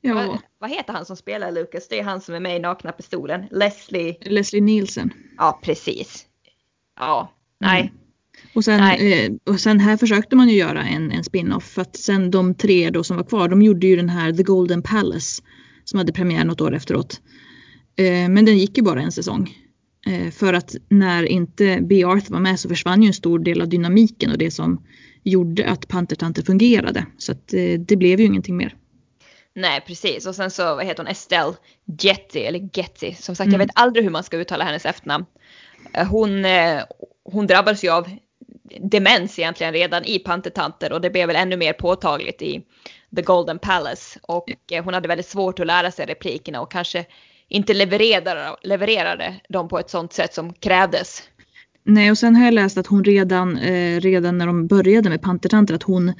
Ja. 0.00 0.14
Vad, 0.14 0.38
vad, 0.58 0.70
heter 0.70 0.92
han 0.92 1.04
som 1.04 1.16
spelar 1.16 1.52
Lucas? 1.52 1.88
Det 1.88 1.98
är 1.98 2.04
han 2.04 2.20
som 2.20 2.34
är 2.34 2.40
med 2.40 2.56
i 2.56 2.58
Nakna 2.58 2.92
Pistolen. 2.92 3.44
Leslie... 3.50 4.16
Leslie 4.20 4.60
Nielsen. 4.60 5.12
Ja, 5.38 5.60
precis. 5.62 6.26
Ja, 6.98 7.32
nej. 7.60 7.80
Mm. 7.80 7.94
Och 8.54 8.64
sen, 8.64 8.80
eh, 8.80 9.32
och 9.44 9.60
sen 9.60 9.80
här 9.80 9.96
försökte 9.96 10.36
man 10.36 10.48
ju 10.48 10.56
göra 10.56 10.84
en, 10.84 11.12
en 11.12 11.24
spin-off 11.24 11.64
för 11.64 11.82
att 11.82 11.96
sen 11.96 12.30
de 12.30 12.54
tre 12.54 12.90
då 12.90 13.04
som 13.04 13.16
var 13.16 13.24
kvar 13.24 13.48
de 13.48 13.62
gjorde 13.62 13.86
ju 13.86 13.96
den 13.96 14.08
här 14.08 14.32
The 14.32 14.42
Golden 14.42 14.82
Palace 14.82 15.42
som 15.84 15.98
hade 15.98 16.12
premiär 16.12 16.44
något 16.44 16.60
år 16.60 16.74
efteråt. 16.74 17.20
Eh, 17.96 18.28
men 18.28 18.44
den 18.44 18.58
gick 18.58 18.76
ju 18.76 18.82
bara 18.82 19.02
en 19.02 19.12
säsong. 19.12 19.63
Eh, 20.06 20.30
för 20.30 20.52
att 20.54 20.74
när 20.88 21.24
inte 21.24 21.78
B. 21.82 22.04
Arthur 22.04 22.32
var 22.32 22.40
med 22.40 22.60
så 22.60 22.68
försvann 22.68 23.02
ju 23.02 23.06
en 23.06 23.12
stor 23.14 23.38
del 23.38 23.60
av 23.60 23.68
dynamiken 23.68 24.30
och 24.30 24.38
det 24.38 24.50
som 24.50 24.84
gjorde 25.22 25.68
att 25.70 25.88
Pantertanter 25.88 26.42
fungerade. 26.42 27.06
Så 27.18 27.32
att 27.32 27.54
eh, 27.54 27.80
det 27.80 27.96
blev 27.96 28.20
ju 28.20 28.26
ingenting 28.26 28.56
mer. 28.56 28.74
Nej, 29.54 29.80
precis. 29.86 30.26
Och 30.26 30.34
sen 30.34 30.50
så 30.50 30.62
vad 30.74 30.84
heter 30.86 31.02
hon, 31.02 31.10
Estelle 31.10 31.52
Getty, 32.00 32.38
eller 32.38 32.68
Getty. 32.72 33.14
Som 33.14 33.34
sagt, 33.36 33.46
Mm. 33.46 33.60
jag 33.60 33.66
vet 33.66 33.74
aldrig 33.74 34.04
hur 34.04 34.10
man 34.10 34.24
ska 34.24 34.36
uttala 34.36 34.64
hennes 34.64 34.86
efternamn. 34.86 35.24
Eh, 35.92 36.06
Hon, 36.08 36.44
hon 37.24 37.46
drabbades 37.46 37.84
ju 37.84 37.88
av 37.90 38.10
demens 38.80 39.38
egentligen 39.38 39.72
redan 39.72 40.04
i 40.04 40.18
Pantertanter 40.18 40.92
och 40.92 41.00
det 41.00 41.10
blev 41.10 41.26
väl 41.26 41.36
ännu 41.36 41.56
mer 41.56 41.72
påtagligt 41.72 42.42
i 42.42 42.62
The 43.16 43.22
Golden 43.22 43.58
Palace. 43.58 44.18
Och 44.22 44.44
hon 44.84 44.94
hade 44.94 45.08
väldigt 45.08 45.26
svårt 45.28 45.60
att 45.60 45.66
lära 45.66 45.90
sig 45.90 46.06
replikerna 46.06 46.60
och 46.60 46.72
kanske 46.72 47.04
inte 47.48 47.74
levererade, 47.74 48.56
levererade 48.62 49.40
dem 49.48 49.68
på 49.68 49.78
ett 49.78 49.90
sånt 49.90 50.12
sätt 50.12 50.34
som 50.34 50.52
krävdes. 50.52 51.22
Nej, 51.86 52.10
och 52.10 52.18
sen 52.18 52.36
har 52.36 52.44
jag 52.44 52.54
läst 52.54 52.78
att 52.78 52.86
hon 52.86 53.04
redan, 53.04 53.56
eh, 53.58 54.00
redan 54.00 54.38
när 54.38 54.46
de 54.46 54.66
började 54.66 55.08
med 55.10 55.22
Pantertanter 55.22 55.74
att 55.74 55.82
hon 55.82 56.12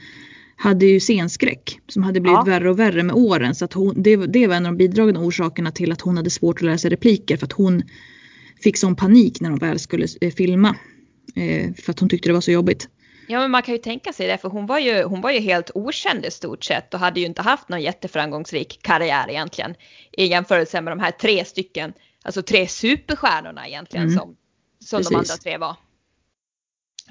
hade 0.56 0.86
ju 0.86 1.00
scenskräck 1.00 1.78
som 1.88 2.02
hade 2.02 2.20
blivit 2.20 2.38
Ja. 2.38 2.44
värre 2.52 2.70
och 2.70 2.78
värre 2.78 3.02
med 3.02 3.16
åren. 3.16 3.54
Så 3.54 3.64
att 3.64 3.72
hon, 3.72 4.02
det, 4.02 4.16
det 4.16 4.46
var 4.46 4.54
en 4.54 4.66
av 4.66 4.72
de 4.72 4.76
bidragande 4.78 5.20
orsakerna 5.20 5.70
till 5.70 5.92
att 5.92 6.00
hon 6.00 6.16
hade 6.16 6.30
svårt 6.30 6.56
att 6.56 6.62
lära 6.62 6.78
sig 6.78 6.90
repliker 6.90 7.36
för 7.36 7.46
att 7.46 7.52
hon 7.52 7.82
fick 8.62 8.76
sån 8.78 8.96
panik 8.96 9.40
när 9.40 9.50
de 9.50 9.58
väl 9.58 9.78
skulle 9.78 10.06
eh, 10.20 10.30
filma. 10.32 10.76
Eh, 11.36 11.74
för 11.74 11.90
att 11.90 12.00
hon 12.00 12.08
tyckte 12.08 12.28
det 12.28 12.32
var 12.32 12.40
så 12.40 12.50
jobbigt. 12.50 12.88
Ja 13.28 13.38
men 13.40 13.50
man 13.50 13.62
kan 13.62 13.74
ju 13.74 13.78
tänka 13.78 14.12
sig 14.12 14.26
det 14.26 14.38
för 14.38 14.48
hon 14.48 14.66
var 14.66 14.78
ju, 14.78 15.02
hon 15.02 15.20
var 15.20 15.30
ju 15.30 15.40
helt 15.40 15.70
okänd 15.74 16.24
i 16.24 16.30
stort 16.30 16.64
sett 16.64 16.94
och 16.94 17.00
hade 17.00 17.20
ju 17.20 17.26
inte 17.26 17.42
haft 17.42 17.68
någon 17.68 17.82
jätteframgångsrik 17.82 18.82
karriär 18.82 19.30
egentligen. 19.30 19.74
I 20.12 20.26
jämförelse 20.26 20.80
med 20.80 20.92
de 20.92 21.00
här 21.00 21.10
tre 21.10 21.44
stycken, 21.44 21.92
alltså 22.24 22.42
tre 22.42 22.68
superstjärnorna 22.68 23.68
egentligen 23.68 24.06
Mm. 24.06 24.18
som, 24.18 24.36
som 24.78 25.02
de 25.02 25.16
andra 25.16 25.36
tre 25.36 25.56
var. 25.56 25.76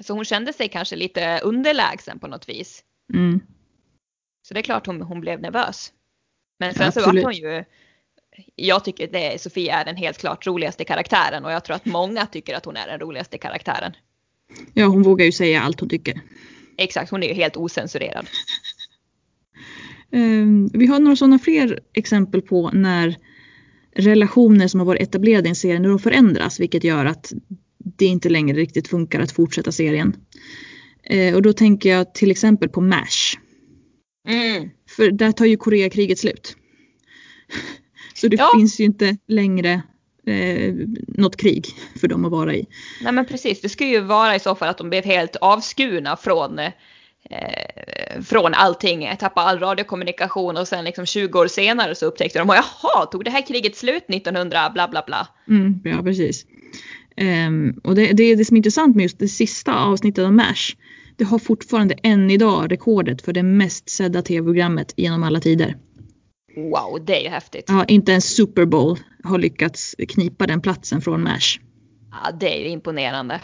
Så 0.00 0.12
hon 0.14 0.24
kände 0.24 0.52
sig 0.52 0.68
kanske 0.68 0.96
lite 0.96 1.40
underlägsen 1.42 2.18
på 2.18 2.26
något 2.26 2.48
vis. 2.48 2.84
Mm. 3.14 3.40
Så 4.48 4.54
det 4.54 4.60
är 4.60 4.62
klart 4.62 4.86
hon, 4.86 5.02
hon 5.02 5.20
blev 5.20 5.40
nervös. 5.40 5.92
Men 6.58 6.74
sen 6.74 6.84
Ja, 6.86 6.92
så 6.92 7.00
var 7.00 7.06
absolut. 7.06 7.24
hon 7.24 7.32
ju, 7.34 7.64
jag 8.54 8.84
tycker 8.84 9.08
det 9.08 9.40
Sofia 9.42 9.74
är 9.80 9.84
den 9.84 9.96
helt 9.96 10.18
klart 10.18 10.46
roligaste 10.46 10.84
karaktären 10.84 11.44
och 11.44 11.52
jag 11.52 11.64
tror 11.64 11.76
att 11.76 11.84
många 11.84 12.26
tycker 12.26 12.56
att 12.56 12.64
hon 12.64 12.76
är 12.76 12.86
den 12.86 13.00
roligaste 13.00 13.38
karaktären. 13.38 13.96
Ja, 14.74 14.86
hon 14.86 15.02
vågar 15.02 15.26
ju 15.26 15.32
säga 15.32 15.62
allt 15.62 15.80
hon 15.80 15.88
tycker. 15.88 16.20
Exakt, 16.78 17.10
hon 17.10 17.22
är 17.22 17.28
ju 17.28 17.34
helt 17.34 17.56
osensurerad. 17.56 18.26
Eh, 20.10 20.46
vi 20.72 20.86
har 20.86 21.00
några 21.00 21.16
sådana 21.16 21.38
fler 21.38 21.80
exempel 21.92 22.42
på 22.42 22.70
när 22.70 23.16
relationer 23.96 24.68
som 24.68 24.80
har 24.80 24.84
varit 24.86 25.02
etablerade 25.02 25.46
i 25.46 25.48
en 25.48 25.54
serie, 25.54 25.78
när 25.78 25.88
de 25.88 25.98
förändras, 25.98 26.60
vilket 26.60 26.84
gör 26.84 27.04
att 27.04 27.32
det 27.78 28.06
inte 28.06 28.28
längre 28.28 28.56
riktigt 28.56 28.88
funkar 28.88 29.20
att 29.20 29.32
fortsätta 29.32 29.72
serien. 29.72 30.16
Eh, 31.02 31.34
och 31.34 31.42
då 31.42 31.52
tänker 31.52 31.90
jag 31.90 32.14
till 32.14 32.30
exempel 32.30 32.68
på 32.68 32.80
MASH. 32.80 33.34
Mm. 34.28 34.70
För 34.96 35.10
där 35.10 35.32
tar 35.32 35.44
ju 35.44 35.56
Koreakriget 35.56 36.18
slut. 36.18 36.56
Så 38.14 38.28
det 38.28 38.36
Ja. 38.36 38.52
finns 38.58 38.80
ju 38.80 38.84
inte 38.84 39.16
längre 39.28 39.82
eh, 40.26 40.74
något 41.08 41.36
krig 41.36 41.66
för 42.00 42.08
dem 42.08 42.24
att 42.24 42.30
vara 42.30 42.54
i. 42.54 42.66
Nej 43.02 43.12
men 43.12 43.26
precis, 43.26 43.60
det 43.60 43.68
skulle 43.68 43.90
ju 43.90 44.00
vara 44.00 44.36
i 44.36 44.40
så 44.40 44.54
fall 44.54 44.68
att 44.68 44.78
de 44.78 44.90
blev 44.90 45.04
helt 45.04 45.36
avskurna 45.36 46.16
från, 46.16 46.58
eh, 46.58 46.72
från 48.24 48.54
allting, 48.54 49.16
tappade 49.18 49.46
all 49.46 49.58
radiokommunikation 49.58 50.56
och 50.56 50.68
sen 50.68 50.84
liksom 50.84 51.06
20 51.06 51.38
år 51.38 51.46
senare 51.46 51.94
så 51.94 52.06
upptäckte 52.06 52.38
de, 52.38 52.48
jaha, 52.48 53.06
tog 53.06 53.24
det 53.24 53.30
här 53.30 53.46
kriget 53.46 53.76
slut 53.76 54.04
1900, 54.08 54.70
bla 54.74 54.88
bla 54.88 55.02
bla. 55.06 55.28
Mm, 55.48 55.80
ja, 55.84 56.02
precis. 56.02 56.46
Ehm, 57.16 57.80
och 57.84 57.94
det, 57.94 58.12
det, 58.12 58.34
det 58.34 58.44
som 58.44 58.56
är 58.56 58.58
intressant 58.58 58.96
med 58.96 59.02
just 59.02 59.18
det 59.18 59.28
sista 59.28 59.74
avsnittet 59.74 60.24
av 60.24 60.32
MASH. 60.32 60.76
Det 61.16 61.24
har 61.24 61.38
fortfarande 61.38 61.94
än 62.02 62.30
idag 62.30 62.72
rekordet 62.72 63.22
för 63.22 63.32
det 63.32 63.42
mest 63.42 63.90
sedda 63.90 64.22
tv-programmet 64.22 64.94
genom 64.96 65.22
alla 65.22 65.40
tider. 65.40 65.76
Wow, 66.56 67.04
det 67.04 67.16
är 67.20 67.22
ju 67.22 67.28
häftigt. 67.28 67.64
Ja, 67.68 67.84
inte 67.84 68.12
ens 68.12 68.24
Super 68.36 68.64
Bowl 68.64 68.98
har 69.24 69.38
lyckats 69.38 69.94
knipa 70.08 70.46
den 70.46 70.60
platsen 70.60 71.00
från 71.00 71.22
MASH. 71.22 71.58
Ja, 72.10 72.32
det 72.32 72.56
är 72.56 72.60
ju 72.64 72.68
imponerande. 72.68 73.40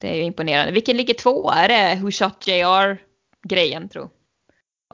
Det 0.00 0.08
är 0.08 0.14
ju 0.14 0.22
imponerande. 0.22 0.72
Vilken 0.72 0.96
ligger 0.96 1.14
två? 1.14 1.50
Är 1.50 1.68
det 1.68 2.00
Who 2.02 2.10
Shot 2.10 2.46
JR-grejen 2.46 3.88
tror 3.88 4.04
jag? 4.04 4.10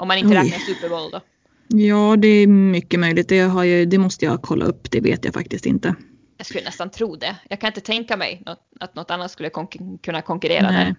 Om 0.02 0.08
man 0.08 0.18
inte 0.18 0.28
Oj. 0.30 0.34
räknar 0.34 0.58
Super 0.58 0.88
Bowl 0.88 1.10
då. 1.10 1.20
Ja, 1.68 2.16
det 2.16 2.28
är 2.28 2.46
mycket 2.46 3.00
möjligt. 3.00 3.28
Det, 3.28 3.40
har 3.40 3.64
jag, 3.64 3.88
det 3.88 3.98
måste 3.98 4.24
jag 4.24 4.42
kolla 4.42 4.64
upp. 4.64 4.90
Det 4.90 5.00
vet 5.00 5.24
jag 5.24 5.34
faktiskt 5.34 5.66
inte. 5.66 5.94
Jag 6.36 6.46
skulle 6.46 6.64
nästan 6.64 6.90
tro 6.90 7.16
det. 7.16 7.36
Jag 7.50 7.60
kan 7.60 7.68
inte 7.68 7.80
tänka 7.80 8.16
mig 8.16 8.42
något, 8.46 8.68
att 8.80 8.94
något 8.94 9.10
annat 9.10 9.30
skulle 9.30 9.48
konk- 9.48 9.98
kunna 10.02 10.22
konkurrera 10.22 10.70
Nej. 10.70 10.84
där. 10.84 10.96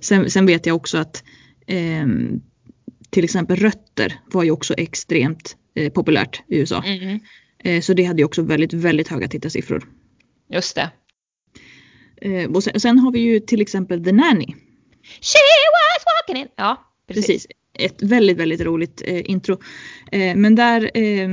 Sen, 0.00 0.30
sen 0.30 0.46
vet 0.46 0.66
jag 0.66 0.76
också 0.76 0.98
att 0.98 1.24
ehm, 1.66 2.40
till 3.10 3.24
exempel 3.24 3.56
Rötter 3.56 4.20
var 4.32 4.42
ju 4.44 4.50
också 4.50 4.74
extremt 4.74 5.56
eh, 5.74 5.92
populärt 5.92 6.42
i 6.48 6.56
USA. 6.58 6.82
Mm, 6.86 7.20
Eh, 7.64 7.80
så 7.80 7.94
det 7.94 8.04
hade 8.04 8.20
ju 8.20 8.24
också 8.24 8.42
väldigt, 8.42 8.72
väldigt 8.72 9.08
höga 9.08 9.28
tittarsiffror. 9.28 9.88
just 10.50 10.74
det. 10.76 10.90
Eh, 12.22 12.50
och 12.50 12.64
sen, 12.64 12.80
sen 12.80 12.98
har 12.98 13.12
vi 13.12 13.20
ju 13.20 13.40
till 13.40 13.60
exempel 13.60 14.04
The 14.04 14.12
Nanny. 14.12 14.46
She 15.20 15.38
was 15.72 16.04
walking 16.16 16.42
in. 16.42 16.48
Ja, 16.56 16.92
precis. 17.08 17.26
Precis. 17.26 17.46
Ett 17.78 18.02
väldigt, 18.02 18.36
väldigt 18.36 18.60
roligt 18.60 19.02
eh, 19.06 19.30
intro. 19.30 19.60
Eh, 20.12 20.36
men 20.36 20.54
där, 20.54 20.90
eh, 20.94 21.28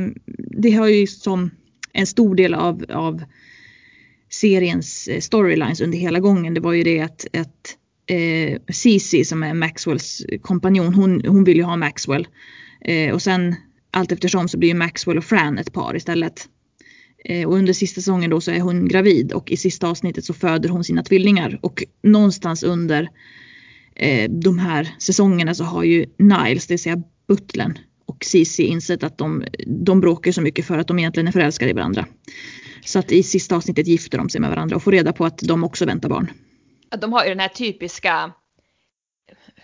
det 0.61 0.71
har 0.71 0.87
ju 0.87 1.07
som 1.07 1.51
en 1.93 2.07
stor 2.07 2.35
del 2.35 2.53
av, 2.53 2.85
av 2.89 3.23
seriens 4.29 5.07
eh, 5.07 5.19
storylines 5.19 5.81
under 5.81 5.97
hela 5.97 6.19
gången. 6.19 6.53
Det 6.53 6.61
var 6.61 6.73
ju 6.73 6.83
det 6.83 6.99
att, 6.99 7.25
att 7.33 7.77
eh, 8.07 8.57
Cici 8.69 9.25
som 9.25 9.43
är 9.43 9.53
Maxwells 9.53 10.25
kompanjon, 10.41 10.93
hon, 10.93 11.21
hon 11.27 11.43
vill 11.43 11.57
ju 11.57 11.63
ha 11.63 11.75
Maxwell. 11.75 12.27
Eh, 12.81 13.13
och 13.13 13.21
sen 13.21 13.55
allt 13.91 14.11
eftersom 14.11 14.47
så 14.47 14.57
blir 14.57 14.69
ju 14.69 14.75
Maxwell 14.75 15.17
och 15.17 15.23
Fran 15.23 15.57
ett 15.57 15.73
par 15.73 15.95
istället. 15.95 16.47
Eh, 17.25 17.47
och 17.47 17.55
under 17.55 17.73
sista 17.73 18.01
säsongen 18.01 18.29
då 18.29 18.41
så 18.41 18.51
är 18.51 18.59
hon 18.59 18.87
gravid 18.87 19.31
och 19.31 19.51
i 19.51 19.57
sista 19.57 19.87
avsnittet 19.87 20.25
så 20.25 20.33
föder 20.33 20.69
hon 20.69 20.83
sina 20.83 21.03
tvillingar. 21.03 21.59
Och 21.61 21.83
någonstans 22.03 22.63
under 22.63 23.09
eh, 23.95 24.31
de 24.31 24.59
här 24.59 24.95
säsongerna 24.99 25.53
så 25.53 25.63
har 25.63 25.83
ju 25.83 26.05
Niles, 26.17 26.67
det 26.67 26.73
vill 26.73 26.79
säga 26.79 27.03
butlern 27.27 27.77
och 28.05 28.25
Cici 28.25 28.63
insett 28.63 29.03
att 29.03 29.17
de, 29.17 29.43
de 29.67 30.01
bråkar 30.01 30.31
så 30.31 30.41
mycket 30.41 30.65
för 30.65 30.77
att 30.77 30.87
de 30.87 30.99
egentligen 30.99 31.27
är 31.27 31.31
förälskade 31.31 31.71
i 31.71 31.73
varandra. 31.73 32.05
Så 32.85 32.99
att 32.99 33.11
i 33.11 33.23
sista 33.23 33.55
avsnittet 33.55 33.87
gifter 33.87 34.17
de 34.17 34.29
sig 34.29 34.41
med 34.41 34.49
varandra 34.49 34.75
och 34.75 34.83
får 34.83 34.91
reda 34.91 35.13
på 35.13 35.25
att 35.25 35.37
de 35.37 35.63
också 35.63 35.85
väntar 35.85 36.09
barn. 36.09 36.31
De 37.01 37.13
har 37.13 37.23
ju 37.23 37.29
den 37.29 37.39
här 37.39 37.47
typiska 37.47 38.31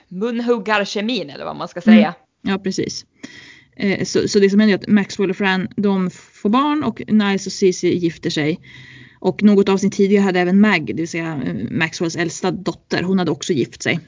munhuggarkemin 0.07 1.29
eller 1.29 1.45
vad 1.45 1.55
man 1.55 1.67
ska 1.67 1.81
säga. 1.81 2.13
Ja, 2.41 2.57
precis. 2.57 3.05
Eh, 3.75 4.03
så, 4.05 4.27
så 4.27 4.39
det 4.39 4.49
som 4.49 4.59
händer 4.59 4.73
är 4.73 4.79
att 4.79 4.87
Maxwell 4.87 5.29
och 5.29 5.37
Fran 5.37 5.67
de 5.77 6.09
får 6.11 6.49
barn 6.49 6.83
och 6.83 7.01
Niles 7.07 7.47
och 7.47 7.53
Cici 7.53 7.97
gifter 7.97 8.29
sig. 8.29 8.59
Och 9.19 9.43
något 9.43 9.69
avsnitt 9.69 9.93
tidigare 9.93 10.23
hade 10.23 10.39
även 10.39 10.61
Mag, 10.61 10.85
det 10.85 10.93
vill 10.93 11.07
säga 11.07 11.41
eh, 11.45 11.53
Maxwells 11.71 12.15
äldsta 12.15 12.51
dotter, 12.51 13.03
hon 13.03 13.19
hade 13.19 13.31
också 13.31 13.53
gift 13.53 13.83
sig. 13.83 13.99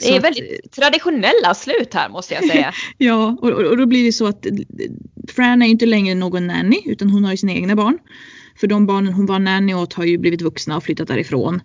Det 0.00 0.16
är 0.16 0.20
väldigt 0.20 0.72
traditionella 0.72 1.54
slut 1.54 1.94
här 1.94 2.08
måste 2.08 2.34
jag 2.34 2.44
säga. 2.44 2.72
Ja, 2.98 3.38
och, 3.42 3.50
och 3.50 3.76
då 3.76 3.86
blir 3.86 4.04
det 4.04 4.12
så 4.12 4.26
att 4.26 4.46
eh, 4.46 4.52
Fran 5.28 5.62
är 5.62 5.66
inte 5.66 5.86
längre 5.86 6.14
någon 6.14 6.46
nanny 6.46 6.82
utan 6.86 7.10
hon 7.10 7.24
har 7.24 7.30
ju 7.30 7.36
sina 7.36 7.52
egna 7.52 7.76
barn. 7.76 7.98
För 8.60 8.66
de 8.66 8.86
barnen 8.86 9.12
hon 9.12 9.26
var 9.26 9.38
nanny 9.38 9.74
åt 9.74 9.92
har 9.92 10.04
ju 10.04 10.18
blivit 10.18 10.42
vuxna 10.42 10.76
och 10.76 10.84
flyttat 10.84 11.08
därifrån. 11.08 11.60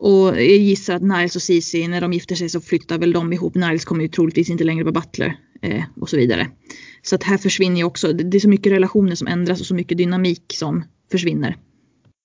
Och 0.00 0.28
jag 0.28 0.42
gissar 0.42 0.94
att 0.94 1.02
Niles 1.02 1.36
och 1.36 1.42
Cici 1.42 1.88
när 1.88 2.00
de 2.00 2.12
gifter 2.12 2.34
sig 2.34 2.48
så 2.48 2.60
flyttar 2.60 2.98
väl 2.98 3.12
de 3.12 3.32
ihop. 3.32 3.54
Niles 3.54 3.84
kommer 3.84 4.02
ju 4.02 4.08
troligtvis 4.08 4.50
inte 4.50 4.64
längre 4.64 4.84
vara 4.84 4.92
butler 4.92 5.36
eh, 5.62 5.84
och 6.00 6.08
så 6.08 6.16
vidare. 6.16 6.50
Så 7.02 7.14
att 7.14 7.22
här 7.22 7.38
försvinner 7.38 7.76
ju 7.76 7.84
också, 7.84 8.12
det 8.12 8.38
är 8.38 8.40
så 8.40 8.48
mycket 8.48 8.72
relationer 8.72 9.14
som 9.14 9.28
ändras 9.28 9.60
och 9.60 9.66
så 9.66 9.74
mycket 9.74 9.98
dynamik 9.98 10.42
som 10.54 10.84
försvinner. 11.10 11.56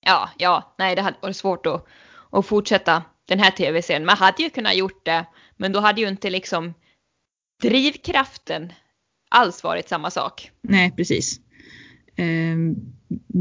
Ja, 0.06 0.30
ja, 0.38 0.74
nej 0.78 0.96
det 0.96 1.02
hade 1.02 1.16
varit 1.22 1.36
svårt 1.36 1.66
att, 1.66 1.86
att 2.30 2.46
fortsätta 2.46 3.02
den 3.28 3.38
här 3.38 3.50
tv-serien. 3.50 4.04
Man 4.04 4.16
hade 4.16 4.42
ju 4.42 4.50
kunnat 4.50 4.76
gjort 4.76 5.04
det, 5.04 5.26
men 5.56 5.72
då 5.72 5.80
hade 5.80 6.00
ju 6.00 6.08
inte 6.08 6.30
liksom 6.30 6.74
drivkraften 7.62 8.72
alls 9.30 9.64
varit 9.64 9.88
samma 9.88 10.10
sak. 10.10 10.50
Nej, 10.62 10.92
precis. 10.96 11.40
Eh, 12.16 12.56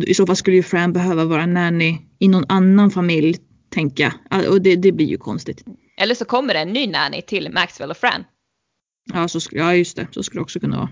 I 0.08 0.14
så 0.14 0.26
fall 0.26 0.36
skulle 0.36 0.56
ju 0.56 0.64
Fran 0.64 0.94
behöva 0.94 1.26
vara 1.26 1.46
nanny 1.46 1.98
i 2.20 2.28
någon 2.28 2.46
annan 2.50 2.92
familj, 2.92 3.38
Ah, 4.30 4.48
Och 4.50 4.62
det, 4.62 4.76
det 4.76 4.92
blir 4.92 5.06
ju 5.08 5.18
konstigt. 5.18 5.66
Eller 5.98 6.16
så 6.16 6.26
kommer 6.26 6.54
det 6.54 6.60
en 6.60 6.74
ny 6.74 6.88
nanny 6.88 7.22
till 7.22 7.52
Maxwell 7.52 7.92
och 7.92 7.98
Fran. 7.98 8.24
Ja, 9.14 9.28
så, 9.28 9.40
ja 9.52 9.76
just 9.76 9.96
det. 9.98 10.08
Så 10.12 10.24
skulle 10.24 10.40
det 10.40 10.44
också 10.44 10.60
kunna 10.60 10.78
vara. 10.78 10.90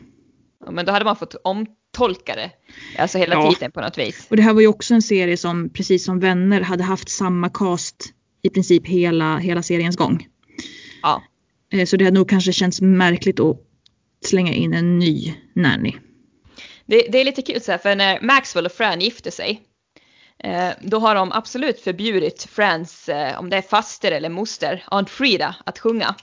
Men 0.72 0.86
då 0.86 0.92
hade 0.92 1.06
man 1.06 1.16
fått 1.16 1.36
omtolka 1.44 2.36
det, 2.36 2.52
alltså 2.98 3.18
hela 3.18 3.36
Ja. 3.36 3.52
tiden 3.54 3.72
på 3.72 3.82
något 3.82 3.98
vis. 3.98 4.28
Och 4.30 4.36
det 4.38 4.42
här 4.44 4.54
var 4.54 4.62
ju 4.62 4.68
också 4.68 4.94
en 4.94 5.02
serie 5.02 5.38
som 5.38 5.70
precis 5.70 6.06
som 6.06 6.20
Vänner 6.20 6.62
hade 6.62 6.84
haft 6.84 7.10
samma 7.10 7.50
cast 7.50 8.14
i 8.42 8.50
princip 8.50 8.88
hela, 8.88 9.38
hela 9.38 9.64
seriens 9.64 9.98
gång. 9.98 10.28
Ja, 11.02 11.24
Eh, 11.74 11.86
Så 11.86 11.98
det 11.98 12.06
hade 12.06 12.18
nog 12.18 12.30
kanske 12.30 12.54
känts 12.54 12.82
märkligt 12.82 13.40
att 13.40 13.58
slänga 14.26 14.54
in 14.54 14.74
en 14.74 15.00
ny 15.00 15.34
nanny. 15.56 15.94
det, 16.86 17.08
det 17.12 17.22
är 17.22 17.26
lite 17.26 17.42
kul 17.42 17.62
så 17.62 17.72
här, 17.72 17.80
för 17.80 17.96
när 17.96 18.22
Maxwell 18.22 18.66
och 18.66 18.72
Fran 18.72 19.00
gifte 19.02 19.32
sig, 19.32 19.62
då 20.80 21.00
har 21.00 21.16
de 21.16 21.32
absolut 21.32 21.80
förbjudit 21.80 22.44
Frans, 22.44 23.10
eh, 23.10 23.40
om 23.40 23.50
det 23.50 23.58
är 23.58 23.62
faster 23.62 24.12
eller 24.12 24.30
moster, 24.30 24.84
Aunt 24.88 25.10
Frida 25.10 25.56
att 25.66 25.80
sjunga. 25.80 26.16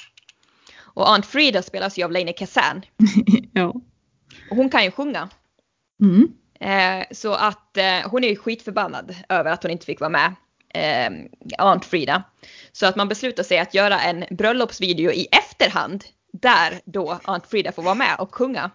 Och 0.98 1.10
Aunt 1.10 1.26
Frida 1.26 1.62
spelas 1.62 1.98
ju 1.98 2.04
av 2.04 2.12
Lainey 2.12 2.34
Kazan. 2.34 2.82
ja. 3.52 3.74
Och 4.50 4.56
hon 4.56 4.70
kan 4.70 4.84
ju 4.84 4.90
sjunga. 4.90 5.28
Mm. 6.02 6.28
Eh, 6.60 7.06
så 7.10 7.34
att 7.34 7.76
eh, 7.76 8.10
hon 8.10 8.24
är 8.24 8.28
ju 8.28 8.36
skitförbannad 8.36 9.14
över 9.28 9.50
att 9.50 9.62
hon 9.62 9.72
inte 9.72 9.86
fick 9.86 10.00
vara 10.00 10.10
med. 10.10 10.34
Eh, 10.74 11.10
Aunt 11.58 11.84
Frida. 11.84 12.22
Så 12.72 12.86
att 12.86 12.96
man 12.96 13.08
beslutar 13.08 13.42
sig 13.42 13.58
att 13.58 13.74
göra 13.74 14.00
en 14.00 14.24
bröllopsvideo 14.30 15.10
i 15.10 15.26
efterhand. 15.32 16.04
Där 16.32 16.80
då 16.84 17.20
Aunt 17.24 17.46
Frida 17.46 17.72
får 17.72 17.82
vara 17.82 17.94
med 17.94 18.16
och 18.18 18.34
sjunga. 18.34 18.70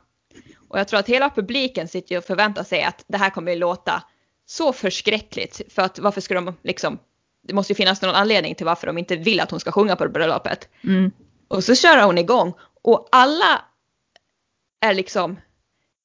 Och 0.70 0.80
jag 0.80 0.88
tror 0.88 1.00
att 1.00 1.10
hela 1.10 1.30
publiken 1.30 1.88
sitter 1.88 2.18
och 2.18 2.24
förväntar 2.24 2.64
sig 2.64 2.84
att 2.84 3.06
det 3.08 3.18
här 3.18 3.30
kommer 3.30 3.52
att 3.52 3.58
låta 3.58 4.04
så 4.46 4.74
förskräckligt. 4.74 5.62
För 5.74 5.82
att 5.82 6.00
varför 6.00 6.22
ska 6.22 6.34
de 6.34 6.58
liksom, 6.64 7.00
det 7.48 7.54
måste 7.54 7.74
ju 7.74 7.76
finnas 7.76 8.02
någon 8.02 8.16
anledning 8.16 8.56
till 8.56 8.66
varför 8.66 8.88
de 8.88 8.98
inte 8.98 9.16
vill 9.16 9.40
att 9.40 9.52
hon 9.52 9.60
ska 9.60 9.72
sjunga 9.72 9.96
på 9.96 10.10
bröllopet. 10.10 10.70
Mm. 10.84 11.12
Och 11.48 11.64
så 11.64 11.76
kör 11.76 12.04
hon 12.04 12.18
igång 12.18 12.54
och 12.82 13.08
alla 13.12 13.62
är 14.82 14.94
liksom, 14.94 15.40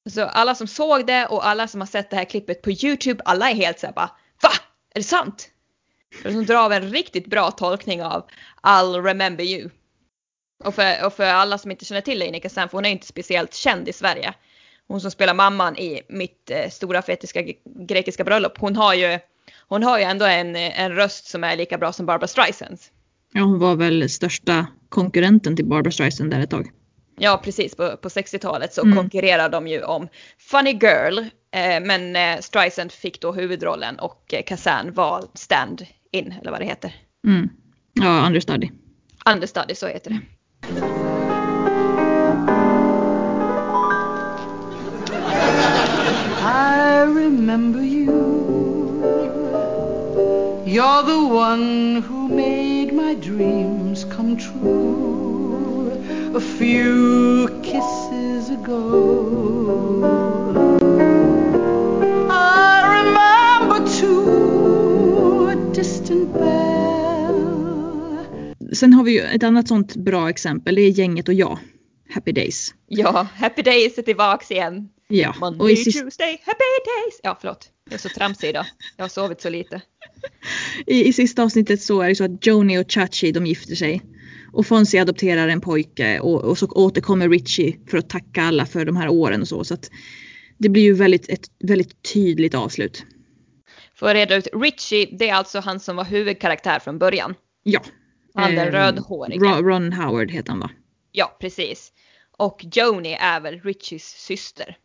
alltså 0.04 0.22
alla 0.22 0.54
som 0.54 0.66
såg 0.66 1.06
det 1.06 1.26
och 1.26 1.46
alla 1.46 1.68
som 1.68 1.80
har 1.80 1.86
sett 1.86 2.10
det 2.10 2.16
här 2.16 2.24
klippet 2.24 2.62
på 2.62 2.70
YouTube, 2.70 3.22
alla 3.24 3.50
är 3.50 3.54
helt 3.54 3.78
såhär 3.78 3.94
bara 3.94 4.10
VA? 4.42 4.50
Är 4.94 5.00
det 5.00 5.04
sant? 5.04 5.50
För 6.22 6.32
de 6.32 6.46
drar 6.46 6.64
av 6.64 6.72
en 6.72 6.90
riktigt 6.90 7.26
bra 7.26 7.50
tolkning 7.50 8.02
av 8.02 8.26
I'll 8.62 9.02
remember 9.02 9.44
you. 9.44 9.70
Och 10.64 10.74
för, 10.74 11.06
och 11.06 11.12
för 11.12 11.24
alla 11.24 11.58
som 11.58 11.70
inte 11.70 11.84
känner 11.84 12.00
till 12.00 12.18
Leinika 12.18 12.48
Sam, 12.48 12.68
för 12.68 12.78
hon 12.78 12.84
är 12.84 12.90
inte 12.90 13.06
speciellt 13.06 13.54
känd 13.54 13.88
i 13.88 13.92
Sverige. 13.92 14.34
Hon 14.88 15.00
som 15.00 15.10
spelar 15.10 15.34
mamman 15.34 15.76
i 15.76 16.00
mitt 16.08 16.50
eh, 16.50 16.70
stora 16.70 17.02
fetiska 17.02 17.42
grekiska 17.88 18.24
bröllop, 18.24 18.58
hon 18.58 18.76
har 18.76 18.94
ju, 18.94 19.18
hon 19.68 19.82
har 19.82 19.98
ju 19.98 20.04
ändå 20.04 20.24
en, 20.24 20.56
en 20.56 20.92
röst 20.94 21.26
som 21.26 21.44
är 21.44 21.56
lika 21.56 21.78
bra 21.78 21.92
som 21.92 22.06
Barbara 22.06 22.28
Streisands. 22.28 22.90
Ja, 23.32 23.42
hon 23.42 23.58
var 23.58 23.76
väl 23.76 24.10
största 24.10 24.66
konkurrenten 24.88 25.56
till 25.56 25.64
Barbara 25.66 25.92
Streisand 25.92 26.30
där 26.30 26.40
ett 26.40 26.50
tag. 26.50 26.70
Ja, 27.18 27.40
precis. 27.44 27.76
På, 27.76 27.96
på 27.96 28.08
60-talet 28.08 28.74
så 28.74 28.82
Mm. 28.82 28.96
konkurrerade 28.96 29.48
de 29.56 29.66
ju 29.68 29.82
om 29.82 30.08
Funny 30.38 30.70
Girl. 30.72 31.18
Eh, 31.50 31.80
men 31.82 32.16
eh, 32.16 32.40
Streisand 32.40 32.92
fick 32.92 33.20
då 33.20 33.32
huvudrollen 33.32 33.98
och 33.98 34.34
eh, 34.34 34.42
Kazan 34.42 34.92
var 34.92 35.24
stand-in, 35.34 36.34
eller 36.40 36.50
vad 36.50 36.60
det 36.60 36.64
heter. 36.66 36.94
Mm. 37.26 37.48
Ja, 37.92 38.26
understudy. 38.26 38.70
Understudy, 39.26 39.74
så 39.74 39.86
heter 39.86 40.10
det. 40.10 40.20
Remember 47.08 47.82
you. 47.82 48.58
You're 50.66 51.02
the 51.02 51.24
one 51.34 52.02
who 52.02 52.28
made 52.28 52.92
my 52.92 53.14
dreams 53.14 54.04
come 54.04 54.36
true 54.36 55.90
a 56.34 56.40
few 56.40 57.48
kisses 57.62 58.50
ago. 58.50 58.84
I 62.30 62.82
remember 62.98 63.78
too 64.00 65.48
a 65.48 65.56
distant 65.74 66.32
bell. 66.34 67.38
Sen 68.72 68.92
har 68.92 69.04
vi 69.04 69.12
ju 69.12 69.20
ett 69.20 69.42
annat 69.42 69.68
sånt 69.68 69.96
bra 69.96 70.28
exempel. 70.28 70.74
Det 70.74 70.82
är 70.82 70.90
Gänget 70.90 71.28
och 71.28 71.34
jag. 71.34 71.58
Happy 72.14 72.32
Days. 72.32 72.74
Ja, 72.86 73.26
Happy 73.34 73.62
Days 73.62 73.98
är 73.98 74.02
tillbaks 74.02 74.50
igen. 74.50 74.88
Ja, 75.08 75.34
Monday, 75.40 75.64
och 75.64 75.70
i, 75.70 75.76
sist, 75.76 76.00
Tuesday, 76.00 76.42
Happy 76.44 76.64
Days! 76.84 77.20
Ja, 77.22 77.38
förlåt. 77.40 77.70
Jag 77.84 77.94
är 77.94 77.98
så 77.98 78.08
tramsig 78.08 78.48
idag. 78.48 78.66
Jag 78.96 79.04
har 79.04 79.08
sovit 79.08 79.40
så 79.40 79.50
lite. 79.50 79.82
i, 80.86 81.08
i 81.08 81.12
sista 81.12 81.42
avsnittet 81.42 81.82
så 81.82 82.00
är 82.00 82.08
det 82.08 82.14
så 82.14 82.24
att 82.24 82.46
Joni 82.46 82.78
och 82.78 82.92
Chachi 82.92 83.32
de 83.32 83.46
gifter 83.46 83.74
sig. 83.74 84.02
Och 84.52 84.66
Fonzie 84.66 85.02
adopterar 85.02 85.48
en 85.48 85.60
pojke 85.60 86.20
och, 86.20 86.44
och 86.44 86.58
så 86.58 86.66
återkommer 86.66 87.28
Richie 87.28 87.76
för 87.90 87.98
att 87.98 88.10
tacka 88.10 88.42
alla 88.42 88.66
för 88.66 88.84
de 88.84 88.96
här 88.96 89.08
åren 89.08 89.40
och 89.40 89.48
så. 89.48 89.64
Så 89.64 89.74
att 89.74 89.90
det 90.58 90.68
blir 90.68 90.82
ju 90.82 90.92
väldigt, 90.94 91.28
ett 91.28 91.50
väldigt 91.64 92.12
tydligt 92.12 92.54
avslut. 92.54 93.04
För 93.94 94.06
att 94.06 94.14
reda 94.14 94.36
ut, 94.36 94.48
Richie, 94.52 95.16
det 95.18 95.28
är 95.28 95.34
alltså 95.34 95.60
han 95.60 95.80
som 95.80 95.96
var 95.96 96.04
huvudkaraktär 96.04 96.78
från 96.78 96.98
början. 96.98 97.34
Ja. 97.62 97.80
Han 98.34 98.54
den 98.54 98.72
rödhåriga. 98.72 99.40
Ron, 99.40 99.64
Ron 99.64 99.92
Howard 99.92 100.30
heter 100.30 100.50
han 100.50 100.60
va? 100.60 100.70
Ja, 101.12 101.36
precis. 101.40 101.92
Och 102.38 102.64
Joni 102.72 103.12
är 103.20 103.40
väl 103.40 103.60
Richies 103.60 104.04
syster. 104.04 104.76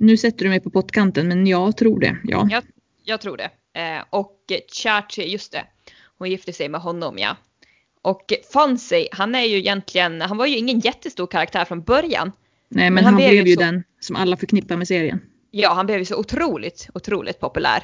Nu 0.00 0.16
sätter 0.16 0.44
du 0.44 0.48
mig 0.48 0.60
på 0.60 0.70
pottkanten 0.70 1.28
men 1.28 1.46
jag 1.46 1.76
tror 1.76 2.00
det. 2.00 2.16
Ja. 2.24 2.48
Jag, 2.50 2.64
jag 3.04 3.20
tror 3.20 3.36
det. 3.36 3.50
Eh, 3.80 4.04
och 4.10 4.36
Chachi, 4.82 5.32
just 5.32 5.52
det. 5.52 5.64
Hon 6.18 6.30
gifte 6.30 6.52
sig 6.52 6.68
med 6.68 6.80
honom 6.80 7.18
ja. 7.18 7.36
Och 8.02 8.32
Fonzie, 8.52 9.08
han 9.12 9.34
är 9.34 9.42
ju 9.44 9.56
egentligen, 9.58 10.20
han 10.20 10.36
var 10.36 10.46
ju 10.46 10.56
ingen 10.56 10.80
jättestor 10.80 11.26
karaktär 11.26 11.64
från 11.64 11.82
början. 11.82 12.32
Nej 12.68 12.84
men, 12.84 12.94
Men 12.94 13.04
han, 13.04 13.14
han 13.14 13.22
blev 13.30 13.46
ju 13.46 13.54
så- 13.54 13.60
den 13.60 13.84
som 14.00 14.16
alla 14.16 14.36
förknippar 14.36 14.76
med 14.76 14.88
serien. 14.88 15.20
Ja, 15.50 15.72
han 15.74 15.86
blev 15.86 15.98
ju 15.98 16.04
så 16.04 16.16
otroligt, 16.16 16.88
otroligt 16.94 17.40
populär. 17.40 17.82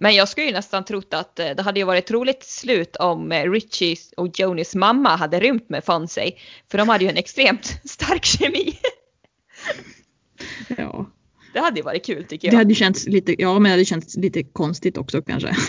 Men 0.00 0.14
jag 0.14 0.28
skulle 0.28 0.46
ju 0.46 0.52
nästan 0.52 0.84
trott 0.84 1.14
att 1.14 1.38
eh, 1.38 1.50
det 1.56 1.62
hade 1.62 1.80
ju 1.80 1.86
varit 1.86 2.10
roligt 2.10 2.44
slut 2.44 2.96
om 2.96 3.32
eh, 3.32 3.50
Richie 3.50 3.96
och 4.16 4.38
Jonis 4.40 4.74
mamma 4.74 5.16
hade 5.16 5.40
rymt 5.40 5.68
med 5.68 5.84
Fonzie. 5.84 6.32
För 6.70 6.78
de 6.78 6.88
hade 6.88 7.04
ju 7.04 7.10
en 7.10 7.16
extremt 7.16 7.80
stark 7.84 8.24
kemi. 8.24 8.74
Ja. 10.68 11.10
Det 11.52 11.60
hade 11.60 11.76
ju 11.76 11.82
varit 11.82 12.06
kul 12.06 12.24
tycker 12.24 12.48
jag. 12.48 12.52
Det 12.52 12.58
hade 12.58 12.74
känts 12.74 13.06
lite, 13.06 13.42
ja 13.42 13.52
men 13.52 13.62
det 13.62 13.70
hade 13.70 13.84
känts 13.84 14.16
lite 14.16 14.42
konstigt 14.42 14.96
också 14.96 15.22
kanske. 15.22 15.56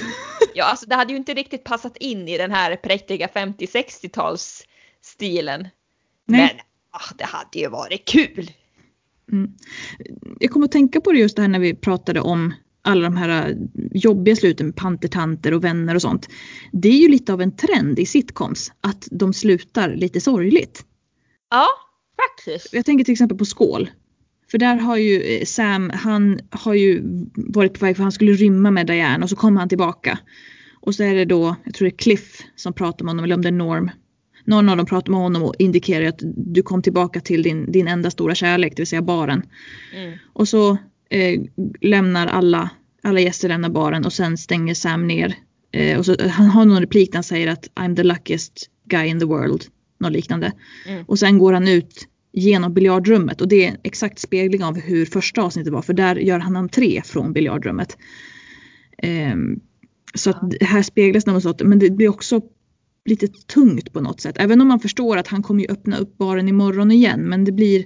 Ja, 0.53 0.65
alltså 0.65 0.85
det 0.85 0.95
hade 0.95 1.13
ju 1.13 1.17
inte 1.17 1.33
riktigt 1.33 1.63
passat 1.63 1.97
in 1.97 2.27
i 2.27 2.37
den 2.37 2.51
här 2.51 2.75
präktiga 2.75 3.27
50-60-tals 3.27 4.63
stilen. 5.01 5.67
Nej. 6.25 6.41
Men 6.41 6.49
ah, 6.91 7.13
det 7.17 7.23
hade 7.23 7.59
ju 7.59 7.69
varit 7.69 8.05
kul. 8.07 8.51
Mm. 9.31 9.51
Jag 10.39 10.51
kommer 10.51 10.65
att 10.65 10.71
tänka 10.71 11.01
på 11.01 11.11
det 11.11 11.19
just 11.19 11.35
det 11.35 11.41
här 11.41 11.49
när 11.49 11.59
vi 11.59 11.75
pratade 11.75 12.21
om 12.21 12.53
alla 12.81 13.01
de 13.01 13.17
här 13.17 13.49
äh, 13.49 13.55
jobbiga 13.91 14.35
sluten 14.35 14.65
med 14.65 14.75
pantertanter 14.75 15.53
och 15.53 15.63
vänner 15.63 15.95
och 15.95 16.01
sånt. 16.01 16.29
Det 16.71 16.89
är 16.89 16.99
ju 17.01 17.07
lite 17.07 17.33
av 17.33 17.41
en 17.41 17.55
trend 17.55 17.99
i 17.99 18.05
sitcoms 18.05 18.71
att 18.81 19.07
de 19.11 19.33
slutar 19.33 19.95
lite 19.95 20.21
sorgligt. 20.21 20.85
Ja, 21.49 21.67
faktiskt. 22.15 22.73
Jag 22.73 22.85
tänker 22.85 23.05
till 23.05 23.11
exempel 23.11 23.37
på 23.37 23.45
Skål. 23.45 23.89
För 24.51 24.57
där 24.57 24.75
har 24.75 24.97
ju 24.97 25.21
eh, 25.21 25.45
Sam, 25.45 25.91
han 25.93 26.39
har 26.49 26.73
ju 26.73 27.01
varit 27.35 27.79
på 27.79 27.85
väg 27.85 27.95
för 27.95 28.03
han 28.03 28.11
skulle 28.11 28.33
rymma 28.33 28.71
med 28.71 28.87
Diane 28.87 29.23
och 29.23 29.29
så 29.29 29.35
kommer 29.35 29.59
han 29.59 29.69
tillbaka. 29.69 30.19
Och 30.79 30.95
så 30.95 31.03
är 31.03 31.15
det 31.15 31.25
då, 31.25 31.55
jag 31.63 31.73
tror 31.73 31.85
det 31.85 31.93
är 31.93 31.97
Cliff 31.97 32.41
som 32.55 32.73
pratar 32.73 33.05
med 33.05 33.09
honom, 33.09 33.23
eller 33.23 33.35
om 33.35 33.41
det 33.41 33.49
är 33.49 33.51
Norm. 33.51 33.91
Någon 34.45 34.69
av 34.69 34.77
dem 34.77 34.85
pratar 34.85 35.11
med 35.11 35.21
honom 35.21 35.43
och 35.43 35.55
indikerar 35.59 36.05
att 36.05 36.19
du 36.35 36.63
kom 36.63 36.81
tillbaka 36.81 37.19
till 37.19 37.43
din, 37.43 37.71
din 37.71 37.87
enda 37.87 38.11
stora 38.11 38.35
kärlek, 38.35 38.73
det 38.75 38.81
vill 38.81 38.87
säga 38.87 39.01
baren. 39.01 39.43
Mm. 39.95 40.17
Och 40.33 40.47
så 40.47 40.77
eh, 41.09 41.41
lämnar 41.81 42.27
alla, 42.27 42.69
alla 43.03 43.19
gäster 43.19 43.47
lämnar 43.47 43.69
baren 43.69 44.05
och 44.05 44.13
sen 44.13 44.37
stänger 44.37 44.73
Sam 44.73 45.07
ner. 45.07 45.35
Eh, 45.71 45.99
och 45.99 46.05
så, 46.05 46.15
han 46.29 46.45
har 46.45 46.65
någon 46.65 46.79
replik 46.79 47.11
där 47.11 47.17
han 47.17 47.23
säger 47.23 47.47
att 47.47 47.69
I'm 47.75 47.95
the 47.95 48.03
luckiest 48.03 48.69
guy 48.85 49.07
in 49.07 49.19
the 49.19 49.25
world. 49.25 49.63
Något 49.99 50.11
liknande. 50.11 50.51
Mm. 50.87 51.05
Och 51.07 51.19
sen 51.19 51.37
går 51.37 51.53
han 51.53 51.67
ut 51.67 52.07
genom 52.31 52.73
biljardrummet 52.73 53.41
och 53.41 53.47
det 53.47 53.65
är 53.65 53.69
en 53.69 53.77
exakt 53.83 54.19
spegling 54.19 54.63
av 54.63 54.79
hur 54.79 55.05
första 55.05 55.41
avsnittet 55.41 55.73
var 55.73 55.81
för 55.81 55.93
där 55.93 56.15
gör 56.15 56.39
han 56.39 56.55
entré 56.55 57.01
från 57.05 57.33
biljardrummet. 57.33 57.97
Ehm, 58.97 59.59
så 60.13 60.29
att 60.29 60.51
det 60.59 60.65
här 60.65 60.81
speglas 60.81 61.25
något 61.25 61.43
sånt 61.43 61.61
men 61.61 61.79
det 61.79 61.89
blir 61.89 62.09
också 62.09 62.41
lite 63.05 63.27
tungt 63.27 63.93
på 63.93 64.01
något 64.01 64.21
sätt. 64.21 64.35
Även 64.39 64.61
om 64.61 64.67
man 64.67 64.79
förstår 64.79 65.17
att 65.17 65.27
han 65.27 65.43
kommer 65.43 65.61
ju 65.61 65.67
öppna 65.69 65.97
upp 65.97 66.17
baren 66.17 66.47
imorgon 66.47 66.91
igen 66.91 67.21
men 67.21 67.45
det 67.45 67.51
blir 67.51 67.85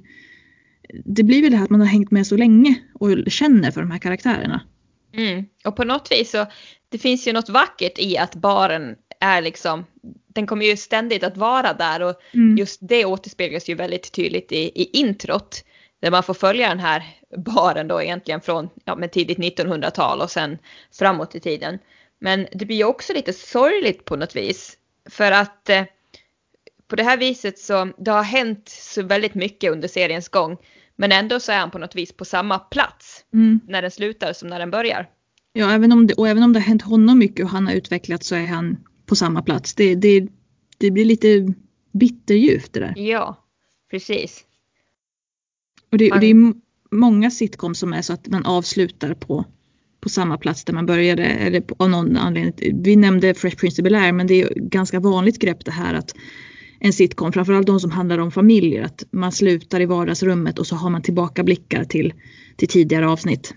det 1.06 1.24
blir 1.24 1.42
väl 1.42 1.52
det 1.52 1.58
här 1.58 1.64
att 1.64 1.70
man 1.70 1.80
har 1.80 1.88
hängt 1.88 2.12
med 2.12 2.28
så 2.28 2.38
länge 2.38 2.76
och 2.94 3.10
känner 3.28 3.72
för 3.72 3.82
de 3.82 3.92
här 3.92 4.00
karaktärerna. 4.00 4.62
Mm. 5.14 5.46
Och 5.66 5.76
på 5.76 5.84
något 5.84 6.12
vis 6.12 6.32
så, 6.32 6.46
det 6.90 6.98
finns 6.98 7.28
ju 7.28 7.34
något 7.34 7.50
vackert 7.50 8.00
i 8.00 8.18
att 8.18 8.36
baren 8.36 8.96
är 9.26 9.42
liksom, 9.42 9.86
den 10.28 10.48
kommer 10.48 10.66
ju 10.66 10.78
ständigt 10.78 11.24
att 11.24 11.38
vara 11.38 11.74
där 11.74 12.02
och 12.02 12.16
Mm. 12.34 12.58
just 12.58 12.80
det 12.82 13.06
återspeglas 13.06 13.70
ju 13.70 13.76
väldigt 13.76 14.12
tydligt 14.12 14.52
i, 14.52 14.58
i 14.76 14.90
introt. 15.00 15.64
Där 16.02 16.12
man 16.12 16.24
får 16.24 16.34
följa 16.34 16.70
den 16.70 16.80
här 16.80 17.04
baren 17.38 17.88
då 17.88 18.02
egentligen 18.02 18.42
från 18.42 18.70
ja, 18.86 18.96
men 18.96 19.10
tidigt 19.10 19.38
1900-tal 19.38 20.22
och 20.22 20.32
sen 20.32 20.58
framåt 21.00 21.36
i 21.36 21.40
tiden. 21.40 21.80
Men 22.20 22.48
det 22.52 22.66
blir 22.66 22.78
ju 22.78 22.84
också 22.84 23.14
lite 23.14 23.34
sorgligt 23.34 24.06
på 24.06 24.16
något 24.16 24.36
vis. 24.36 24.78
För 25.10 25.32
att 25.32 25.70
eh, 25.70 25.84
på 26.88 26.96
det 26.96 27.04
här 27.04 27.18
viset 27.18 27.60
så 27.60 27.90
det 27.98 28.12
har 28.12 28.24
hänt 28.24 28.70
så 28.70 29.04
väldigt 29.04 29.36
mycket 29.36 29.72
under 29.72 29.88
seriens 29.88 30.30
gång. 30.30 30.58
Men 30.96 31.12
ändå 31.12 31.40
så 31.40 31.52
är 31.52 31.58
han 31.60 31.72
på 31.72 31.78
något 31.80 31.96
vis 31.96 32.12
på 32.14 32.26
samma 32.26 32.60
plats 32.60 33.26
Mm. 33.34 33.60
när 33.68 33.82
den 33.82 33.92
slutar 33.92 34.34
som 34.34 34.50
när 34.50 34.60
den 34.60 34.72
börjar. 34.72 35.10
Ja, 35.54 35.72
även 35.72 35.92
om 35.92 36.08
det, 36.08 36.14
och 36.14 36.28
även 36.28 36.44
om 36.44 36.54
det 36.54 36.60
har 36.60 36.66
hänt 36.68 36.82
honom 36.82 37.20
mycket 37.20 37.46
och 37.46 37.52
han 37.52 37.68
har 37.68 37.74
utvecklats 37.74 38.28
så 38.28 38.36
är 38.36 38.46
han 38.46 38.78
på 39.06 39.16
samma 39.16 39.42
plats. 39.42 39.74
Det, 39.74 39.96
det, 39.96 40.28
det 40.78 40.92
blir 40.92 41.06
lite 41.06 41.54
bitterljuvt 41.92 42.74
det 42.74 42.80
där. 42.80 42.94
Ja, 42.98 43.46
precis. 43.92 44.46
Och 45.92 45.98
det, 45.98 46.12
och 46.12 46.20
det 46.20 46.28
är 46.28 46.54
många 46.92 47.32
sitcoms 47.32 47.80
som 47.80 47.94
är 47.94 48.02
så 48.02 48.14
att 48.14 48.28
man 48.28 48.46
avslutar 48.46 49.14
på, 49.14 49.46
på 50.02 50.10
samma 50.10 50.38
plats 50.38 50.66
där 50.66 50.74
man 50.74 50.86
började. 50.86 51.24
Eller 51.24 51.62
på, 51.62 51.76
av 51.80 51.90
någon 51.90 52.18
anledning. 52.18 52.82
Vi 52.84 52.96
nämnde 52.96 53.34
Fresh 53.34 53.58
Prince 53.58 53.82
of 53.82 53.86
Bel-Air 53.86 54.12
men 54.12 54.28
det 54.28 54.42
är 54.42 54.54
ganska 54.56 55.00
vanligt 55.00 55.40
grepp 55.40 55.66
det 55.66 55.72
här 55.72 55.94
att 55.94 56.16
en 56.80 56.94
sitcom, 56.94 57.34
framförallt 57.34 57.68
de 57.68 57.80
som 57.80 57.92
handlar 57.92 58.18
om 58.18 58.32
familjer, 58.32 58.84
att 58.84 59.04
man 59.12 59.32
slutar 59.32 59.82
i 59.82 59.86
vardagsrummet 59.86 60.60
och 60.60 60.68
så 60.68 60.76
har 60.76 60.90
man 60.90 61.02
tillbakablickar 61.02 61.84
till, 61.84 62.14
till 62.56 62.68
tidigare 62.68 63.08
avsnitt. 63.08 63.54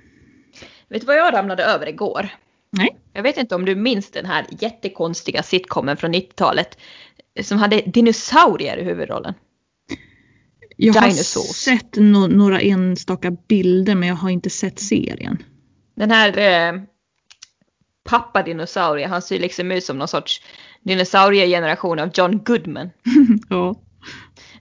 Vet 0.89 1.01
du 1.01 1.07
vad 1.07 1.17
jag 1.17 1.35
ramlade 1.35 1.65
över 1.65 1.89
igår? 1.89 2.29
Nej. 2.71 2.97
Jag 3.13 3.23
vet 3.23 3.37
inte 3.37 3.55
om 3.55 3.65
du 3.65 3.75
minns 3.75 4.11
den 4.11 4.27
här 4.27 4.47
jättekonstiga 4.51 5.43
sitcomen 5.43 5.97
från 5.97 6.15
90-talet 6.15 6.79
som 7.43 7.59
hade 7.59 7.81
dinosaurier 7.81 8.77
i 8.77 8.85
huvudrollen. 8.85 9.35
Jag 10.77 10.95
har 10.95 11.09
Dinosaurs. 11.09 11.47
sett 11.57 11.97
no 11.97 12.27
några 12.27 12.61
enstaka 12.61 13.31
bilder 13.31 13.95
men 13.95 14.09
jag 14.09 14.17
har 14.17 14.31
inte 14.31 14.51
sett 14.51 14.81
serien. 14.81 15.43
Den 15.95 16.11
här 16.11 16.39
eh, 16.39 16.81
pappa 18.05 18.43
dinosaurie, 18.43 19.07
han 19.07 19.23
ser 19.23 19.39
liksom 19.39 19.73
ut 19.73 19.85
som 19.85 19.99
någon 19.99 20.09
sorts 20.09 20.43
dinosauriegeneration 20.83 21.99
av 21.99 22.11
John 22.15 22.45
Goodman. 22.45 22.91
Ja. 23.51 23.75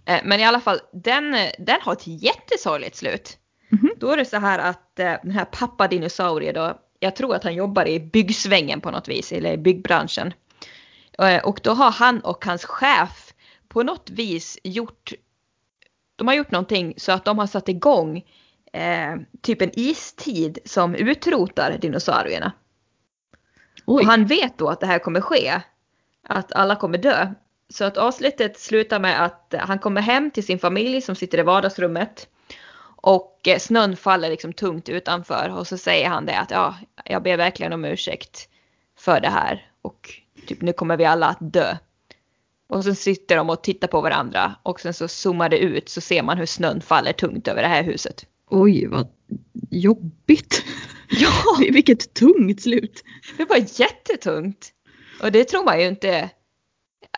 Eh, 0.05 0.19
men 0.23 0.39
i 0.39 0.45
alla 0.45 0.59
fall, 0.59 0.79
den, 0.93 1.31
den 1.59 1.77
har 1.81 1.93
ett 1.93 2.07
jättesorgligt 2.07 2.95
slut. 2.95 3.37
Mhm. 3.69 3.91
Då 3.99 4.11
är 4.11 4.17
det 4.17 4.25
så 4.25 4.37
här 4.37 4.59
att 4.59 4.99
eh, 4.99 5.13
den 5.23 5.31
här 5.31 5.45
pappa 5.45 5.87
dinosaurie 5.87 6.51
då, 6.51 6.79
jag 6.99 7.15
tror 7.15 7.35
att 7.35 7.43
han 7.43 7.55
jobbar 7.55 7.87
i 7.87 7.99
byggsvängen 7.99 8.81
på 8.81 8.91
något 8.91 9.07
vis, 9.07 9.31
eller 9.31 9.53
i 9.53 9.57
byggbranschen. 9.57 10.33
Eh, 11.19 11.45
och 11.45 11.59
då 11.63 11.71
har 11.71 11.91
han 11.91 12.19
och 12.19 12.45
hans 12.45 12.65
chef 12.65 13.33
på 13.67 13.83
något 13.83 14.09
vis 14.09 14.59
gjort, 14.63 15.13
de 16.15 16.27
har 16.27 16.35
gjort 16.35 16.51
någonting 16.51 16.93
så 16.97 17.11
att 17.11 17.25
de 17.25 17.39
har 17.39 17.47
satt 17.47 17.69
igång 17.69 18.25
eh, 18.73 19.15
typ 19.41 19.61
en 19.61 19.79
istid 19.79 20.59
som 20.65 20.95
utrotar 20.95 21.77
dinosaurierna. 21.77 22.51
Oj. 23.85 24.01
Och 24.03 24.09
han 24.09 24.25
vet 24.25 24.57
då 24.57 24.69
att 24.69 24.79
det 24.79 24.87
här 24.87 24.99
kommer 24.99 25.21
ske. 25.21 25.61
Att 26.23 26.53
alla 26.53 26.75
kommer 26.75 26.97
dö. 26.97 27.33
Så 27.69 27.85
att 27.85 27.97
avslutet 27.97 28.59
slutar 28.59 28.99
med 28.99 29.23
att 29.23 29.53
han 29.59 29.79
kommer 29.79 30.01
hem 30.01 30.31
till 30.31 30.45
sin 30.45 30.59
familj 30.59 31.01
som 31.01 31.15
sitter 31.15 31.37
i 31.37 31.43
vardagsrummet. 31.43 32.27
Och 33.01 33.47
eh, 33.47 33.59
snön 33.59 33.97
faller 33.97 34.29
liksom 34.29 34.53
tungt 34.53 34.89
utanför 34.89 35.49
och 35.57 35.67
så 35.67 35.77
säger 35.77 36.09
han 36.09 36.25
det 36.25 36.39
att 36.39 36.51
ja, 36.51 36.75
jag 37.05 37.23
ber 37.23 37.37
verkligen 37.37 37.73
om 37.73 37.85
ursäkt 37.85 38.49
för 38.99 39.19
det 39.19 39.29
här. 39.29 39.71
Och 39.81 40.13
typ 40.47 40.61
nu 40.61 40.73
kommer 40.73 40.97
vi 40.97 41.05
alla 41.05 41.27
att 41.27 41.37
dö. 41.53 41.77
Och 42.69 42.83
så 42.83 42.95
sitter 42.95 43.37
de 43.37 43.49
och 43.49 43.63
tittar 43.63 43.87
på 43.87 44.01
varandra 44.01 44.55
och 44.63 44.79
sen 44.79 44.93
så 44.93 45.07
zoomar 45.07 45.49
det 45.49 45.57
ut 45.57 45.89
så 45.89 46.01
ser 46.01 46.23
man 46.23 46.37
hur 46.37 46.45
snön 46.45 46.81
faller 46.81 47.13
tungt 47.13 47.47
över 47.47 47.61
det 47.61 47.67
här 47.67 47.83
huset. 47.83 48.25
Oj, 48.49 48.87
vad 48.87 49.07
jobbigt. 49.71 50.63
Ja, 51.09 51.31
Vilket 51.71 52.13
tungt 52.13 52.61
slut. 52.61 53.03
det 53.37 53.45
var 53.45 53.79
jättetungt. 53.81 54.73
Och 55.21 55.31
det 55.31 55.43
tror 55.43 55.63
man 55.63 55.79
ju 55.79 55.87
inte 55.87 56.29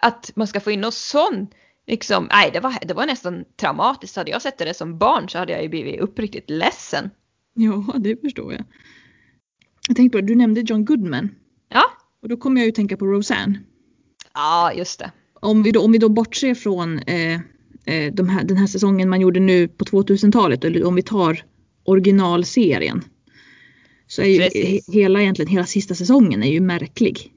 att 0.02 0.32
man 0.36 0.48
ska 0.48 0.60
få 0.60 0.72
in 0.72 0.82
någon 0.82 0.92
sån 0.92 1.48
liksom, 1.90 2.28
nej 2.32 2.50
det 2.54 2.60
var, 2.60 2.74
det 2.88 2.94
var 2.94 3.06
nästan 3.06 3.46
traumatiskt. 3.56 4.16
Hade 4.16 4.32
jag 4.32 4.42
sett 4.42 4.58
det 4.58 4.74
som 4.74 4.98
barn 4.98 5.30
så 5.30 5.38
hade 5.38 5.52
jag 5.52 5.64
ju 5.64 5.70
blivit 5.70 6.00
uppriktigt 6.00 6.50
ledsen. 6.50 7.10
Ja, 7.54 7.96
det 8.00 8.22
förstår 8.22 8.54
jag. 8.54 8.64
Jag 9.88 9.96
tänkte 9.98 10.18
på 10.18 10.26
du 10.26 10.36
nämnde 10.36 10.62
John 10.62 10.86
Goodman. 10.86 11.30
Ja, 11.70 11.84
Och 12.22 12.30
då 12.30 12.38
kommer 12.38 12.62
jag 12.62 12.66
ju 12.66 12.72
tänka 12.72 12.98
på 12.98 13.06
Roseanne. 13.06 13.60
ja 14.34 14.74
just 14.74 15.00
det. 15.00 15.12
Om 15.34 15.64
vi 15.64 15.72
då, 15.72 15.82
om 15.82 15.92
vi 15.92 15.98
då 15.98 16.10
bortser 16.10 16.56
från 16.56 17.00
eh, 17.00 17.34
eh, 17.86 18.14
de 18.14 18.30
här, 18.30 18.44
den 18.44 18.58
här 18.58 18.68
säsongen 18.68 19.10
man 19.10 19.22
gjorde 19.22 19.40
nu 19.40 19.68
på 19.68 19.86
2000-talet, 19.86 20.64
eller 20.64 20.86
om 20.86 20.96
vi 20.96 21.02
tar 21.02 21.44
originalserien. 21.84 23.02
Så 24.08 24.22
är 24.22 24.26
ju 24.26 24.40
Precis. 24.40 24.90
hela, 24.90 25.22
egentligen, 25.22 25.52
hela 25.52 25.66
sista 25.66 25.96
säsongen 25.96 26.44
är 26.44 26.52
ju 26.52 26.60
märklig. 26.60 27.34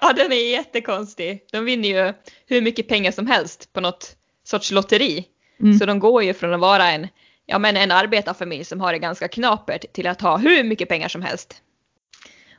Ja, 0.00 0.12
den 0.12 0.32
är 0.32 0.50
jättekonstig. 0.50 1.44
De 1.52 1.64
vinner 1.64 1.88
ju 1.88 2.12
hur 2.46 2.60
mycket 2.60 2.88
pengar 2.88 3.12
som 3.12 3.26
helst 3.26 3.72
på 3.72 3.80
något 3.80 4.16
sorts 4.44 4.70
lotteri. 4.70 5.24
Mm. 5.60 5.78
Så 5.78 5.86
de 5.86 5.98
går 5.98 6.22
ju 6.22 6.34
från 6.34 6.54
att 6.54 6.60
vara 6.60 6.90
en, 6.90 7.08
ja, 7.46 7.58
men 7.58 7.76
en 7.76 7.90
arbetarfamilj 7.90 8.64
som 8.64 8.80
har 8.80 8.92
det 8.92 8.98
ganska 8.98 9.28
knapert 9.28 9.92
till 9.92 10.06
att 10.06 10.20
ha 10.20 10.36
hur 10.36 10.64
mycket 10.64 10.88
pengar 10.88 11.08
som 11.08 11.22
helst. 11.22 11.62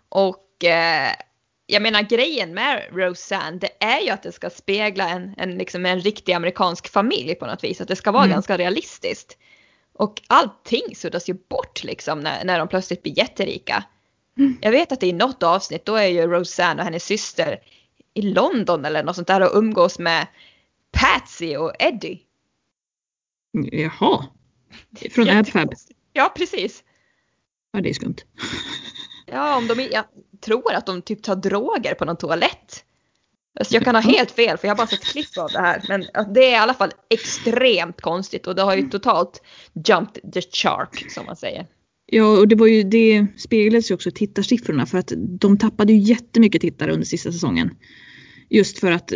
Och 0.10 0.64
eh, 0.64 1.12
jag 1.66 1.82
menar 1.82 2.02
grejen 2.02 2.54
med 2.54 2.84
Roseanne 2.92 3.58
det 3.58 3.84
är 3.84 4.00
ju 4.00 4.10
att 4.10 4.24
det 4.24 4.32
ska 4.32 4.50
spegla 4.50 5.10
en, 5.10 5.36
en, 5.38 5.58
liksom 5.58 5.86
en 5.86 6.00
riktig 6.00 6.34
amerikansk 6.34 6.88
familj 6.92 7.36
på 7.36 7.46
något 7.46 7.64
vis. 7.64 7.82
Att 7.82 7.88
det 7.88 7.96
ska 7.96 8.12
vara 8.12 8.24
Mm. 8.24 8.34
ganska 8.34 8.58
realistiskt. 8.58 9.38
Och 9.94 10.22
allting 10.28 10.96
suddas 10.96 11.30
ju 11.30 11.34
bort 11.34 11.84
liksom 11.84 12.20
när, 12.20 12.44
när 12.44 12.60
de 12.60 12.68
plötsligt 12.68 13.04
blir 13.04 13.18
jätterika. 13.18 13.84
Mm. 14.38 14.58
Jag 14.62 14.72
vet 14.72 14.92
att 14.92 15.04
i 15.04 15.14
något 15.14 15.44
avsnitt 15.44 15.86
då 15.86 15.96
är 15.96 16.08
ju 16.08 16.22
Roseanne 16.22 16.82
och 16.82 16.86
hennes 16.86 17.04
syster 17.04 17.60
i 18.14 18.22
London 18.22 18.86
eller 18.86 19.04
något 19.04 19.16
sånt 19.16 19.28
där 19.28 19.42
och 19.42 19.58
umgås 19.58 20.00
med 20.00 20.28
Patsy 20.92 21.56
och 21.56 21.74
Eddie. 21.80 22.22
Jaha. 23.72 24.26
Från 25.12 25.30
AdFab. 25.30 25.38
Jättekonstigt. 25.38 26.00
Ja, 26.14 26.34
precis. 26.36 26.84
Ja, 27.72 27.82
det 27.82 27.90
är 27.90 27.94
skumt. 27.94 28.16
Ja, 29.26 29.58
om 29.58 29.68
de, 29.68 29.90
jag 29.92 30.06
tror 30.42 30.74
att 30.74 30.86
de 30.86 31.02
typ 31.02 31.24
tar 31.24 31.36
droger 31.36 31.94
på 31.94 32.06
någon 32.06 32.18
toalett. 32.18 32.86
Alltså 33.60 33.74
jag 33.74 33.84
kan 33.84 33.96
ha 33.96 34.02
helt 34.02 34.32
fel 34.32 34.58
för 34.58 34.68
jag 34.68 34.76
har 34.76 34.78
bara 34.78 34.88
sett 34.88 35.04
klipp 35.04 35.38
av 35.38 35.50
det 35.50 35.60
här. 35.60 35.86
Men 35.88 36.34
det 36.34 36.46
är 36.46 36.52
i 36.52 36.56
alla 36.56 36.74
fall 36.74 36.92
extremt 37.10 38.02
konstigt 38.02 38.48
och 38.48 38.56
det 38.56 38.62
har 38.62 38.76
ju 38.76 38.90
totalt 38.90 39.42
jumped 39.74 40.34
the 40.34 40.42
shark 40.42 41.12
som 41.12 41.26
man 41.26 41.36
säger. 41.36 41.68
Ja, 42.14 42.40
och 42.40 42.48
det 42.48 42.56
var 42.56 42.68
ju 42.68 42.84
det 42.84 43.26
speglades 43.38 43.92
ju 43.92 43.96
också 43.96 44.10
i 44.10 44.12
tittarsiffrorna 44.12 44.86
för 44.86 44.98
att 44.98 45.14
de 45.18 45.58
tappade 45.58 45.94
ju 45.94 46.00
jättemycket 46.00 46.62
tittare 46.62 46.92
under 46.94 47.06
sista 47.06 47.32
säsongen. 47.32 47.70
Just 48.50 48.80
för 48.80 48.92
att 48.92 49.14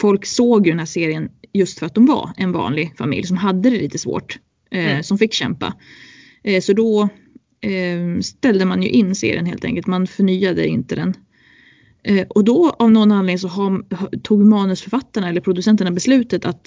folk 0.00 0.26
såg 0.26 0.66
ju 0.66 0.72
den 0.72 0.78
här 0.78 0.86
serien 0.86 1.28
just 1.52 1.78
för 1.78 1.86
att 1.86 1.94
de 1.94 2.06
var 2.06 2.30
en 2.36 2.52
vanlig 2.52 2.92
familj 2.98 3.26
som 3.26 3.36
hade 3.36 3.70
det 3.70 3.78
lite 3.78 3.98
svårt. 3.98 4.38
Eh, 4.70 4.84
Mm. 4.90 5.02
Som 5.02 5.18
fick 5.18 5.32
kämpa. 5.32 5.74
Eh, 6.42 6.60
så 6.60 6.72
då 6.72 7.02
eh, 7.60 8.20
ställde 8.22 8.64
man 8.64 8.82
ju 8.82 8.88
in 8.88 9.14
serien 9.14 9.46
helt 9.46 9.64
enkelt. 9.64 9.86
Man 9.86 10.06
förnyade 10.06 10.66
inte 10.66 10.94
den. 10.94 11.14
Eh, 12.04 12.26
och 12.28 12.44
då 12.44 12.70
av 12.70 12.90
någon 12.90 13.12
anledning 13.12 13.38
så 13.38 13.48
har, 13.48 13.94
ha- 13.94 14.10
tog 14.22 14.46
manusförfattarna 14.46 15.28
eller 15.28 15.40
producenterna 15.40 15.90
beslutet 15.90 16.44
att 16.44 16.66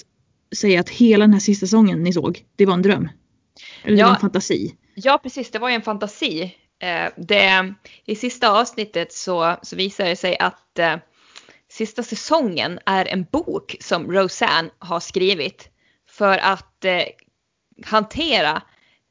säga 0.56 0.80
att 0.80 0.90
hela 0.90 1.24
den 1.26 1.34
här 1.34 1.40
sista 1.40 1.66
säsongen 1.66 2.04
ni 2.04 2.14
såg, 2.14 2.40
det 2.56 2.66
var 2.66 2.74
en 2.74 2.82
dröm. 2.82 3.10
Eller 3.84 3.96
det 3.96 4.00
Ja. 4.02 4.08
var 4.08 4.14
en 4.16 4.22
fantasi. 4.22 4.74
Ja, 5.00 5.18
precis. 5.24 5.52
Det 5.52 5.60
var 5.60 5.70
ju 5.70 5.76
en 5.76 5.82
fantasi. 5.82 6.56
Eh, 6.80 7.10
det, 7.18 7.74
I 8.06 8.16
sista 8.16 8.50
avsnittet 8.50 9.14
så, 9.14 9.56
så 9.62 9.76
visar 9.76 10.06
det 10.06 10.16
sig 10.16 10.38
att 10.38 10.80
eh, 10.80 10.96
sista 11.70 12.04
säsongen 12.04 12.80
är 12.86 13.06
en 13.06 13.24
bok 13.24 13.76
som 13.80 14.12
Roseanne 14.12 14.70
har 14.80 15.00
skrivit 15.00 15.70
för 16.10 16.38
att 16.38 16.86
eh, 16.86 17.04
hantera 17.86 18.62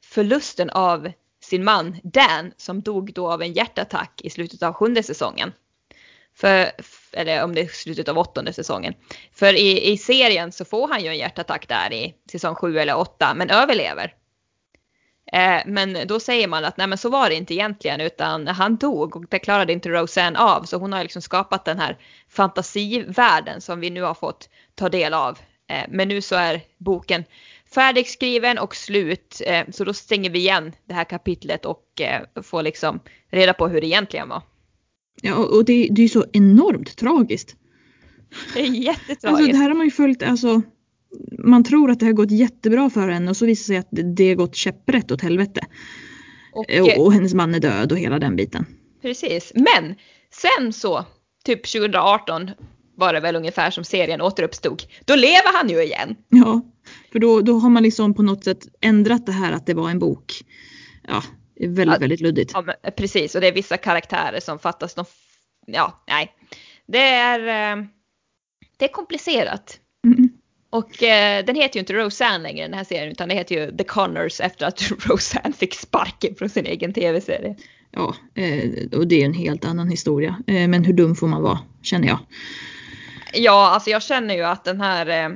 förlusten 0.03 0.69
av 0.69 1.11
sin 1.43 1.63
man 1.63 1.97
Dan 2.03 2.51
som 2.57 2.81
dog 2.81 3.13
då 3.13 3.31
av 3.31 3.41
en 3.41 3.53
hjärtattack 3.53 4.21
i 4.23 4.29
slutet 4.29 4.63
av 4.63 4.73
sjunde 4.73 5.03
säsongen. 5.03 5.53
För, 6.35 6.71
eller 7.11 7.43
om 7.43 7.55
det 7.55 7.61
är 7.61 7.67
slutet 7.67 8.09
av 8.09 8.17
åttonde 8.17 8.53
säsongen. 8.53 8.93
För 9.33 9.53
i, 9.53 9.91
i 9.91 9.97
serien 9.97 10.51
så 10.51 10.65
får 10.65 10.87
han 10.87 11.03
ju 11.03 11.07
en 11.07 11.17
hjärtattack 11.17 11.67
där 11.67 11.93
i 11.93 12.15
säsong 12.31 12.55
sju 12.55 12.79
eller 12.79 12.97
åtta 12.97 13.33
men 13.33 13.49
överlever. 13.49 14.13
Eh, 15.33 15.61
men 15.65 16.07
då 16.07 16.19
säger 16.19 16.47
man 16.47 16.65
att 16.65 16.77
nej 16.77 16.87
men 16.87 16.97
så 16.97 17.09
var 17.09 17.29
det 17.29 17.35
inte 17.35 17.53
egentligen 17.53 18.01
utan 18.01 18.47
han 18.47 18.75
dog 18.75 19.15
och 19.15 19.25
det 19.29 19.39
klarade 19.39 19.73
inte 19.73 19.89
Roseanne 19.89 20.39
av 20.39 20.63
så 20.63 20.77
hon 20.77 20.93
har 20.93 21.03
liksom 21.03 21.21
skapat 21.21 21.65
den 21.65 21.79
här 21.79 21.97
fantasivärlden 22.29 23.61
som 23.61 23.79
vi 23.79 23.89
nu 23.89 24.01
har 24.01 24.13
fått 24.13 24.49
ta 24.75 24.89
del 24.89 25.13
av. 25.13 25.37
Eh, 25.69 25.83
men 25.89 26.07
nu 26.07 26.21
så 26.21 26.35
är 26.35 26.61
boken 26.77 27.23
färdigskriven 27.73 28.57
och 28.57 28.75
slut 28.75 29.41
eh, 29.45 29.63
så 29.71 29.83
då 29.83 29.93
stänger 29.93 30.29
vi 30.29 30.39
igen 30.39 30.73
det 30.85 30.93
här 30.93 31.03
kapitlet 31.03 31.65
och 31.65 31.83
får 32.43 32.63
liksom 32.63 32.99
reda 33.31 33.53
på 33.53 33.67
hur 33.67 33.81
det 33.81 33.87
egentligen 33.87 34.29
var. 34.29 34.41
Ja, 35.21 35.35
och 35.35 35.65
det, 35.65 35.87
det 35.91 36.01
är 36.01 36.03
ju 36.03 36.09
så 36.09 36.25
enormt 36.33 36.97
tragiskt. 36.97 37.55
Det 38.53 38.59
är 38.59 38.65
jättetragiskt. 38.65 39.25
Alltså 39.25 39.45
det 39.45 39.57
här 39.57 39.69
har 39.69 39.75
man 39.75 39.85
ju 39.85 39.91
följt, 39.91 40.23
alltså 40.23 40.61
man 41.39 41.63
tror 41.63 41.91
att 41.91 41.99
det 41.99 42.05
har 42.05 42.13
gått 42.13 42.31
jättebra 42.31 42.89
för 42.89 43.09
henne 43.09 43.29
och 43.29 43.37
så 43.37 43.45
visar 43.45 43.61
det 43.61 43.67
sig 43.67 43.77
att 43.77 44.15
det, 44.17 44.27
har 44.27 44.35
gått 44.35 44.55
käpprätt 44.55 45.11
åt 45.11 45.21
helvete. 45.21 45.61
och, 46.53 46.65
Eh, 46.71 46.83
Och, 46.83 47.05
och 47.05 47.13
hennes 47.13 47.33
man 47.33 47.55
är 47.55 47.59
död 47.59 47.91
och 47.91 47.97
hela 47.97 48.19
den 48.19 48.35
biten. 48.35 48.65
Precis, 49.01 49.51
men 49.55 49.95
sen 50.33 50.73
så, 50.73 51.05
typ 51.45 51.71
2018 51.71 52.51
var 52.95 53.13
det 53.13 53.19
väl 53.19 53.35
ungefär 53.35 53.71
som 53.71 53.83
serien 53.83 54.21
återuppstod. 54.21 54.83
Då 55.05 55.15
lever 55.15 55.57
han 55.57 55.69
ju 55.69 55.83
igen. 55.83 56.15
Ja, 56.29 56.61
för 57.11 57.19
då, 57.19 57.41
då 57.41 57.59
har 57.59 57.69
man 57.69 57.83
liksom 57.83 58.13
på 58.13 58.21
något 58.23 58.43
sätt 58.43 58.67
ändrat 58.81 59.25
det 59.25 59.31
här 59.31 59.51
att 59.51 59.65
det 59.65 59.73
var 59.73 59.89
en 59.89 59.99
bok. 59.99 60.33
Ja, 61.07 61.23
väldigt, 61.59 61.87
Ja. 61.95 61.99
väldigt 61.99 62.21
luddigt. 62.21 62.51
Ja, 62.53 62.61
men, 62.61 62.75
precis, 62.97 63.35
och 63.35 63.41
det 63.41 63.47
är 63.47 63.53
vissa 63.53 63.77
karaktärer 63.77 64.39
som 64.39 64.59
fattas. 64.59 64.93
De, 64.93 65.05
ja, 65.67 66.03
nej. 66.07 66.31
Det 66.87 66.99
är, 67.09 67.39
eh, 67.77 67.83
det 68.77 68.85
är 68.85 68.93
komplicerat. 68.93 69.79
Och 70.69 71.03
eh, 71.03 71.45
den 71.45 71.55
heter 71.55 71.75
ju 71.75 71.79
inte 71.79 71.93
Roseanne 71.93 72.43
längre 72.43 72.65
den 72.65 72.73
här 72.73 72.83
serien 72.83 73.11
utan 73.11 73.29
det 73.29 73.35
heter 73.35 73.55
ju 73.55 73.77
The 73.77 73.83
Connors 73.83 74.41
efter 74.41 74.65
att 74.65 74.91
Roseanne 75.05 75.53
fick 75.53 75.75
sparken 75.75 76.35
från 76.35 76.49
sin 76.49 76.65
egen 76.65 76.93
tv-serie. 76.93 77.55
Ja, 77.91 78.15
eh, 78.35 78.99
och 78.99 79.07
det 79.07 79.21
är 79.21 79.25
en 79.25 79.33
helt 79.33 79.65
annan 79.65 79.89
historia. 79.89 80.43
Eh, 80.47 80.67
men 80.67 80.83
hur 80.83 80.93
dum 80.93 81.15
får 81.15 81.27
man 81.27 81.41
vara, 81.41 81.59
känner 81.81 82.07
jag. 82.07 82.19
Ja, 83.33 83.69
alltså 83.69 83.89
jag 83.89 84.03
känner 84.03 84.35
ju 84.35 84.43
att 84.43 84.63
den 84.63 84.81
här 84.81 85.25
eh, 85.25 85.29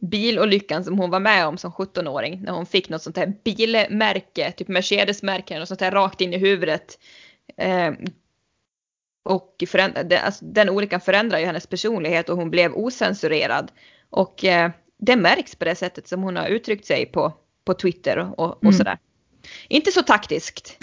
bilolyckan 0.00 0.84
som 0.84 0.98
hon 0.98 1.10
var 1.10 1.20
med 1.20 1.46
om 1.46 1.58
som 1.58 1.72
17-åring 1.72 2.42
när 2.42 2.52
hon 2.52 2.66
fick 2.66 2.88
något 2.88 3.02
sånt 3.02 3.16
här 3.16 3.32
bilmärke, 3.44 4.52
typ 4.52 4.68
Mercedes-märke 4.68 5.60
och 5.60 5.68
sånt 5.68 5.80
här 5.80 5.90
rakt 5.90 6.20
in 6.20 6.34
i 6.34 6.38
huvudet. 6.38 6.98
Eh, 7.56 7.92
och 9.24 9.64
förändra, 9.66 10.18
alltså, 10.18 10.44
den 10.44 10.70
olyckan 10.70 11.00
förändrar 11.00 11.38
ju 11.38 11.46
hennes 11.46 11.66
personlighet 11.66 12.28
och 12.28 12.36
hon 12.36 12.50
blev 12.50 12.74
osensurerad. 12.74 13.70
Och 14.10 14.44
eh, 14.44 14.70
det 14.98 15.16
märks 15.16 15.54
på 15.56 15.64
det 15.64 15.74
sättet 15.74 16.08
som 16.08 16.22
hon 16.22 16.36
har 16.36 16.48
uttryckt 16.48 16.86
sig 16.86 17.06
på, 17.06 17.32
på 17.64 17.74
Twitter 17.74 18.18
och, 18.18 18.48
och 18.56 18.64
Mm. 18.64 18.72
sådär. 18.72 18.98
Inte 19.68 19.92
så 19.92 20.02
taktiskt. 20.02 20.78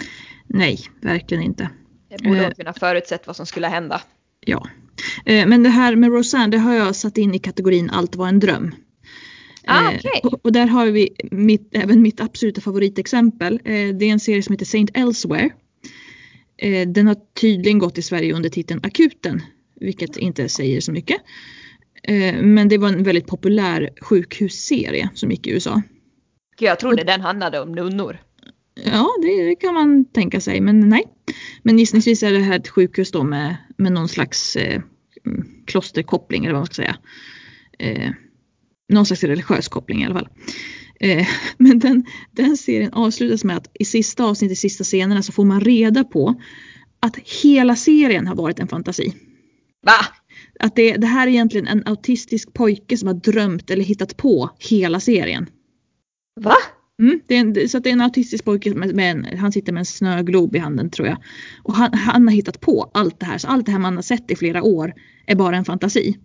Nej, 0.46 0.78
verkligen 1.02 1.42
inte. 1.44 1.70
Det 2.08 2.22
borde 2.24 2.38
Eh. 2.38 2.44
hon 2.44 2.54
kunna 2.54 2.72
förutsett 2.72 3.26
vad 3.26 3.36
som 3.36 3.46
skulle 3.46 3.66
hända. 3.68 4.00
Ja. 4.40 4.68
Eh, 5.26 5.46
Men 5.46 5.62
det 5.62 5.68
här 5.68 5.96
med 5.96 6.10
Roseanne, 6.10 6.50
det 6.50 6.58
har 6.58 6.74
jag 6.74 6.96
satt 6.96 7.18
in 7.18 7.34
i 7.34 7.38
kategorin 7.38 7.90
allt 7.90 8.16
var 8.16 8.28
en 8.28 8.38
dröm. 8.40 8.74
Ah, 9.66 9.90
Eh, 9.90 9.96
okej. 9.98 10.20
och, 10.22 10.44
och 10.44 10.52
där 10.52 10.66
har 10.66 10.86
vi 10.86 11.08
mitt, 11.30 11.68
även 11.74 12.02
mitt 12.02 12.20
absoluta 12.20 12.60
favoritexempel. 12.60 13.54
Eh, 13.64 13.88
det 13.96 14.04
är 14.04 14.10
en 14.12 14.20
serie 14.20 14.42
som 14.42 14.52
heter 14.52 14.66
Saint 14.66 14.90
Elsewhere. 14.96 15.50
Eh, 16.56 16.88
den 16.88 17.06
har 17.06 17.16
tydligen 17.40 17.78
gått 17.78 17.98
i 17.98 18.02
Sverige 18.02 18.34
under 18.34 18.48
titeln 18.50 18.80
Akuten, 18.82 19.42
vilket 19.80 20.16
inte 20.16 20.48
säger 20.48 20.80
så 20.80 20.92
mycket. 20.92 21.16
Eh, 22.08 22.42
men 22.42 22.68
det 22.68 22.78
var 22.78 22.88
en 22.88 23.02
väldigt 23.02 23.26
populär 23.26 23.90
sjukhusserie 24.00 25.10
som 25.14 25.30
gick 25.30 25.46
i 25.46 25.50
USA. 25.50 25.82
Jag 26.58 26.78
trodde 26.80 27.04
den 27.04 27.20
handlade 27.20 27.60
om 27.60 27.72
nunnor. 27.72 28.18
Ja, 28.74 29.08
det, 29.22 29.54
kan 29.54 29.74
man 29.74 30.04
tänka 30.04 30.40
sig, 30.40 30.60
men 30.60 30.80
nej. 30.80 31.04
Men 31.62 31.78
gissningsvis 31.78 32.22
är 32.22 32.32
det 32.32 32.38
här 32.38 32.58
ett 32.58 32.68
sjukhus 32.68 33.10
då 33.10 33.22
med, 33.22 33.56
med 33.76 33.92
någon 33.92 34.08
slags 34.08 34.56
eh, 34.56 34.82
klosterkoppling 35.66 36.44
eller 36.44 36.52
vad 36.52 36.60
man 36.60 36.66
ska 36.66 36.74
säga. 36.74 36.96
Eh, 37.78 38.10
någon 38.88 39.06
slags 39.06 39.24
religiös 39.24 39.68
koppling 39.68 40.02
i 40.02 40.04
alla 40.04 40.14
fall. 40.14 40.28
Eh, 41.00 41.26
men 41.56 41.78
den, 41.78 42.04
den 42.30 42.56
serien 42.56 42.92
avslutas 42.92 43.44
med 43.44 43.56
att 43.56 43.70
i 43.74 43.84
sista 43.84 44.24
avsnittet, 44.24 44.52
i 44.52 44.56
sista 44.56 44.84
scenerna 44.84 45.22
så 45.22 45.32
får 45.32 45.44
man 45.44 45.60
reda 45.60 46.04
på 46.04 46.40
att 47.00 47.16
hela 47.16 47.76
serien 47.76 48.26
har 48.26 48.34
varit 48.34 48.58
en 48.58 48.68
fantasi. 48.68 49.14
Va? 49.82 50.06
Att 50.60 50.76
det, 50.76 50.96
det 50.96 51.06
här 51.06 51.26
är 51.26 51.30
egentligen 51.30 51.66
en 51.66 51.82
autistisk 51.86 52.52
pojke 52.52 52.96
som 52.96 53.06
har 53.06 53.14
drömt 53.14 53.70
eller 53.70 53.84
hittat 53.84 54.16
på 54.16 54.50
hela 54.70 55.00
serien. 55.00 55.46
Va? 56.40 56.56
Mm, 57.02 57.20
en, 57.28 57.68
så 57.68 57.78
det 57.78 57.88
är 57.88 57.92
en 57.92 58.00
autistisk 58.00 58.44
pojke 58.44 58.74
med, 58.74 58.94
med 58.94 59.10
en, 59.10 59.38
han 59.38 59.52
sitter 59.52 59.72
med 59.72 59.80
en 59.80 59.86
snöglob 59.86 60.56
i 60.56 60.58
handen 60.58 60.90
tror 60.90 61.08
jag. 61.08 61.16
Och 61.62 61.74
han, 61.74 61.94
han 61.94 62.28
har 62.28 62.34
hittat 62.34 62.60
på 62.60 62.90
allt 62.94 63.20
det 63.20 63.26
här. 63.26 63.38
Så 63.38 63.48
allt 63.48 63.66
det 63.66 63.72
här 63.72 63.78
man 63.78 63.94
har 63.94 64.02
sett 64.02 64.30
i 64.30 64.36
flera 64.36 64.62
år 64.62 64.94
är 65.26 65.34
bara 65.34 65.56
en 65.56 65.64
fantasi. 65.64 66.18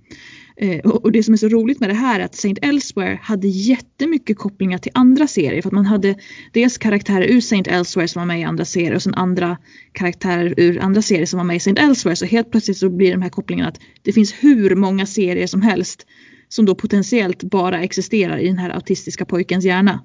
Eh, 0.61 0.79
och, 0.79 1.11
det 1.11 1.23
som 1.23 1.33
är 1.33 1.37
så 1.37 1.47
roligt 1.47 1.79
med 1.79 1.89
det 1.89 1.93
här 1.93 2.19
är 2.19 2.23
att 2.23 2.35
Saint 2.35 2.59
Elsewhere 2.61 3.19
hade 3.23 3.47
jättemycket 3.47 4.37
kopplingar 4.37 4.77
till 4.77 4.91
andra 4.95 5.27
serier. 5.27 5.61
För 5.61 5.69
att 5.69 5.73
man 5.73 5.85
hade 5.85 6.15
dels 6.53 6.77
karaktärer 6.77 7.25
ur 7.31 7.41
Saint 7.41 7.67
Elsewhere 7.67 8.07
som 8.07 8.19
var 8.19 8.25
med 8.25 8.39
i 8.39 8.43
andra 8.43 8.65
serier 8.65 8.95
och 8.95 9.03
sen 9.03 9.13
andra 9.13 9.57
karaktärer 9.91 10.53
ur 10.57 10.79
andra 10.79 11.01
serier 11.01 11.25
som 11.25 11.37
var 11.37 11.43
med 11.43 11.55
i 11.55 11.59
Saint 11.59 11.79
Elsewhere. 11.79 12.15
Så 12.15 12.25
helt 12.25 12.51
plötsligt 12.51 12.77
så 12.77 12.89
blir 12.89 13.11
de 13.11 13.21
här 13.21 13.29
kopplingarna 13.29 13.69
att 13.69 13.79
det 14.01 14.13
finns 14.13 14.33
hur 14.39 14.75
många 14.75 15.05
serier 15.05 15.47
som 15.47 15.61
helst 15.61 16.05
som 16.49 16.65
då 16.65 16.75
potentiellt 16.75 17.43
bara 17.43 17.83
existerar 17.83 18.37
i 18.37 18.47
den 18.47 18.57
här 18.57 18.69
autistiska 18.69 19.25
pojkens 19.25 19.65
hjärna. 19.65 20.03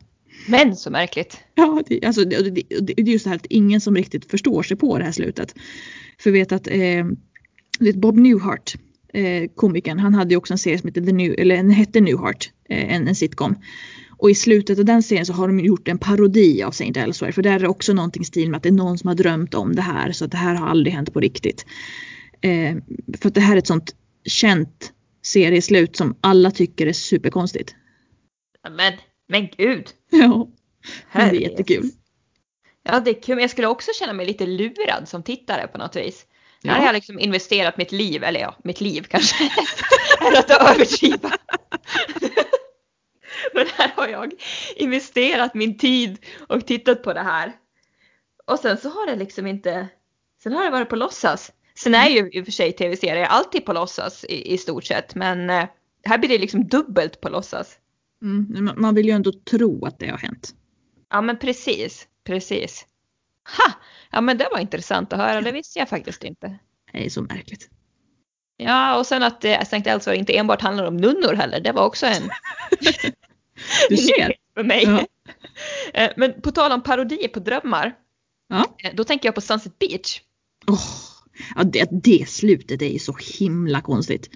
Men 0.49 0.77
så 0.77 0.91
märkligt. 0.91 1.39
Ja, 1.55 1.83
det, 1.87 2.05
alltså, 2.05 2.25
det, 2.25 2.37
det, 2.37 2.51
det 2.51 2.95
det 2.95 3.03
är 3.03 3.13
just 3.13 3.25
det 3.25 3.31
här 3.31 3.37
att 3.37 3.47
ingen 3.47 3.81
som 3.81 3.97
riktigt 3.97 4.31
förstår 4.31 4.63
sig 4.63 4.77
på 4.77 4.99
det 4.99 5.05
här 5.05 5.13
slutet. 5.13 5.55
För 6.19 6.31
vet 6.31 6.53
att 6.53 6.67
eh, 6.67 7.05
vet 7.79 7.97
Bob 7.97 8.17
Newhart, 8.17 8.75
eh, 9.15 9.51
komikern, 9.55 9.99
han 9.99 10.15
hade 10.15 10.31
ju 10.31 10.37
också 10.37 10.55
en 10.55 10.59
serie 10.59 10.79
som 10.79 10.89
hette 10.89 11.05
The 11.05 11.13
New, 11.13 11.35
eller 11.39 11.57
den 11.57 11.71
hette 11.71 12.01
Newhart, 12.01 12.51
eh, 12.69 12.95
en, 12.95 13.09
en 13.09 13.15
sitcom. 13.15 13.57
Och 14.19 14.31
i 14.31 14.35
slutet 14.35 14.79
av 14.79 14.85
den 14.85 15.03
serien 15.03 15.27
så 15.27 15.33
har 15.33 15.49
de 15.49 15.61
gjort 15.61 15.89
en 15.89 15.99
parodi 15.99 16.63
av 16.63 16.71
Saint 16.71 16.97
Elsewhere. 16.97 17.33
För 17.33 17.43
där 17.43 17.53
är 17.53 17.59
det 17.59 17.69
också 17.69 17.93
någonting 17.93 18.23
i 18.23 18.25
stil 18.25 18.51
med 18.51 18.57
att 18.57 18.63
det 18.63 18.69
är 18.69 18.73
någon 18.73 18.99
som 18.99 19.09
har 19.09 19.15
drömt 19.15 19.55
om 19.55 19.75
det 19.75 19.83
här. 19.83 20.13
Så 20.13 20.25
att 20.25 20.31
det 20.31 20.37
här 20.37 20.55
har 20.55 20.69
aldrig 20.69 20.95
hänt 20.95 21.13
på 21.13 21.21
riktigt. 21.21 21.67
Eh, 22.41 22.77
för 23.19 23.29
att 23.29 23.35
det 23.35 23.41
här 23.41 23.55
är 23.55 23.59
ett 23.59 23.67
sånt 23.67 23.95
känt 24.25 24.93
serieslut 25.23 25.97
som 25.97 26.17
alla 26.21 26.51
tycker 26.51 26.87
är 26.87 26.93
superkonstigt. 26.93 27.75
Men, 28.71 28.93
men 29.29 29.49
gud. 29.57 29.89
Ja, 30.11 30.49
men 31.13 31.35
det 31.35 31.37
är 31.37 31.51
jättekul. 31.51 31.91
Ja, 32.83 33.01
det 33.01 33.11
är 33.11 33.23
kul. 33.23 33.35
Men 33.35 33.43
jag 33.43 33.51
skulle 33.51 33.67
också 33.69 33.91
känna 33.99 34.13
mig 34.13 34.27
lite 34.27 34.47
lurad 34.47 35.09
som 35.09 35.23
tittare 35.23 35.67
på 35.67 35.79
något 35.79 35.97
vis. 35.97 36.27
Här 36.65 36.79
har 36.79 36.87
jag 36.87 36.95
liksom 36.95 37.19
investerat 37.19 37.77
mitt 37.77 37.93
liv, 37.93 38.25
eller 38.25 38.41
ja, 38.41 38.55
mitt 38.65 38.81
liv 38.81 39.03
kanske 39.09 39.45
är 40.21 40.39
att 40.39 40.51
överdriva. 40.51 41.31
Men 43.55 43.67
här 43.67 43.93
har 43.97 44.09
jag 44.09 44.33
investerat 44.77 45.55
min 45.55 45.79
tid 45.79 46.19
och 46.49 46.67
tittat 46.67 47.03
på 47.03 47.13
det 47.13 47.21
här. 47.23 47.53
Och 48.47 48.59
sen 48.59 48.77
så 48.79 48.89
har 48.89 49.07
det 49.07 49.17
liksom 49.17 49.47
inte, 49.47 49.89
sen 50.43 50.53
har 50.53 50.65
det 50.65 50.71
varit 50.71 50.89
på 50.89 50.97
låtsas. 50.97 51.53
Sen 51.75 51.95
är 51.95 52.09
ju 52.09 52.31
i 52.33 52.41
och 52.41 52.45
för 52.45 52.53
sig 52.53 52.73
tv-serier 52.73 53.25
alltid 53.25 53.65
på 53.65 53.73
låtsas 53.73 54.25
i, 54.25 54.53
i 54.55 54.59
stort 54.59 54.85
sett, 54.85 55.15
men 55.15 55.51
eh, 55.51 55.65
här 56.05 56.19
blir 56.19 56.29
det 56.29 56.39
liksom 56.39 56.69
dubbelt 56.69 57.21
på 57.21 57.29
låtsas. 57.29 57.79
Mm, 58.23 58.65
man- 58.65 58.81
man 58.81 58.95
vill 58.95 59.07
ju 59.07 59.13
ändå 59.13 59.33
tro 59.51 59.85
att 59.87 59.99
det 59.99 60.09
har 60.11 60.19
hänt. 60.19 60.55
Ja 61.11 61.21
men 61.21 61.39
precis, 61.39 62.09
precis. 62.25 62.87
Ha! 63.59 63.73
Ja 64.11 64.21
men 64.21 64.39
det 64.39 64.49
var 64.53 64.59
intressant 64.59 65.13
att 65.13 65.19
höra, 65.19 65.41
det 65.41 65.53
visste 65.53 65.79
jag 65.79 65.89
faktiskt 65.89 66.25
inte. 66.25 66.59
Det 66.93 67.07
är 67.07 67.11
så 67.11 67.23
märkligt. 67.23 67.69
Ja 68.57 68.99
och 68.99 69.07
sen 69.07 69.23
att 69.23 69.45
eh, 69.45 69.65
Sankt 69.65 69.87
Elsewhere 69.87 70.19
inte 70.19 70.37
enbart 70.37 70.61
handlar 70.63 70.85
om 70.85 70.97
nunnor 70.97 71.33
heller, 71.35 71.61
det 71.61 71.73
var 71.73 71.85
också 71.87 72.07
en 72.07 72.23
Du 73.89 73.97
ser. 73.97 74.35
för 74.55 74.63
mig. 74.65 74.83
Ja. 74.85 75.07
Eh, 75.95 76.11
Men 76.17 76.41
på 76.41 76.51
tal 76.51 76.73
om 76.73 76.83
parodier 76.83 77.29
på 77.29 77.41
drömmar, 77.41 77.95
Ja. 78.49 78.65
eh, 78.85 78.91
då 78.95 79.05
tänker 79.05 79.29
jag 79.29 79.35
på 79.35 79.41
Sunset 79.41 79.79
Beach. 79.79 80.21
Åh, 80.67 80.81
ja, 81.57 81.63
det, 81.65 81.89
det 81.93 82.29
slutet 82.29 82.83
är 82.83 82.87
ju 82.89 82.99
så 82.99 83.17
himla 83.39 83.81
konstigt. 83.81 84.31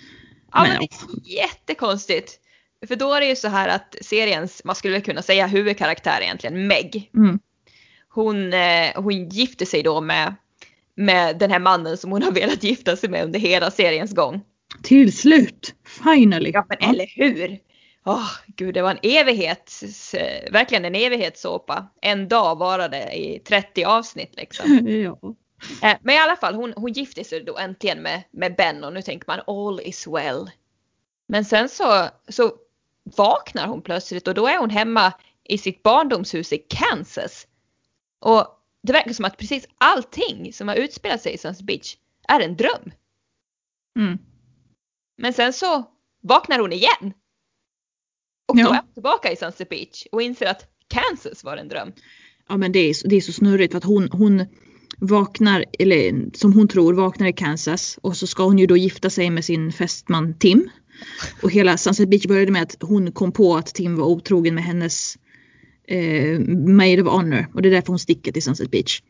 Ja 0.53 0.63
Men, 0.63 0.71
men, 0.71 0.79
det 1.25 1.31
är 1.31 1.37
jättekonstigt. 1.43 2.41
För 2.89 2.97
då 2.97 3.13
är 3.15 3.21
det 3.21 3.27
ju 3.27 3.37
så 3.37 3.49
här 3.49 3.69
att 3.69 3.97
seriens, 4.01 4.65
man 4.65 4.75
skulle 4.77 5.01
kunna 5.01 5.23
säga 5.23 5.47
huvudkaraktär 5.47 6.21
egentligen, 6.21 6.67
Meg, 6.67 7.11
Mm. 7.15 7.39
Hon, 8.09 8.53
eh, 8.53 8.91
hon 8.95 9.29
gifte 9.29 9.67
sig 9.67 9.83
då 9.83 10.01
med, 10.01 10.35
med 10.95 11.39
den 11.39 11.51
här 11.51 11.59
mannen 11.59 11.97
som 11.97 12.13
hon 12.13 12.23
har 12.23 12.33
velat 12.33 12.63
gifta 12.63 12.97
sig 12.97 13.11
med 13.11 13.25
under 13.25 13.41
hela 13.41 13.71
seriens 13.71 14.15
gång. 14.15 14.41
Till 14.83 15.17
slut! 15.17 15.75
Finally! 16.05 16.51
Ja 16.51 16.67
men 16.69 16.91
eller 16.91 17.07
hur! 17.07 17.59
Åh 18.05 18.31
gud 18.47 18.75
det 18.75 18.83
var 18.83 18.91
en 18.91 18.99
evighets, 19.03 20.15
eh, 20.15 20.53
verkligen 20.53 20.85
en 20.85 20.95
evighetssåpa. 20.95 21.89
En 22.01 22.29
dag 22.29 22.59
varade 22.59 23.17
i 23.17 23.39
30 23.39 23.85
avsnitt 23.85 24.33
liksom. 24.37 24.89
ja. 24.89 25.35
Eh, 25.83 25.97
Men 26.03 26.15
i 26.15 26.19
alla 26.19 26.37
fall 26.37 26.55
hon, 26.55 26.73
hon 26.77 26.93
gifte 26.93 27.25
sig 27.25 27.45
då 27.45 27.59
äntligen 27.59 28.03
med, 28.03 28.23
med 28.31 28.57
Ben 28.57 28.85
och 28.85 28.93
nu 28.93 29.03
tänker 29.03 29.27
man 29.27 29.41
all 29.47 29.81
is 29.81 30.07
well. 30.07 30.51
Men 31.29 31.45
sen 31.45 31.69
så, 31.69 32.09
så 32.29 32.53
vaknar 33.17 33.67
hon 33.67 33.83
plötsligt 33.83 34.29
och 34.29 34.35
då 34.35 34.47
är 34.47 34.59
hon 34.59 34.71
hemma 34.71 35.13
i 35.45 35.59
sitt 35.59 35.83
barndomshus 35.83 36.53
i 36.53 36.59
Kansas. 36.59 37.47
Och 38.21 38.47
det 38.83 38.93
verkar 38.93 39.13
som 39.13 39.25
att 39.25 39.37
precis 39.39 39.67
allting 39.79 40.53
som 40.53 40.69
har 40.69 40.75
utspelat 40.75 41.23
sig 41.23 41.35
i 41.35 41.39
Sunset 41.39 41.67
Beach 41.67 41.97
är 42.29 42.41
en 42.41 42.57
dröm. 42.57 42.91
Mm. 43.99 44.19
Men 45.19 45.33
sen 45.33 45.53
så 45.53 45.85
vaknar 46.23 46.59
hon 46.59 46.73
igen. 46.73 47.13
Och 48.49 48.57
då 48.57 48.63
Ja. 48.63 48.75
är 48.75 48.81
hon 48.83 48.93
tillbaka 48.95 49.33
i 49.33 49.37
Sunset 49.37 49.69
Beach 49.69 50.07
och 50.13 50.23
inser 50.23 50.47
att 50.47 50.67
Kansas 50.89 51.45
var 51.45 51.57
en 51.57 51.69
dröm. 51.69 51.93
ja 52.49 52.57
men 52.57 52.73
det 52.73 52.79
är, 52.79 52.95
så- 52.95 53.09
det 53.09 53.17
är 53.17 53.21
så 53.21 53.33
snurrigt 53.33 53.73
för 53.73 53.79
att 53.79 53.85
hon, 53.85 54.09
hon 54.13 54.47
vaknar, 55.01 55.65
eller 55.79 56.37
som 56.37 56.53
hon 56.53 56.69
tror 56.69 56.95
vaknar 56.95 57.27
i 57.27 57.33
Kansas 57.33 57.99
och 58.03 58.17
så 58.17 58.27
ska 58.27 58.43
hon 58.45 58.59
ju 58.59 58.67
då 58.67 58.77
gifta 58.77 59.11
sig 59.11 59.31
med 59.31 59.45
sin 59.45 59.73
fästman 59.73 60.39
Tim. 60.39 60.71
Och 61.43 61.51
hela 61.51 61.77
Sunset 61.77 62.09
Beach 62.11 62.27
började 62.27 62.53
med 62.53 62.63
att 62.63 62.77
hon 62.83 63.13
kom 63.13 63.33
på 63.33 63.57
att 63.57 63.67
Tim 63.67 63.97
var 63.97 64.07
otrogen 64.07 64.55
med 64.55 64.65
hennes 64.65 65.19
eh, 65.89 66.41
maid 66.69 67.01
of 67.01 67.13
honor 67.13 67.47
och 67.55 67.63
det 67.63 67.69
är 67.69 67.71
därför 67.71 67.89
hon 67.89 67.99
sticker 67.99 68.33
till 68.33 68.43
Sunset 68.43 68.71
Beach. 68.71 69.03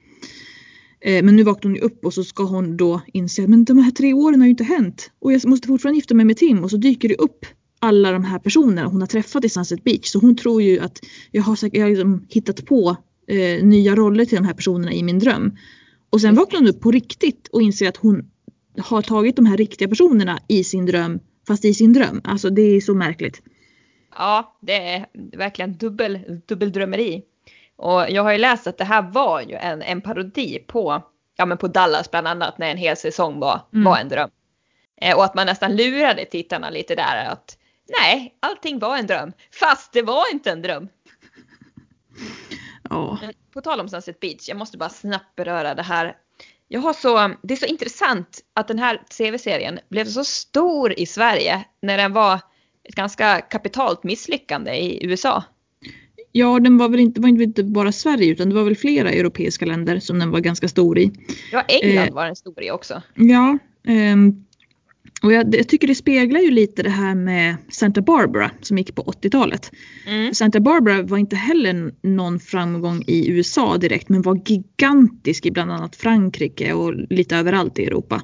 Eh, 1.01 1.25
men 1.25 1.37
nu 1.37 1.43
vaknar 1.43 1.69
hon 1.69 1.75
ju 1.75 1.81
upp 1.81 2.05
och 2.05 2.15
så 2.15 2.25
ska 2.25 2.45
hon 2.45 2.77
då 2.77 3.01
inse 3.13 3.43
att 3.43 3.49
men 3.49 3.65
de 3.65 3.79
här 3.79 3.91
tre 3.91 4.13
åren 4.13 4.41
har 4.41 4.47
ju 4.47 4.51
inte 4.51 4.65
hänt 4.65 5.11
och 5.19 5.33
jag 5.33 5.47
måste 5.47 5.69
fortfarande 5.69 5.97
gifta 5.97 6.15
mig 6.15 6.27
med 6.27 6.37
Tim 6.37 6.65
och 6.65 6.71
så 6.71 6.77
dyker 6.77 7.09
det 7.09 7.15
upp 7.15 7.47
alla 7.81 8.13
de 8.13 8.25
här 8.25 8.39
personerna 8.39 8.89
hon 8.89 9.01
har 9.01 9.09
träffat 9.09 9.45
i 9.45 9.49
Sunset 9.49 9.85
Beach 9.85 10.07
så 10.07 10.19
hon 10.19 10.37
tror 10.37 10.63
ju 10.63 10.81
att 10.81 11.01
jag 11.31 11.43
har, 11.43 11.59
jag 11.73 11.85
har 11.85 11.91
liksom 11.91 12.27
hittat 12.29 12.67
på 12.67 12.97
eh, 13.29 13.65
nya 13.65 13.95
roller 13.95 14.25
till 14.25 14.39
de 14.39 14.45
här 14.45 14.55
personerna 14.55 14.93
i 14.93 15.03
min 15.03 15.19
dröm. 15.19 15.57
Och 16.11 16.21
sen 16.21 16.35
vaknar 16.35 16.61
hon 16.61 16.69
upp 16.69 16.81
på 16.81 16.91
riktigt 16.91 17.49
och 17.53 17.63
inser 17.63 17.89
att 17.89 17.97
hon 17.97 18.31
har 18.79 19.03
tagit 19.03 19.37
de 19.37 19.47
här 19.47 19.57
riktiga 19.57 19.89
personerna 19.89 20.39
i 20.49 20.65
sin 20.65 20.87
dröm 20.87 21.19
fast 21.47 21.65
i 21.65 21.75
sin 21.75 21.93
dröm. 21.93 22.21
Alltså 22.25 22.51
det 22.51 22.63
är 22.63 22.81
så 22.81 22.95
märkligt. 22.95 23.43
Ja, 24.17 24.57
det 24.61 24.95
är 24.95 25.07
verkligen 25.13 25.77
dubbel, 25.77 26.41
dubbeldrömmeri. 26.47 27.23
Och 27.77 28.11
jag 28.11 28.23
har 28.23 28.33
ju 28.33 28.39
läst 28.39 28.67
att 28.67 28.79
det 28.79 28.85
här 28.85 29.03
var 29.03 29.41
ju 29.41 29.55
en, 29.55 29.83
en 29.83 30.01
parodi 30.01 30.59
på, 30.59 31.03
ja 31.37 31.47
men 31.47 31.59
på 31.59 31.69
Dallas 31.69 32.11
bland 32.11 32.29
annat 32.29 32.59
när 32.59 32.71
en 32.71 32.77
hel 32.77 32.97
säsong 32.97 33.41
var, 33.41 33.61
Mm. 33.73 33.85
var 33.85 33.97
en 33.99 34.09
dröm. 34.09 34.31
Eh, 35.01 35.17
och 35.17 35.25
att 35.25 35.35
man 35.35 35.47
nästan 35.47 35.77
lurade 35.77 36.25
tittarna 36.25 36.71
lite 36.71 36.95
där 36.95 37.27
att 37.31 37.59
nej, 38.01 38.35
allting 38.41 38.79
var 38.79 38.97
en 38.99 39.07
dröm. 39.07 39.33
Fast 39.61 39.93
det 39.93 40.03
var 40.03 40.33
inte 40.33 40.51
en 40.51 40.63
dröm. 40.63 40.89
Men 43.23 43.33
på 43.53 43.61
tal 43.61 43.81
om 43.81 43.89
Sunset 43.89 44.21
Beach, 44.21 44.49
jag 44.49 44.57
måste 44.57 44.79
bara 44.79 44.89
snabbt 44.89 45.37
beröra 45.37 45.75
det 45.75 45.83
här. 45.83 46.17
Jag 46.69 46.81
har 46.81 46.93
så, 46.93 47.35
det 47.43 47.55
är 47.55 47.59
så 47.59 47.67
intressant 47.67 48.41
att 48.55 48.69
den 48.69 48.79
här 48.79 49.03
tv-serien 49.19 49.79
blev 49.89 50.05
så 50.05 50.25
stor 50.25 50.99
i 50.99 51.07
Sverige 51.07 51.65
när 51.83 51.97
den 51.97 52.13
var 52.13 52.41
ett 52.89 52.95
ganska 52.95 53.41
kapitalt 53.41 54.05
misslyckande 54.05 54.71
i 54.73 55.07
USA. 55.07 55.45
Ja, 56.33 56.61
den 56.61 56.79
var 56.79 56.89
väl 56.89 57.01
inte, 57.01 57.21
var 57.21 57.29
inte 57.29 57.65
bara 57.65 57.93
Sverige 57.93 58.33
utan 58.33 58.49
det 58.49 58.55
var 58.55 58.65
väl 58.65 58.77
flera 58.77 59.11
europeiska 59.11 59.67
länder 59.67 60.01
som 60.01 60.19
den 60.19 60.31
var 60.31 60.41
ganska 60.41 60.69
stor 60.69 60.99
i. 60.99 61.13
Ja, 61.53 61.63
England 61.63 62.09
Eh. 62.09 62.15
var 62.15 62.27
den 62.27 62.37
stor 62.37 62.63
i 62.63 62.71
också. 62.71 63.03
Ja, 63.15 63.59
ehm, 63.87 64.45
och 65.23 65.33
jag, 65.33 65.55
jag 65.55 65.69
tycker 65.69 65.87
det 65.87 65.95
speglar 65.95 66.41
ju 66.41 66.51
lite 66.51 66.83
det 66.83 66.91
här 66.91 67.15
med 67.15 67.57
Santa 67.69 68.01
Barbara 68.01 68.51
som 68.61 68.79
gick 68.79 68.95
på 68.95 69.03
80-talet. 69.03 69.71
Mm. 70.07 70.35
Santa 70.35 70.61
Barbara 70.61 71.03
var 71.03 71.19
inte 71.19 71.37
heller 71.37 71.93
någon 72.03 72.41
framgång 72.41 73.05
i 73.07 73.31
USA 73.31 73.77
direkt 73.79 74.09
men 74.09 74.23
var 74.23 74.41
gigantisk 74.47 75.47
i 75.47 75.51
bland 75.51 75.73
annat 75.73 75.97
Frankrike 75.97 76.73
och 76.73 76.95
lite 77.11 77.37
överallt 77.37 77.79
i 77.79 77.85
Europa. 77.85 78.23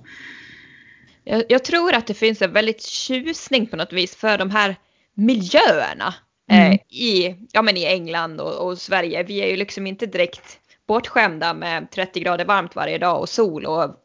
Jag, 1.24 1.44
jag 1.48 1.64
tror 1.64 1.94
att 1.94 2.06
det 2.06 2.14
finns 2.14 2.42
en 2.42 2.52
väldigt 2.52 2.82
tjusning 2.82 3.66
på 3.66 3.76
något 3.76 3.92
vis 3.92 4.16
för 4.16 4.38
de 4.38 4.50
här 4.50 4.76
miljöerna 5.14 6.14
Mm. 6.50 6.72
eh, 6.72 6.78
i, 6.88 7.36
ja, 7.52 7.62
men 7.62 7.76
i 7.76 7.84
England 7.84 8.40
och, 8.40 8.66
och 8.66 8.78
Sverige. 8.78 9.22
Vi 9.22 9.38
är 9.38 9.46
ju 9.46 9.56
liksom 9.56 9.86
inte 9.86 10.06
direkt 10.06 10.60
bortskämda 10.86 11.54
med 11.54 11.90
30 11.90 12.20
grader 12.20 12.44
varmt 12.44 12.76
varje 12.76 12.98
dag 12.98 13.20
och 13.20 13.28
sol 13.28 13.66
och 13.66 13.96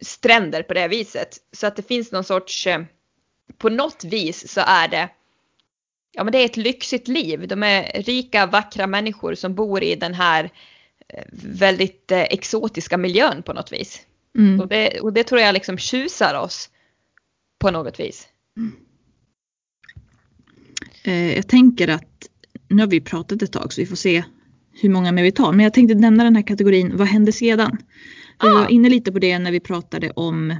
stränder 0.00 0.62
på 0.62 0.74
det 0.74 0.88
viset. 0.88 1.36
Så 1.52 1.66
att 1.66 1.76
det 1.76 1.88
finns 1.88 2.12
någon 2.12 2.24
sorts, 2.24 2.66
eh, 2.66 2.82
på 3.58 3.68
något 3.68 4.04
vis 4.04 4.52
så 4.52 4.60
är 4.66 4.88
det, 4.88 5.08
ja 6.12 6.24
men 6.24 6.32
det 6.32 6.38
är 6.38 6.44
ett 6.44 6.56
lyxigt 6.56 7.08
liv. 7.08 7.48
De 7.48 7.62
är 7.62 8.02
rika, 8.02 8.46
vackra 8.46 8.86
människor 8.86 9.34
som 9.34 9.54
bor 9.54 9.82
i 9.82 9.94
den 9.94 10.14
här 10.14 10.50
eh, 11.08 11.24
väldigt 11.32 12.12
eh, 12.12 12.22
exotiska 12.22 12.96
miljön 12.96 13.42
på 13.42 13.52
något 13.52 13.72
vis. 13.72 14.06
Mm. 14.38 14.60
Och, 14.60 14.68
det, 14.68 15.00
och 15.00 15.12
det 15.12 15.24
tror 15.24 15.40
jag 15.40 15.52
liksom 15.52 15.78
tjusar 15.78 16.40
oss 16.40 16.70
på 17.58 17.70
något 17.70 18.00
vis. 18.00 18.28
Eh, 21.04 21.34
jag 21.36 21.48
tänker 21.48 21.88
att 21.88 22.28
nu 22.68 22.82
har 22.82 22.86
vi 22.88 23.00
pratat 23.00 23.42
ett 23.42 23.52
tag 23.52 23.72
så 23.72 23.80
vi 23.80 23.86
får 23.86 23.96
se 23.96 24.24
hur 24.72 24.88
många 24.88 25.12
mer 25.12 25.22
vi 25.22 25.32
tar. 25.32 25.52
Men 25.52 25.64
jag 25.64 25.74
tänkte 25.74 25.94
nämna 25.94 26.24
den 26.24 26.36
här 26.36 26.42
kategorin 26.42 26.96
Vad 26.96 27.08
hände 27.08 27.32
sedan? 27.32 27.76
Vi 28.42 28.48
Ah. 28.48 28.54
var 28.54 28.70
inne 28.70 28.88
lite 28.88 29.12
på 29.12 29.18
det 29.18 29.38
när 29.38 29.52
vi 29.52 29.60
pratade 29.60 30.10
om 30.10 30.50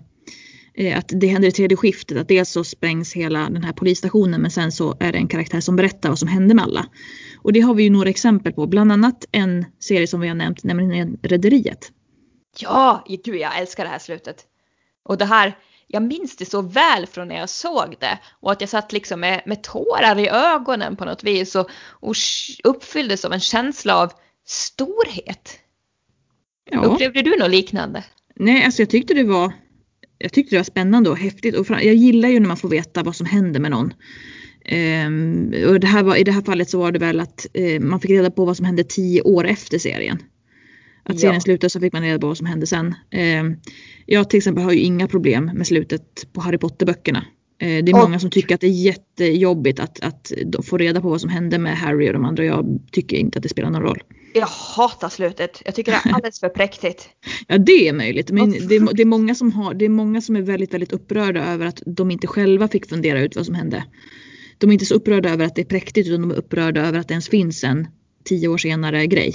eh, 0.75 0.99
att 0.99 1.13
det 1.17 1.27
händer 1.27 1.49
i 1.49 1.53
tredje 1.53 1.77
skiftet. 1.77 2.19
Att 2.19 2.29
dels 2.29 2.51
så 2.51 2.65
sprängs 2.65 3.13
hela 3.13 3.51
den 3.51 3.65
här 3.65 3.73
polisstationen 3.73 4.41
men 4.41 4.51
sen 4.51 4.73
så 4.73 4.97
är 5.01 5.13
det 5.13 5.19
en 5.19 5.29
karaktär 5.29 5.61
som 5.61 5.77
berättar 5.77 6.09
vad 6.09 6.19
som 6.19 6.29
hände 6.29 6.55
med 6.55 6.65
alla. 6.65 6.87
Och 7.39 7.53
det 7.53 7.61
har 7.61 7.75
vi 7.75 7.83
ju 7.83 7.91
några 7.91 8.09
exempel 8.09 8.53
på. 8.53 8.67
Bland 8.67 8.93
annat 8.93 9.25
en 9.33 9.65
serie 9.79 10.07
som 10.07 10.21
vi 10.21 10.29
har 10.29 10.35
nämnt, 10.35 10.65
nämligen 10.65 11.19
Rederiet. 11.23 11.93
Ja, 12.59 13.05
gud 13.25 13.37
jag 13.37 13.59
älskar 13.59 13.85
det 13.85 13.91
här 13.91 13.99
slutet. 13.99 14.47
Och 15.03 15.19
det 15.19 15.25
här, 15.25 15.59
jag 15.87 16.03
minns 16.03 16.37
det 16.37 16.45
så 16.45 16.63
väl 16.63 17.07
från 17.07 17.29
när 17.29 17.37
jag 17.37 17.49
såg 17.49 17.97
det. 18.01 18.19
Och 18.41 18.53
att 18.53 18.61
jag 18.61 18.71
satt 18.71 18.93
liksom 18.93 19.21
med, 19.21 19.43
med 19.47 19.63
tårar 19.63 20.19
i 20.19 20.29
ögonen 20.29 20.97
på 20.97 21.05
något 21.05 21.25
vis 21.25 21.57
och, 21.57 21.71
och 21.91 22.15
uppfylldes 22.65 23.25
av 23.25 23.33
en 23.33 23.41
känsla 23.41 23.97
av 23.97 24.13
storhet. 24.47 25.59
Ja. 26.71 26.81
Upplevde 26.81 27.23
du 27.23 27.39
något 27.39 27.51
liknande? 27.51 28.05
Nej, 28.37 28.65
alltså 28.65 28.83
jag 28.83 28.91
tyckte 28.91 29.15
det 29.15 29.25
var 29.25 29.53
jag 30.23 30.33
tyckte 30.33 30.55
det 30.55 30.59
var 30.59 30.65
spännande 30.65 31.11
och 31.11 31.19
häftigt 31.19 31.57
och 31.57 31.67
jag 31.71 31.95
gillar 31.95 32.29
ju 32.29 32.41
när 32.41 32.49
man 32.49 32.57
får 32.57 32.69
veta 32.69 33.03
vad 33.03 33.17
som 33.17 33.27
händer 33.27 33.61
med 33.61 33.71
någon. 33.71 33.95
Ehm, 34.65 35.55
och 35.69 35.81
det 35.81 35.87
här 35.87 36.03
var, 36.03 36.17
I 36.17 36.25
det 36.25 36.33
här 36.33 36.43
fallet 36.43 36.71
så 36.71 36.79
var 36.79 36.93
det 36.93 36.99
väl 36.99 37.21
att 37.21 37.47
eh, 37.55 37.81
man 37.81 38.01
fick 38.01 38.11
reda 38.11 38.31
på 38.31 38.45
vad 38.45 38.57
som 38.57 38.67
hände 38.67 38.85
tio 38.85 39.23
år 39.23 39.47
efter 39.47 39.79
serien. 39.79 40.19
Att 41.03 41.15
Ja. 41.15 41.21
serien 41.21 41.41
slutade 41.41 41.71
så 41.71 41.81
fick 41.81 41.93
man 41.93 42.03
reda 42.03 42.19
på 42.19 42.27
vad 42.27 42.37
som 42.37 42.47
hände 42.47 42.67
sen. 42.67 42.95
Ehm, 43.11 43.57
jag 44.07 44.31
till 44.31 44.37
exempel 44.37 44.65
har 44.65 44.73
ju 44.73 44.79
inga 44.79 45.09
problem 45.09 45.51
med 45.55 45.67
slutet 45.67 46.27
på 46.33 46.41
Harry 46.41 46.59
Potter-böckerna. 46.59 47.25
Eh, 47.63 47.85
det 47.85 47.93
är 47.93 47.97
många 48.03 48.19
som 48.19 48.31
tycker 48.31 48.55
att 48.55 48.61
det 48.61 48.67
är 48.67 48.71
jättejobbigt 48.71 49.81
att, 49.81 50.01
att 50.01 50.33
får 50.65 50.79
reda 50.79 51.01
på 51.01 51.09
vad 51.11 51.21
som 51.21 51.31
hände 51.31 51.59
med 51.59 51.77
Harry 51.79 52.09
och 52.09 52.13
de 52.13 52.25
andra. 52.25 52.45
Jag 52.45 52.81
tycker 52.93 53.17
inte 53.17 53.39
att 53.39 53.43
det 53.43 53.49
spelar 53.49 53.71
någon 53.71 53.83
roll. 53.83 54.03
Jag 54.35 54.47
hatar 54.47 55.09
slutet. 55.09 55.63
Jag 55.65 55.75
tycker 55.75 55.93
det 55.93 56.11
är 56.11 56.15
alldeles 56.15 56.41
för 56.41 56.49
präktigt. 56.49 57.09
Ja 57.49 57.59
det 57.59 57.89
är 57.89 57.93
möjligt 57.93 58.31
men 58.31 58.51
det, 58.51 58.57
är- 58.77 58.95
det, 58.95 59.03
är 59.03 59.07
många 59.07 59.35
som 59.35 59.53
har, 59.53 59.75
det 59.75 59.85
är 59.85 59.89
många 59.89 60.21
som 60.21 60.37
är 60.37 60.43
väldigt 60.43 60.75
väldigt 60.75 60.93
upprörda 60.93 61.45
över 61.45 61.67
att 61.67 61.83
de 61.87 62.11
inte 62.11 62.27
själva 62.27 62.69
fick 62.69 62.89
fundera 62.89 63.21
ut 63.21 63.37
vad 63.37 63.47
som 63.47 63.55
hände. 63.55 63.85
De 64.59 64.71
är 64.71 64.73
inte 64.73 64.87
så 64.87 64.95
upprörda 64.95 65.31
över 65.31 65.45
att 65.45 65.55
det 65.55 65.61
är 65.63 65.67
präktigt 65.67 66.09
utan 66.09 66.21
de 66.21 66.31
är 66.31 66.35
upprörda 66.35 66.81
över 66.87 66.99
att 66.99 67.09
det 67.09 67.13
ens 67.13 67.29
finns 67.29 67.65
en 67.65 67.87
tio 68.25 68.49
år 68.49 68.59
senare 68.59 69.07
grej. 69.07 69.35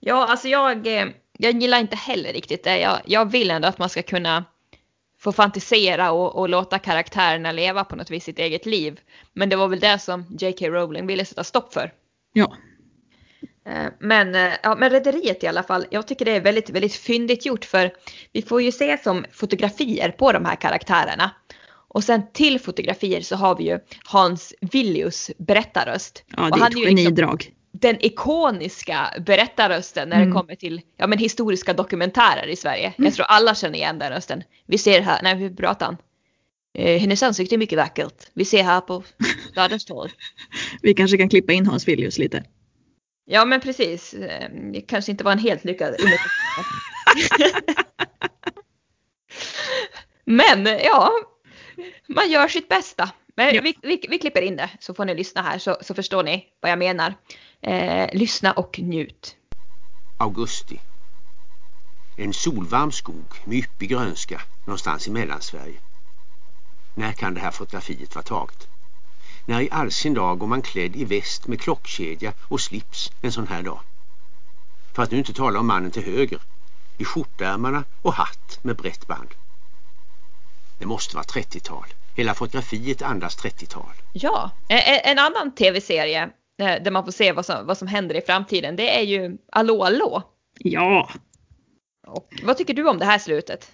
Ja, 0.00 0.26
alltså 0.26 0.48
jag, 0.48 0.86
eh, 0.86 1.06
jag 1.38 1.62
gillar 1.62 1.78
inte 1.78 1.96
heller 1.96 2.32
riktigt 2.32 2.64
det. 2.64 2.78
Jag, 2.78 3.00
jag 3.04 3.30
vill 3.30 3.50
ändå 3.50 3.68
att 3.68 3.78
man 3.78 3.88
ska 3.88 4.02
kunna 4.02 4.44
få 5.18 5.32
fantisera 5.32 6.12
och, 6.12 6.36
och 6.36 6.48
låta 6.48 6.78
karaktärerna 6.78 7.52
leva 7.52 7.84
på 7.84 7.96
något 7.96 8.10
vis 8.10 8.24
sitt 8.24 8.38
eget 8.38 8.66
liv. 8.66 9.00
Men 9.32 9.48
det 9.48 9.56
var 9.56 9.68
väl 9.68 9.80
det 9.80 9.98
som 9.98 10.36
J.K. 10.40 10.68
Rowling 10.68 11.06
ville 11.06 11.24
sätta 11.24 11.44
stopp 11.44 11.72
för. 11.72 11.92
Ja, 12.32 12.56
Eh, 13.66 13.86
Men, 14.00 14.34
eh, 14.34 14.52
ja, 14.62 14.76
men 14.76 14.90
Rederiet 14.90 15.44
i 15.44 15.46
alla 15.46 15.62
fall, 15.62 15.86
jag 15.90 16.06
tycker 16.06 16.24
det 16.24 16.30
är 16.30 16.40
väldigt, 16.40 16.70
väldigt 16.70 16.94
fyndigt 16.94 17.46
gjort 17.46 17.64
för 17.64 17.92
vi 18.32 18.42
får 18.42 18.62
ju 18.62 18.72
se 18.72 18.98
som 18.98 19.24
fotografier 19.32 20.10
på 20.10 20.32
de 20.32 20.44
här 20.44 20.56
karaktärerna. 20.56 21.30
Och 21.88 22.04
sen 22.04 22.22
till 22.32 22.60
fotografier 22.60 23.20
så 23.20 23.36
har 23.36 23.56
vi 23.56 23.64
ju 23.64 23.78
Hans 24.04 24.54
Villius 24.60 25.30
berättarröst. 25.38 26.24
ja 26.36 26.42
det 26.42 26.60
är 26.60 26.66
ett 26.66 26.74
liksom- 26.74 26.96
genidrag. 26.96 27.52
Den 27.80 28.04
ikoniska 28.04 29.14
berättarrösten 29.26 30.08
när 30.08 30.16
det 30.16 30.22
Mm. 30.22 30.34
kommer 30.34 30.54
till 30.54 30.80
ja, 30.96 31.06
men 31.06 31.18
historiska 31.18 31.72
dokumentärer 31.72 32.46
i 32.46 32.56
Sverige. 32.56 32.92
Jag 32.96 33.14
tror 33.14 33.26
alla 33.26 33.54
känner 33.54 33.78
igen 33.78 33.98
den 33.98 34.12
rösten. 34.12 34.42
Vi 34.66 34.78
ser 34.78 35.00
här, 35.00 35.20
nej 35.22 35.34
hur 35.36 35.50
pratar 35.56 35.86
han? 35.86 35.96
Eh, 36.78 37.00
hennes 37.00 37.22
ansikte 37.22 37.54
är 37.54 37.58
mycket 37.58 37.78
vackert. 37.78 38.14
Vi 38.34 38.44
ser 38.44 38.62
här 38.62 38.80
på 38.80 39.02
Stadens 39.52 39.84
torg. 39.84 40.10
Vi 40.82 40.94
kanske 40.94 41.16
kan 41.18 41.28
klippa 41.28 41.52
in 41.52 41.66
Hans 41.66 41.88
Villius 41.88 42.18
lite. 42.18 42.44
Ja 43.24 43.44
men 43.44 43.60
precis. 43.60 44.14
Eh, 44.14 44.50
Det 44.72 44.80
kanske 44.80 45.10
inte 45.10 45.24
var 45.24 45.32
en 45.32 45.38
helt 45.38 45.64
lyckad. 45.64 45.94
Men 50.24 50.66
ja, 50.66 51.10
man 52.08 52.30
gör 52.30 52.48
sitt 52.48 52.68
bästa. 52.68 53.10
Men 53.36 53.54
Ja. 53.54 53.60
vi, 53.62 53.74
vi, 53.82 54.00
vi 54.08 54.18
klipper 54.18 54.42
in 54.42 54.56
det 54.56 54.70
så 54.80 54.94
får 54.94 55.04
ni 55.04 55.14
lyssna 55.14 55.42
här 55.42 55.58
så, 55.58 55.76
så 55.80 55.94
förstår 55.94 56.22
ni 56.22 56.44
vad 56.60 56.70
jag 56.70 56.78
menar. 56.78 57.14
Eh, 57.62 58.08
lyssna 58.12 58.52
och 58.52 58.78
njut. 58.78 59.36
Augusti. 60.18 60.80
En 62.16 62.32
solvarm 62.32 62.92
skog 62.92 63.24
med 63.44 63.58
yppig 63.58 63.88
grönska 63.88 64.42
någonstans 64.64 65.08
i 65.08 65.10
Mellansverige. 65.10 65.78
När 66.94 67.12
kan 67.12 67.34
det 67.34 67.40
här 67.40 67.50
fotografiet 67.50 68.14
vara 68.14 68.22
taget? 68.22 68.68
När 69.44 69.60
i 69.60 69.68
all 69.70 69.92
sin 69.92 70.14
dag 70.14 70.38
går 70.38 70.46
man 70.46 70.62
klädd 70.62 70.96
i 70.96 71.04
väst 71.04 71.46
med 71.46 71.60
klockkedja 71.60 72.32
och 72.42 72.60
slips 72.60 73.12
en 73.22 73.32
sån 73.32 73.46
här 73.46 73.62
dag? 73.62 73.80
För 74.92 75.02
att 75.02 75.10
nu 75.10 75.18
inte 75.18 75.32
tala 75.32 75.60
om 75.60 75.66
mannen 75.66 75.90
till 75.90 76.04
höger. 76.04 76.38
I 76.98 77.04
skjortärmarna 77.04 77.84
och 78.02 78.12
hatt 78.12 78.58
med 78.62 78.76
brett 78.76 79.06
band. 79.06 79.28
Det 80.78 80.86
måste 80.86 81.16
vara 81.16 81.24
30-tal. 81.24 81.86
Hela 82.14 82.34
fotografiet 82.34 83.02
andas 83.02 83.38
30-tal. 83.38 83.92
Ja, 84.12 84.50
en, 84.68 85.00
en 85.04 85.18
annan 85.18 85.54
tv-serie 85.54 86.30
där 86.58 86.90
man 86.90 87.04
får 87.04 87.12
se 87.12 87.32
vad 87.32 87.46
som, 87.46 87.66
vad 87.66 87.78
som 87.78 87.88
händer 87.88 88.14
i 88.14 88.20
framtiden 88.20 88.76
det 88.76 88.98
är 88.98 89.02
ju 89.02 89.36
Allå 89.52 89.84
Allå. 89.84 90.22
Ja, 90.58 91.10
Och 92.06 92.28
vad 92.42 92.56
tycker 92.56 92.74
du 92.74 92.88
om 92.88 92.98
det 92.98 93.04
här 93.04 93.18
slutet? 93.18 93.70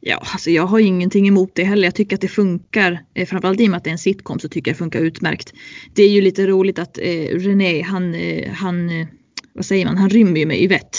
ja 0.00 0.16
alltså 0.32 0.50
jag 0.50 0.66
har 0.66 0.78
ingenting 0.78 1.28
emot 1.28 1.50
det 1.54 1.64
heller. 1.64 1.84
Jag 1.84 1.94
tycker 1.94 2.16
att 2.16 2.20
det 2.20 2.28
funkar. 2.28 3.04
Eh, 3.14 3.26
framförallt 3.26 3.60
i 3.60 3.66
och 3.66 3.70
med 3.70 3.76
att 3.78 3.84
det 3.84 3.90
är 3.90 3.92
en 3.92 3.98
sitcom 3.98 4.38
så 4.38 4.48
tycker 4.48 4.70
jag 4.70 4.74
det 4.74 4.78
funkar 4.78 5.00
utmärkt. 5.00 5.52
Det 5.94 6.02
är 6.02 6.08
ju 6.08 6.20
lite 6.20 6.46
roligt 6.46 6.78
att 6.78 6.98
eh, 6.98 7.38
René 7.38 7.82
han, 7.82 8.14
eh, 8.14 8.52
han, 8.52 8.90
eh, 9.00 9.06
vad 9.52 9.64
säger 9.64 9.86
man, 9.86 9.96
han 9.96 10.10
rymmer 10.10 10.40
ju 10.40 10.46
med 10.46 10.62
Yvette. 10.62 10.98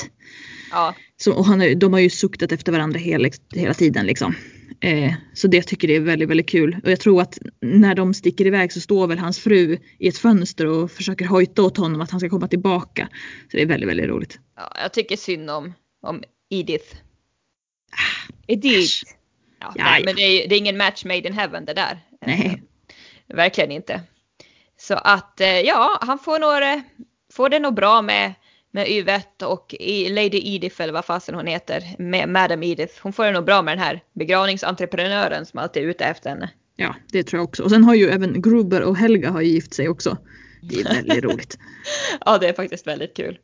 Ja, 0.72 0.96
Så, 1.18 1.34
och 1.34 1.46
han, 1.46 1.80
de 1.80 1.94
har 1.94 2.00
ju 2.00 2.10
suktat 2.10 2.52
efter 2.52 2.72
varandra 2.72 3.00
hela, 3.00 3.30
hela 3.56 3.74
tiden 3.74 4.06
liksom. 4.06 4.36
Eh, 4.82 5.14
så 5.34 5.48
det 5.48 5.62
tycker 5.62 5.88
jag 5.88 5.98
är 5.98 6.02
väldigt, 6.02 6.30
väldigt 6.30 6.50
kul. 6.50 6.78
Och 6.84 6.92
jag 6.92 7.00
tror 7.00 7.22
att 7.22 7.38
när 7.62 7.96
de 7.96 8.14
sticker 8.14 8.46
iväg 8.48 8.74
så 8.74 8.82
står 8.82 9.08
väl 9.08 9.18
hans 9.18 9.40
fru 9.40 9.78
i 10.00 10.08
ett 10.08 10.18
fönster 10.18 10.66
och 10.66 10.92
försöker 10.92 11.26
hojta 11.26 11.64
åt 11.64 11.78
honom 11.78 12.02
att 12.02 12.12
han 12.12 12.20
ska 12.20 12.30
komma 12.30 12.48
tillbaka. 12.48 13.10
Så 13.52 13.58
det 13.58 13.62
är 13.62 13.66
väldigt, 13.66 13.90
väldigt 13.90 14.08
roligt. 14.10 14.40
ja 14.56 14.72
jag 14.82 14.94
tycker 14.94 15.18
synd 15.18 15.50
om, 15.50 15.74
om 16.02 16.24
Edith. 16.50 16.96
Edith. 18.48 19.04
Ja, 19.06 19.10
Ja, 19.62 19.72
nej, 19.76 20.00
ja. 20.00 20.06
men 20.06 20.16
det 20.16 20.22
är, 20.22 20.50
det 20.50 20.56
är 20.56 20.60
ingen 20.60 20.78
match 20.78 21.06
made 21.06 21.28
in 21.28 21.34
heaven 21.34 21.66
det 21.66 21.74
där. 21.74 22.00
Nej. 22.26 22.64
Verkligen 23.28 23.72
inte. 23.72 24.02
Så 24.78 24.94
att 24.94 25.42
eh, 25.42 25.60
ja, 25.60 26.00
han 26.02 26.20
får, 26.20 26.40
nog, 26.40 26.74
eh, 26.74 26.82
får 27.34 27.50
det 27.50 27.60
nog 27.60 27.74
bra 27.76 28.02
med 28.02 28.34
med 28.72 28.90
Yvette 28.90 29.46
och 29.46 29.76
Lady 30.10 30.42
Edith 30.44 30.82
eller 30.82 30.94
vad 30.94 31.06
fasen 31.06 31.36
hon 31.36 31.48
heter, 31.48 31.84
med 31.98 32.30
Madam 32.30 32.64
Edith. 32.64 32.94
Hon 33.02 33.14
får 33.14 33.26
det 33.26 33.32
nog 33.32 33.46
bra 33.46 33.62
med 33.62 33.78
den 33.78 33.84
här 33.84 34.04
begravningsentreprenören 34.14 35.46
som 35.46 35.60
alltid 35.60 35.84
är 35.84 35.88
ute 35.88 36.06
efter 36.06 36.30
henne. 36.30 36.50
Ja, 36.76 36.96
det 37.12 37.24
tror 37.24 37.40
jag 37.40 37.48
också. 37.48 37.64
Och 37.64 37.70
sen 37.70 37.84
har 37.84 37.96
ju 37.96 38.10
även 38.10 38.42
Gruber 38.42 38.82
och 38.82 38.98
Helga 38.98 39.30
har 39.30 39.42
gift 39.42 39.74
sig 39.74 39.90
också. 39.90 40.18
Det 40.62 40.76
är 40.76 40.84
väldigt 40.84 41.24
roligt. 41.24 41.58
Ja, 42.26 42.38
det 42.38 42.48
är 42.48 42.54
faktiskt 42.54 42.88
väldigt 42.88 43.16
kul. 43.16 43.40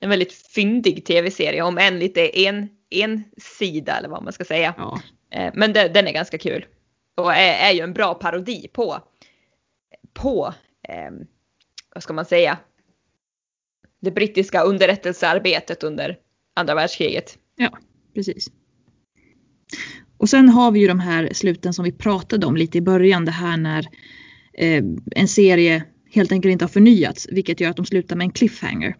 En 0.00 0.10
väldigt 0.10 0.32
fyndig 0.32 1.04
tv-serie, 1.04 1.62
om 1.62 1.78
än 1.78 1.98
lite 1.98 2.38
en, 2.46 2.68
en 2.90 3.24
sida 3.58 3.98
eller 3.98 4.08
vad 4.08 4.22
man 4.22 4.32
ska 4.32 4.44
säga. 4.44 4.74
Ja, 4.76 5.00
Eh, 5.30 5.52
Men 5.54 5.72
det, 5.72 5.88
den 5.88 6.06
är 6.06 6.12
ganska 6.12 6.38
kul. 6.38 6.66
Och 7.14 7.32
är, 7.32 7.70
är 7.70 7.72
ju 7.72 7.80
en 7.80 7.92
bra 7.92 8.14
parodi 8.14 8.68
på, 8.72 8.98
på 10.12 10.54
eh, 10.88 11.10
vad 11.94 12.02
ska 12.02 12.12
man 12.12 12.24
säga, 12.24 12.58
det 14.00 14.10
brittiska 14.10 14.62
underrättelsearbetet 14.62 15.82
under 15.82 16.16
andra 16.56 16.74
världskriget. 16.74 17.38
ja 17.56 17.78
precis. 18.14 18.50
Och 20.16 20.28
sen 20.28 20.48
har 20.48 20.70
vi 20.70 20.80
ju 20.80 20.86
de 20.86 21.00
här 21.00 21.28
sluten 21.32 21.74
som 21.74 21.84
vi 21.84 21.92
pratade 21.92 22.46
om 22.46 22.56
lite 22.56 22.78
i 22.78 22.80
början. 22.80 23.24
Det 23.24 23.30
här 23.30 23.56
när 23.56 23.86
eh, 24.54 24.84
en 25.10 25.28
serie 25.28 25.84
helt 26.10 26.32
enkelt 26.32 26.52
inte 26.52 26.64
har 26.64 26.70
förnyats, 26.70 27.28
vilket 27.30 27.60
gör 27.60 27.70
att 27.70 27.76
de 27.76 27.86
slutar 27.86 28.16
med 28.16 28.24
en 28.24 28.30
cliffhanger. 28.30 28.96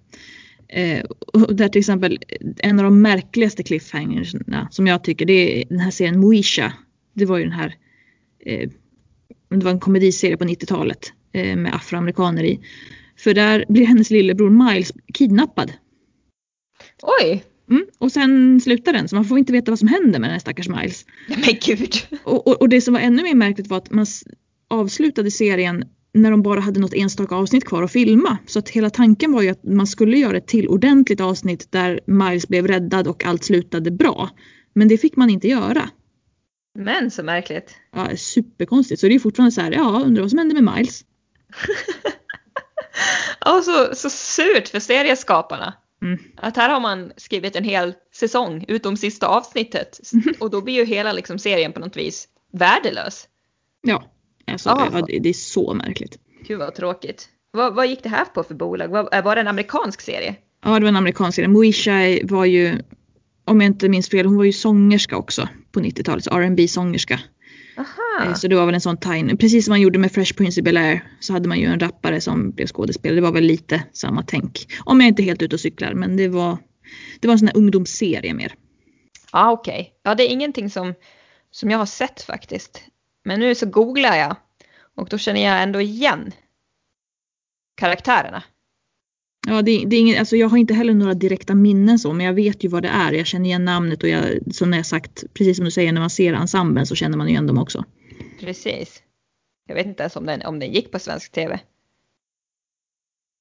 Eh, 0.69 1.05
och 1.05 1.57
där 1.57 1.69
till 1.69 1.79
exempel 1.79 2.19
en 2.59 2.79
av 2.79 2.85
de 2.85 3.03
märkligaste 3.03 3.63
cliffhangerna 3.63 4.69
som 4.71 4.87
jag 4.87 5.05
tycker 5.05 5.27
det 5.27 5.63
är 5.63 5.65
den 5.69 5.81
här 5.81 5.91
serien 5.91 6.21
Moesha. 6.21 6.73
Det 7.15 7.25
var 7.25 7.39
ju 7.39 7.45
den 7.45 7.53
här, 7.53 7.75
eh, 8.47 8.71
det 9.49 9.65
var 9.65 9.71
en 9.71 9.81
komediserie 9.81 10.37
på 10.37 10.45
90-talet 10.45 11.13
eh, 11.33 11.57
med 11.57 11.75
afroamerikaner 11.75 12.45
i. 12.45 12.61
För 13.19 13.35
där 13.35 13.65
blir 13.69 13.87
hennes 13.87 14.11
lillebror 14.11 14.51
Miles 14.51 14.93
kidnappad. 15.15 15.73
Oj! 17.03 17.45
Mm, 17.71 17.87
och 17.99 18.13
sen 18.13 18.61
slutar 18.61 18.93
den 18.93 19.09
så 19.09 19.17
man 19.17 19.25
får 19.25 19.39
inte 19.39 19.53
veta 19.53 19.71
vad 19.71 19.79
som 19.79 19.89
händer 19.89 20.19
med 20.19 20.29
den 20.29 20.33
här 20.33 20.39
stackars 20.39 20.69
Miles. 20.69 21.07
Men 21.29 21.55
gud! 21.67 21.95
Och, 22.25 22.47
och, 22.47 22.61
och 22.61 22.69
det 22.69 22.81
som 22.81 22.95
var 22.95 23.01
ännu 23.01 23.23
mer 23.23 23.35
märkligt 23.35 23.67
var 23.67 23.77
att 23.77 23.91
man 23.91 24.07
avslutade 24.69 25.31
serien 25.31 25.85
när 26.15 26.31
de 26.31 26.43
bara 26.43 26.61
hade 26.61 26.81
något 26.81 26.95
enstaka 26.95 27.35
avsnitt 27.35 27.65
kvar 27.65 27.83
att 27.83 27.93
filma. 27.93 28.39
Så 28.47 28.59
att 28.59 28.69
hela 28.69 28.91
tanken 28.91 29.33
var 29.33 29.43
ju 29.43 29.49
att 29.49 29.65
man 29.65 29.87
skulle 29.87 30.19
göra 30.19 30.37
ett 30.37 30.47
till 30.47 30.69
ordentligt 30.69 31.21
avsnitt 31.21 31.73
där 31.73 32.01
Miles 32.07 32.49
blev 32.49 32.67
räddad 32.67 33.09
och 33.09 33.25
allt 33.25 33.45
slutade 33.45 33.91
bra. 33.91 34.31
Men 34.75 34.89
det 34.89 34.99
fick 34.99 35.17
man 35.17 35.31
inte 35.31 35.49
göra. 35.49 35.91
Men 36.79 37.11
så 37.11 37.23
märkligt. 37.23 37.75
Ja, 37.95 38.17
superkonstigt. 38.17 39.01
Så 39.01 39.09
det 39.09 39.15
är 39.15 39.19
fortfarande 39.19 39.53
så 39.53 39.61
här, 39.61 39.73
ja, 39.73 40.03
undrar 40.07 40.23
vad 40.23 40.31
som 40.31 40.39
hände 40.39 40.63
med 40.63 40.75
Miles. 40.75 41.05
Ja, 43.45 43.63
så, 43.63 43.95
så 43.95 44.11
surt 44.11 44.69
för 44.69 44.81
serieskaparna. 44.81 45.75
Mm. 46.03 46.19
Att 46.37 46.57
här 46.57 46.71
har 46.71 46.81
man 46.81 47.13
skrivit 47.17 47.57
en 47.57 47.65
hel 47.65 47.95
säsong 48.15 48.65
utom 48.69 48.97
sista 48.97 49.27
avsnittet. 49.27 50.01
Och 50.41 50.51
då 50.51 50.61
blir 50.61 50.75
ju 50.75 50.85
hela 50.85 51.13
liksom, 51.13 51.39
serien 51.39 51.73
på 51.73 51.81
något 51.81 51.97
vis 51.97 52.29
värdelös. 52.53 53.29
Ja, 53.83 54.05
alltså, 54.47 54.69
ja, 54.69 55.03
det, 55.07 55.19
det 55.19 55.29
är 55.29 55.33
så 55.33 55.75
märkligt. 55.75 56.19
Gud 56.47 56.59
vad 56.59 56.75
tråkigt. 56.75 57.29
Vad, 57.51 57.75
vad 57.75 57.87
gick 57.87 58.03
det 58.03 58.09
här 58.09 58.25
på 58.25 58.43
för 58.43 58.55
bolag? 58.55 58.89
Var, 58.89 59.23
var 59.23 59.35
det 59.35 59.41
en 59.41 59.49
amerikansk 59.49 60.01
serie? 60.01 60.37
Ja, 60.65 60.75
det 60.75 60.81
var 60.81 60.89
en 60.89 60.97
amerikansk 60.97 61.37
serie. 61.37 61.49
Moesha 61.49 62.19
var 62.25 62.45
ju, 62.45 62.79
om 63.45 63.61
jag 63.61 63.69
inte 63.69 63.89
minns 63.89 64.09
fel, 64.09 64.27
hon 64.27 64.37
var 64.37 64.45
ju 64.45 64.53
sångerska 64.53 65.17
också 65.17 65.49
på 65.73 65.81
90-talet. 65.81 66.25
så 66.25 66.31
R&B 66.31 66.69
sångerska. 66.69 67.21
Aha. 67.79 68.25
Eh, 68.27 68.35
Så 68.35 68.49
det 68.49 68.57
var 68.57 68.67
väl 68.67 68.75
en 68.75 68.81
sån 68.81 68.97
tie 68.97 69.37
Precis 69.37 69.65
som 69.65 69.73
man 69.73 69.81
gjorde 69.81 69.99
med 69.99 70.13
Fresh 70.13 70.35
Prince 70.35 70.61
of 70.61 70.65
Bel-Air 70.65 71.01
så 71.21 71.33
hade 71.33 71.49
man 71.49 71.59
ju 71.59 71.67
en 71.67 71.81
rappare 71.81 72.21
som 72.21 72.51
blev 72.51 72.67
skådespelare. 72.67 73.15
Det 73.17 73.21
var 73.23 73.33
väl 73.33 73.45
lite 73.45 73.85
samma 73.93 74.23
tänk. 74.23 74.67
Om 74.85 75.01
jag 75.01 75.09
inte 75.09 75.23
är 75.23 75.25
helt 75.25 75.43
ute 75.43 75.57
och 75.57 75.61
cyklar 75.61 75.95
men 75.95 76.17
det 76.17 76.29
var, 76.29 76.59
det 77.21 77.29
var 77.29 77.33
en 77.33 77.39
sån 77.39 77.49
här 77.49 77.57
ungdomsserie 77.57 78.35
mer. 78.35 78.55
Ja 79.33 79.53
okej. 79.53 79.93
Ja 80.03 80.15
det 80.15 80.23
är 80.23 80.29
ingenting 80.33 80.71
som, 80.71 80.95
som 81.51 81.71
jag 81.71 81.79
har 81.79 81.87
sett 81.87 82.23
faktiskt. 82.23 82.83
Men 83.25 83.41
nu 83.41 83.55
så 83.55 83.67
googlar 83.67 84.17
jag. 84.17 84.37
Och 84.97 85.09
då 85.09 85.19
känner 85.19 85.45
jag 85.45 85.63
ändå 85.63 85.81
igen 85.81 86.33
karaktärerna. 87.75 88.43
Ja, 89.49 89.63
det, 89.63 89.85
det 89.87 89.97
är 89.97 90.01
ingen, 90.01 90.19
alltså 90.19 90.37
jag 90.37 90.49
har 90.49 90.59
inte 90.59 90.75
heller 90.75 90.95
några 90.95 91.15
direkta 91.15 91.55
minnen 91.55 91.99
så 91.99 92.13
men 92.13 92.27
jag 92.27 92.33
vet 92.33 92.65
ju 92.65 92.69
vad 92.69 92.83
det 92.83 92.89
är. 92.89 93.13
Jag 93.13 93.27
känner 93.27 93.45
igen 93.47 93.65
namnet 93.65 94.03
och 94.03 94.09
jag, 94.09 94.25
som 94.55 94.73
jag 94.73 94.87
sagt, 94.87 95.25
precis 95.35 95.57
som 95.57 95.65
du 95.65 95.71
säger 95.71 95.93
när 95.93 96.01
man 96.01 96.11
ser 96.11 96.33
ensemblen 96.33 96.87
så 96.87 96.95
känner 96.95 97.19
man 97.19 97.29
igen 97.29 97.47
dem 97.47 97.59
också. 97.59 97.85
Precis. 98.41 99.03
Jag 99.67 99.75
vet 99.75 99.87
inte 99.87 100.03
ens 100.03 100.17
om 100.17 100.27
den, 100.27 100.43
om 100.43 100.59
den 100.59 100.73
gick 100.73 100.93
på 100.93 100.99
svensk 100.99 101.33
tv. 101.33 101.61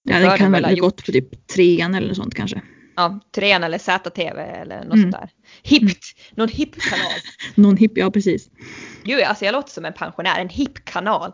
Ja, 0.04 0.20
den 0.20 0.38
kan 0.38 0.52
väl 0.52 0.66
ha 0.66 0.74
gått 0.76 1.06
på 1.06 1.12
typ 1.12 1.48
trean 1.48 1.96
eller 1.96 2.08
något 2.08 2.18
sånt 2.18 2.34
kanske. 2.36 2.62
Ja, 2.96 3.20
trean 3.36 3.64
eller 3.64 3.78
ZTV 3.78 4.40
eller 4.42 4.84
något 4.84 4.94
Mm. 4.94 5.02
sånt 5.02 5.12
där. 5.22 5.30
Hippt! 5.64 6.04
Någon 6.36 6.48
hipp 6.50 6.76
kanal. 6.82 7.12
Någon 7.56 7.78
hipp, 7.78 7.98
ja 7.98 8.12
precis. 8.12 8.50
Gud, 9.04 9.22
alltså 9.24 9.46
jag 9.46 9.52
låter 9.54 9.70
som 9.72 9.86
en 9.86 9.94
pensionär. 9.94 10.40
En 10.42 10.50
hipp 10.50 10.86
kanal. 10.86 11.32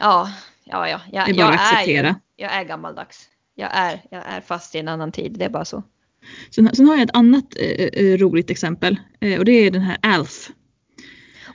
Ja, 0.00 0.32
ja, 0.64 0.88
ja. 0.88 1.00
Jag, 1.12 1.26
Det 1.26 1.30
är 1.30 1.34
bara 1.34 1.44
jag 1.46 1.54
att 1.54 1.60
acceptera. 1.72 2.06
Är, 2.08 2.10
ju- 2.12 2.16
jag 2.36 2.52
är 2.52 2.64
gammaldags. 2.64 3.28
Jag 3.58 3.70
är, 3.72 4.02
jag 4.10 4.22
är 4.26 4.40
fast 4.40 4.74
i 4.74 4.78
en 4.78 4.88
annan 4.88 5.12
tid. 5.12 5.36
Det 5.38 5.44
är 5.44 5.50
bara 5.50 5.64
så. 5.64 5.82
Sen, 6.50 6.70
sen 6.74 6.86
har 6.86 6.94
jag 6.94 7.02
ett 7.02 7.16
annat 7.16 7.44
eh, 7.60 8.04
eh, 8.04 8.18
roligt 8.18 8.50
exempel 8.50 8.96
eh, 9.20 9.38
och 9.38 9.44
det 9.44 9.52
är 9.52 9.70
den 9.70 9.82
här 9.82 9.96
Alf. 10.02 10.50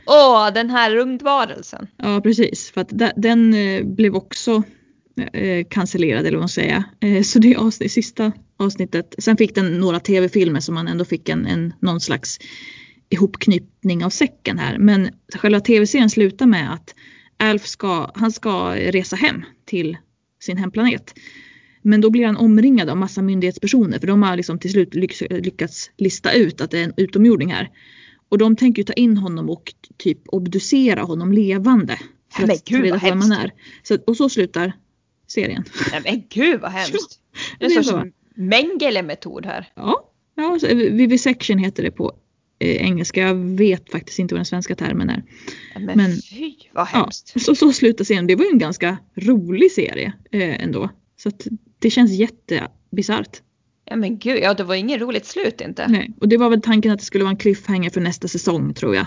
Åh, 0.05 0.53
den 0.53 0.69
här 0.69 0.91
rymdvarelsen. 0.91 1.87
Ja 1.97 2.21
precis, 2.21 2.71
för 2.71 2.81
att 2.81 2.89
da- 2.89 3.11
den 3.15 3.53
eh, 3.53 3.83
blev 3.83 4.15
också 4.15 4.63
eh, 5.33 5.65
cancellerad 5.69 6.25
eller 6.25 6.37
vad 6.37 6.41
man 6.41 6.49
säger. 6.49 6.83
Eh, 6.99 7.21
så 7.23 7.39
det 7.39 7.53
är 7.53 7.57
avsnitt, 7.57 7.91
sista 7.91 8.31
avsnittet. 8.57 9.15
Sen 9.17 9.37
fick 9.37 9.55
den 9.55 9.79
några 9.79 9.99
tv-filmer 9.99 10.59
som 10.59 10.75
man 10.75 10.87
ändå 10.87 11.05
fick 11.05 11.29
en, 11.29 11.45
en 11.45 11.73
någon 11.79 12.01
slags 12.01 12.39
ihopknypning 13.09 14.05
av 14.05 14.09
säcken 14.09 14.59
här. 14.59 14.77
Men 14.77 15.09
själva 15.35 15.59
tv-serien 15.59 16.09
slutar 16.09 16.45
med 16.45 16.73
att 16.73 16.95
Alf 17.37 17.65
ska, 17.67 18.11
han 18.15 18.31
ska 18.31 18.75
resa 18.75 19.15
hem 19.15 19.43
till 19.65 19.97
sin 20.43 20.57
hemplanet. 20.57 21.13
Men 21.81 22.01
då 22.01 22.09
blir 22.09 22.25
han 22.25 22.37
omringad 22.37 22.89
av 22.89 22.97
massa 22.97 23.21
myndighetspersoner 23.21 23.99
för 23.99 24.07
de 24.07 24.23
har 24.23 24.35
liksom 24.37 24.59
till 24.59 24.71
slut 24.71 24.95
lyckats 25.29 25.91
lista 25.97 26.33
ut 26.33 26.61
att 26.61 26.71
det 26.71 26.79
är 26.79 26.83
en 26.83 26.93
utomjording 26.97 27.51
här. 27.51 27.69
Och 28.29 28.37
de 28.37 28.55
tänker 28.55 28.83
ta 28.83 28.93
in 28.93 29.17
honom 29.17 29.49
och 29.49 29.73
typ 29.97 30.19
obducera 30.25 31.01
honom 31.01 31.33
levande. 31.33 31.99
För 32.33 32.41
Men 32.41 32.51
att 32.51 32.63
gud, 32.65 32.81
reda 32.81 32.95
vad 32.95 33.01
vem 33.03 33.19
man 33.19 33.31
hemskt. 33.31 33.45
är. 33.45 33.97
Så, 33.97 34.03
och 34.07 34.17
så 34.17 34.29
slutar 34.29 34.73
serien. 35.27 35.63
Nej 35.91 36.01
men 36.03 36.23
gud 36.29 36.61
vad 36.61 36.71
hemskt. 36.71 37.19
Det 37.59 37.65
är 37.65 37.77
en 37.77 37.83
sorts 37.83 38.05
Mengele-metod 38.35 39.45
här. 39.45 39.69
Ja, 39.75 40.11
ja 40.35 40.57
så 40.59 40.67
vivisection 40.75 41.57
heter 41.57 41.83
det 41.83 41.91
på 41.91 42.13
eh, 42.59 42.75
engelska. 42.75 43.21
Jag 43.21 43.35
vet 43.35 43.91
faktiskt 43.91 44.19
inte 44.19 44.33
vad 44.35 44.39
den 44.39 44.45
svenska 44.45 44.75
termen 44.75 45.09
är. 45.09 45.23
Men, 45.75 45.85
Men- 45.97 46.11
fy 46.21 46.53
vad 46.73 46.87
Ja, 46.93 46.99
hemskt. 46.99 47.41
så, 47.41 47.55
så 47.55 47.73
slutar 47.73 48.05
serien. 48.05 48.27
Det 48.27 48.35
var 48.35 48.45
ju 48.45 48.51
en 48.51 48.59
ganska 48.59 48.97
rolig 49.15 49.71
serie 49.71 50.13
eh, 50.31 50.63
ändå. 50.63 50.89
Så 51.23 51.29
att 51.29 51.47
det 51.79 51.89
känns 51.89 52.11
jättebisarrt. 52.11 53.41
Ja 53.85 53.95
men 53.95 54.19
gud, 54.19 54.43
ja 54.43 54.53
det 54.53 54.63
var 54.63 54.75
inget 54.75 55.01
roligt 55.01 55.25
slut 55.25 55.61
inte. 55.61 55.87
Nej. 55.87 56.13
Och 56.21 56.27
det 56.27 56.37
var 56.37 56.49
väl 56.49 56.61
tanken 56.61 56.91
att 56.91 56.99
det 56.99 57.05
skulle 57.05 57.23
vara 57.23 57.31
en 57.31 57.37
cliffhanger 57.37 57.89
för 57.89 58.01
nästa 58.01 58.27
säsong 58.27 58.73
tror 58.73 58.95
jag. 58.95 59.05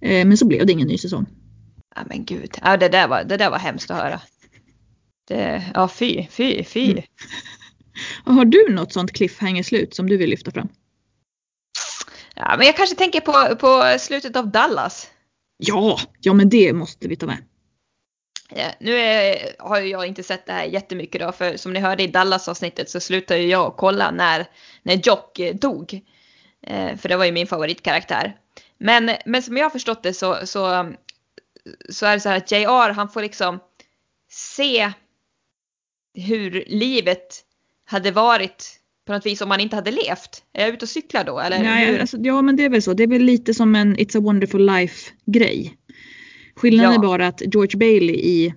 Eh, 0.00 0.26
men 0.26 0.36
så 0.36 0.46
blev 0.46 0.66
det 0.66 0.72
ingen 0.72 0.88
ny 0.88 0.98
säsong. 0.98 1.26
Ja 1.96 2.02
men 2.08 2.24
gud, 2.24 2.58
ja, 2.62 2.76
det, 2.76 2.88
där 2.88 3.08
var, 3.08 3.24
det 3.24 3.36
där 3.36 3.50
var 3.50 3.58
hemskt 3.58 3.90
att 3.90 3.96
höra. 3.96 4.20
Det, 5.28 5.64
ja 5.74 5.88
fy, 5.88 6.26
fy, 6.30 6.64
fy. 6.64 6.90
Mm. 6.90 7.04
Har 8.36 8.44
du 8.44 8.66
något 8.70 8.92
sånt 8.92 9.12
cliffhanger-slut 9.12 9.94
som 9.94 10.08
du 10.08 10.16
vill 10.16 10.30
lyfta 10.30 10.50
fram? 10.50 10.68
Ja, 12.34 12.54
men 12.58 12.66
jag 12.66 12.76
kanske 12.76 12.96
tänker 12.96 13.20
på, 13.20 13.56
på 13.56 13.98
slutet 13.98 14.36
av 14.36 14.50
Dallas. 14.50 15.10
Ja, 15.56 16.00
ja 16.20 16.32
men 16.32 16.48
det 16.48 16.72
måste 16.72 17.08
vi 17.08 17.16
ta 17.16 17.26
med. 17.26 17.38
Nu 18.78 18.96
är, 18.96 19.38
har 19.58 19.80
ju 19.80 19.88
jag 19.88 20.06
inte 20.06 20.22
sett 20.22 20.46
det 20.46 20.52
här 20.52 20.64
jättemycket 20.64 21.20
då, 21.20 21.32
för 21.32 21.56
som 21.56 21.72
ni 21.72 21.80
hörde 21.80 22.02
i 22.02 22.06
Dallas-avsnittet 22.06 22.90
så 22.90 23.00
slutade 23.00 23.40
ju 23.40 23.48
jag 23.48 23.76
kolla 23.76 24.10
när, 24.10 24.46
när 24.82 24.94
Jock 24.94 25.38
eh, 25.38 25.54
dog. 25.54 26.00
Eh, 26.66 26.96
för 26.96 27.08
det 27.08 27.16
var 27.16 27.24
ju 27.24 27.32
min 27.32 27.46
favoritkaraktär. 27.46 28.36
Men, 28.78 29.10
men 29.26 29.42
som 29.42 29.56
jag 29.56 29.64
har 29.64 29.70
förstått 29.70 30.02
det 30.02 30.14
så, 30.14 30.36
så, 30.44 30.92
så 31.90 32.06
är 32.06 32.14
det 32.14 32.20
så 32.20 32.28
här 32.28 32.36
att 32.36 32.52
JR 32.52 32.92
han 32.92 33.08
får 33.08 33.22
liksom 33.22 33.60
se 34.30 34.92
hur 36.14 36.64
livet 36.66 37.44
hade 37.84 38.10
varit 38.10 38.80
på 39.06 39.12
något 39.12 39.26
vis 39.26 39.40
om 39.40 39.48
man 39.48 39.60
inte 39.60 39.76
hade 39.76 39.90
levt. 39.90 40.42
Är 40.52 40.64
jag 40.64 40.74
ute 40.74 40.84
och 40.84 40.88
cyklar 40.88 41.24
då? 41.24 41.40
Eller 41.40 41.58
Nej, 41.58 42.00
alltså, 42.00 42.16
ja 42.16 42.42
men 42.42 42.56
det 42.56 42.64
är 42.64 42.68
väl 42.68 42.82
så. 42.82 42.92
Det 42.92 43.02
är 43.02 43.08
väl 43.08 43.22
lite 43.22 43.54
som 43.54 43.74
en 43.74 43.96
It's 43.96 44.18
a 44.18 44.20
wonderful 44.20 44.66
life 44.66 45.10
grej. 45.26 45.76
Skillnaden 46.56 46.92
Ja. 46.92 46.98
är 46.98 47.02
bara 47.02 47.26
att 47.26 47.40
George 47.40 47.78
Bailey 47.78 48.16
i 48.16 48.54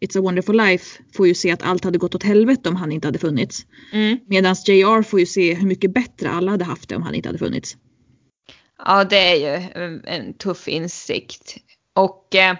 It's 0.00 0.18
a 0.18 0.22
wonderful 0.22 0.56
life 0.56 1.02
får 1.16 1.28
ju 1.28 1.34
se 1.34 1.50
att 1.50 1.62
allt 1.62 1.84
hade 1.84 1.98
gått 1.98 2.14
åt 2.14 2.22
helvete 2.22 2.68
om 2.68 2.76
han 2.76 2.92
inte 2.92 3.08
hade 3.08 3.18
funnits. 3.18 3.66
Mm. 3.92 4.18
Medan 4.26 4.54
JR 4.66 5.02
får 5.02 5.20
ju 5.20 5.26
se 5.26 5.54
hur 5.54 5.66
mycket 5.66 5.94
bättre 5.94 6.30
alla 6.30 6.50
hade 6.50 6.64
haft 6.64 6.88
det 6.88 6.96
om 6.96 7.02
han 7.02 7.14
inte 7.14 7.28
hade 7.28 7.38
funnits. 7.38 7.76
Ja, 8.86 9.04
det 9.04 9.16
är 9.16 9.34
ju 9.34 9.68
en, 10.04 10.34
tuff 10.34 10.68
insikt. 10.68 11.56
Och 11.92 12.34
eh, 12.34 12.56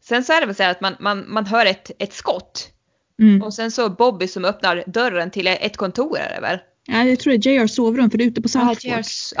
sen 0.00 0.24
så 0.24 0.32
är 0.32 0.40
det 0.40 0.46
väl 0.46 0.54
så 0.54 0.62
här 0.62 0.70
att 0.70 0.80
man, 0.80 0.94
man, 1.00 1.24
man 1.28 1.46
hör 1.46 1.66
ett, 1.66 1.90
ett 1.98 2.12
skott 2.12 2.70
Mm. 3.18 3.42
Och 3.42 3.54
sen 3.54 3.70
så 3.70 3.90
Bobby 3.90 4.28
som 4.28 4.44
öppnar 4.44 4.84
dörren 4.86 5.30
till 5.30 5.46
ett 5.46 5.76
kontor 5.76 6.18
är 6.18 6.34
det 6.34 6.40
väl? 6.40 6.58
Ja, 6.86 7.04
jag 7.04 7.20
tror 7.20 7.38
det 7.38 7.50
är 7.50 7.62
JRs 7.62 7.74
sovrum 7.74 8.10
för 8.10 8.18
det 8.18 8.24
är 8.24 8.28
ute 8.28 8.42
på 8.42 8.48
South 8.48 8.66
Fork. 8.66 8.80
Så 9.06 9.36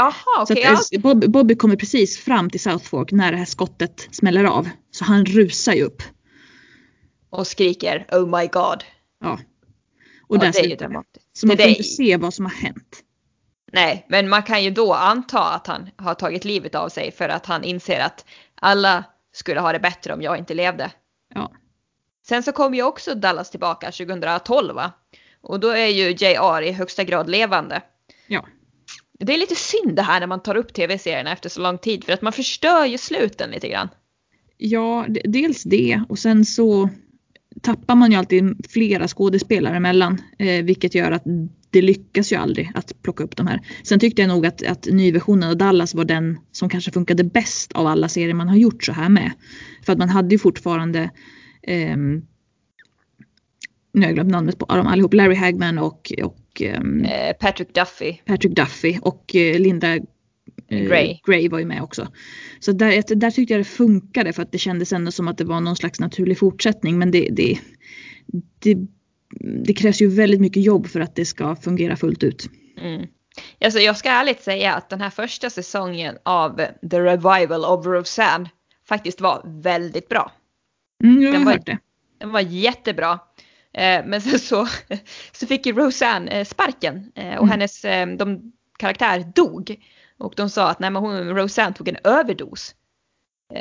att, 0.52 0.58
ja. 0.58 0.80
eh, 0.92 1.00
Bob, 1.00 1.30
Bobby 1.30 1.54
kommer 1.54 1.76
precis 1.76 2.18
fram 2.18 2.50
till 2.50 2.60
South 2.60 2.84
Fork 2.84 3.12
när 3.12 3.32
det 3.32 3.38
här 3.38 3.44
skottet 3.44 4.08
smäller 4.10 4.44
av. 4.44 4.68
Så 4.90 5.04
han 5.04 5.26
rusar 5.26 5.72
ju 5.72 5.82
upp. 5.82 6.02
Och 7.30 7.46
skriker 7.46 8.06
Oh 8.12 8.40
my 8.40 8.46
god. 8.46 8.84
Ja. 9.20 9.38
Och 10.26 10.36
ja, 10.36 10.40
där 10.40 10.52
det 10.52 10.58
är 10.58 10.68
ju 10.68 10.76
dramatiskt. 10.76 11.28
Så 11.32 11.46
man 11.46 11.56
får 11.56 11.66
inte 11.66 11.82
se 11.82 12.16
vad 12.16 12.34
som 12.34 12.44
har 12.44 12.52
hänt. 12.52 13.02
Nej, 13.72 14.06
men 14.08 14.28
man 14.28 14.42
kan 14.42 14.64
ju 14.64 14.70
då 14.70 14.94
anta 14.94 15.44
att 15.44 15.66
han 15.66 15.90
har 15.96 16.14
tagit 16.14 16.44
livet 16.44 16.74
av 16.74 16.88
sig 16.88 17.12
för 17.12 17.28
att 17.28 17.46
han 17.46 17.64
inser 17.64 18.00
att 18.00 18.24
alla 18.54 19.04
skulle 19.32 19.60
ha 19.60 19.72
det 19.72 19.80
bättre 19.80 20.14
om 20.14 20.22
jag 20.22 20.38
inte 20.38 20.54
levde. 20.54 20.90
Ja. 21.34 21.52
Sen 22.26 22.42
så 22.42 22.52
kom 22.52 22.74
ju 22.74 22.82
också 22.82 23.14
Dallas 23.14 23.50
tillbaka 23.50 23.90
2012 23.90 24.74
va? 24.74 24.92
Och 25.44 25.60
då 25.60 25.68
är 25.68 25.86
ju 25.86 26.10
JR 26.10 26.62
i 26.62 26.72
högsta 26.72 27.04
grad 27.04 27.30
levande. 27.30 27.82
Ja. 28.26 28.46
Det 29.18 29.34
är 29.34 29.38
lite 29.38 29.54
synd 29.54 29.96
det 29.96 30.02
här 30.02 30.20
när 30.20 30.26
man 30.26 30.42
tar 30.42 30.56
upp 30.56 30.74
tv-serierna 30.74 31.32
efter 31.32 31.48
så 31.48 31.60
lång 31.60 31.78
tid 31.78 32.04
för 32.04 32.12
att 32.12 32.22
man 32.22 32.32
förstör 32.32 32.84
ju 32.84 32.98
sluten 32.98 33.50
lite 33.50 33.68
grann. 33.68 33.88
Ja, 34.56 35.06
dels 35.24 35.62
det 35.62 36.02
och 36.08 36.18
sen 36.18 36.44
så 36.44 36.90
tappar 37.62 37.94
man 37.94 38.10
ju 38.10 38.16
alltid 38.16 38.66
flera 38.70 39.08
skådespelare 39.08 39.76
emellan. 39.76 40.22
Eh, 40.38 40.64
vilket 40.64 40.94
gör 40.94 41.10
att 41.10 41.22
det 41.70 41.82
lyckas 41.82 42.32
ju 42.32 42.36
aldrig 42.36 42.72
att 42.74 43.02
plocka 43.02 43.24
upp 43.24 43.36
de 43.36 43.46
här. 43.46 43.60
Sen 43.82 44.00
tyckte 44.00 44.22
jag 44.22 44.28
nog 44.28 44.46
att, 44.46 44.62
att 44.62 44.86
nyversionen 44.86 45.50
av 45.50 45.56
Dallas 45.56 45.94
var 45.94 46.04
den 46.04 46.38
som 46.52 46.68
kanske 46.68 46.90
funkade 46.90 47.24
bäst 47.24 47.72
av 47.72 47.86
alla 47.86 48.08
serier 48.08 48.34
man 48.34 48.48
har 48.48 48.56
gjort 48.56 48.84
så 48.84 48.92
här 48.92 49.08
med. 49.08 49.32
För 49.86 49.92
att 49.92 49.98
man 49.98 50.08
hade 50.08 50.34
ju 50.34 50.38
fortfarande 50.38 51.10
ehm, 51.62 52.22
nu 53.94 54.00
har 54.00 54.06
jag 54.06 54.14
glömt 54.14 54.30
namnet 54.30 54.58
på 54.58 54.66
dem 54.66 54.86
allihop. 54.86 55.14
Larry 55.14 55.34
Hagman 55.34 55.78
och, 55.78 56.12
och 56.22 56.38
Eh, 56.60 57.32
Patrick 57.40 57.74
Duffy. 57.74 58.16
Patrick 58.26 58.56
Duffy 58.56 58.98
och 59.02 59.34
eh, 59.36 59.58
Linda 59.58 59.94
eh, 59.96 60.00
Gray. 60.68 61.18
Gray 61.26 61.48
var 61.48 61.58
ju 61.58 61.64
med 61.64 61.82
också. 61.82 62.08
Så 62.60 62.72
där, 62.72 63.14
där 63.14 63.30
tyckte 63.30 63.54
jag 63.54 63.60
det 63.60 63.64
funkade 63.64 64.32
för 64.32 64.42
att 64.42 64.52
det 64.52 64.58
kändes 64.58 64.92
ändå 64.92 65.10
som 65.12 65.28
att 65.28 65.38
det 65.38 65.44
var 65.44 65.60
någon 65.60 65.76
slags 65.76 66.00
naturlig 66.00 66.38
fortsättning. 66.38 66.98
Men 66.98 67.10
det, 67.10 67.28
det, 67.32 67.58
det, 68.58 68.76
det 69.64 69.74
krävs 69.74 70.02
ju 70.02 70.08
väldigt 70.08 70.40
mycket 70.40 70.62
jobb 70.62 70.86
för 70.86 71.00
att 71.00 71.16
det 71.16 71.24
ska 71.24 71.56
fungera 71.56 71.96
fullt 71.96 72.22
ut. 72.24 72.50
Mm. 72.80 73.06
Alltså 73.64 73.80
jag 73.80 73.96
ska 73.96 74.08
ärligt 74.10 74.42
säga 74.42 74.74
att 74.74 74.90
den 74.90 75.00
här 75.00 75.10
första 75.10 75.50
säsongen 75.50 76.16
av 76.22 76.60
The 76.90 77.00
Revival 77.00 77.64
of 77.64 77.86
Roseanne 77.86 78.50
faktiskt 78.88 79.20
var 79.20 79.42
väldigt 79.62 80.08
bra. 80.08 80.32
Mm, 81.04 81.22
jag 81.22 81.28
har 81.28 81.36
Den 81.36 81.44
var- 81.44 81.52
hört 81.52 81.66
det. 81.66 81.78
Den 82.18 82.30
var 82.30 82.40
jättebra. 82.40 83.18
Eh, 83.74 84.04
men 84.04 84.20
sen 84.20 84.38
så, 84.38 84.68
så 85.32 85.46
fick 85.46 85.66
ju 85.66 85.72
Roseanne 85.72 86.30
eh, 86.30 86.44
sparken 86.44 87.12
eh, 87.14 87.36
och 87.36 87.44
Mm. 87.44 87.48
hennes 87.48 87.82
de, 88.18 88.52
karaktär 88.78 89.24
dog. 89.34 89.76
Och 90.18 90.34
de 90.36 90.50
sa 90.50 90.70
att 90.70 90.78
nej, 90.78 90.90
men 90.90 91.02
hon, 91.02 91.28
Roseanne 91.36 91.74
tog 91.74 91.88
en 91.88 91.98
överdos. 92.04 92.74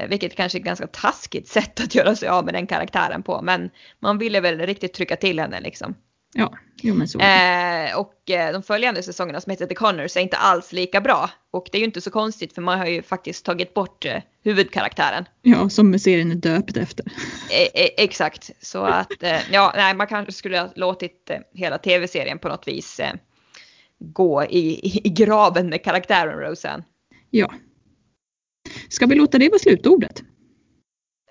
Vilket 0.08 0.36
kanske 0.36 0.58
är 0.58 0.60
ett 0.60 0.66
ganska 0.66 0.88
taskigt 0.88 1.48
sätt 1.58 1.80
att 1.80 1.96
göra 1.96 2.16
sig 2.16 2.30
av 2.30 2.46
med 2.46 2.54
den 2.54 2.68
karaktären 2.68 3.24
på. 3.24 3.42
Men 3.42 3.70
man 4.00 4.18
ville 4.18 4.40
väl 4.40 4.60
riktigt 4.60 4.94
trycka 4.94 5.16
till 5.16 5.40
henne 5.40 5.60
liksom. 5.62 5.96
Ja, 6.36 6.58
jo 6.82 6.94
men 6.96 7.08
så. 7.08 7.20
Eh, 7.20 7.98
och 8.00 8.30
eh, 8.30 8.54
de 8.54 8.64
följande 8.64 9.04
säsongerna 9.04 9.42
som 9.42 9.50
heter 9.52 9.66
The 9.66 9.76
Connors 9.76 10.18
är 10.18 10.22
inte 10.22 10.38
alls 10.38 10.72
lika 10.72 11.02
bra. 11.02 11.30
Och 11.52 11.68
det 11.72 11.78
är 11.78 11.80
ju 11.80 11.86
inte 11.86 12.02
så 12.02 12.12
konstigt 12.12 12.54
för 12.54 12.62
man 12.62 12.80
har 12.80 12.86
ju 12.86 13.02
faktiskt 13.02 13.46
tagit 13.46 13.74
bort 13.74 14.06
eh, 14.06 14.22
huvudkaraktären. 14.44 15.26
Ja, 15.42 15.70
som 15.70 16.00
serien 16.00 16.32
är 16.32 16.36
döpt 16.36 16.78
efter. 16.78 17.06
E- 17.52 17.70
e- 17.74 18.04
exakt, 18.04 18.52
så 18.62 18.84
att 18.84 19.24
eh, 19.24 19.40
ja, 19.52 19.74
nej, 19.76 19.94
man 19.96 20.08
kanske 20.08 20.32
skulle 20.34 20.60
ha 20.60 20.70
låtit 20.76 21.30
eh, 21.30 21.40
hela 21.54 21.78
tv-serien 21.78 22.40
på 22.40 22.48
något 22.48 22.68
vis 22.68 23.00
eh, 23.00 23.14
gå 24.00 24.44
i, 24.44 24.60
i, 24.60 25.02
i 25.08 25.10
graven 25.10 25.70
med 25.70 25.84
karaktären 25.84 26.40
Roseanne. 26.40 26.84
Ja. 27.30 27.54
Ska 28.90 29.06
vi 29.06 29.16
låta 29.16 29.38
det 29.38 29.50
vara 29.50 29.60
slutordet? 29.60 30.24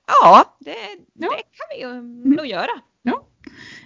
Ja, 0.07 0.57
det, 0.61 0.71
Ja. 1.15 1.31
det 1.31 1.37
kan 1.37 1.67
vi 1.77 1.81
ju 1.81 2.03
nog 2.37 2.47
göra. 2.47 2.71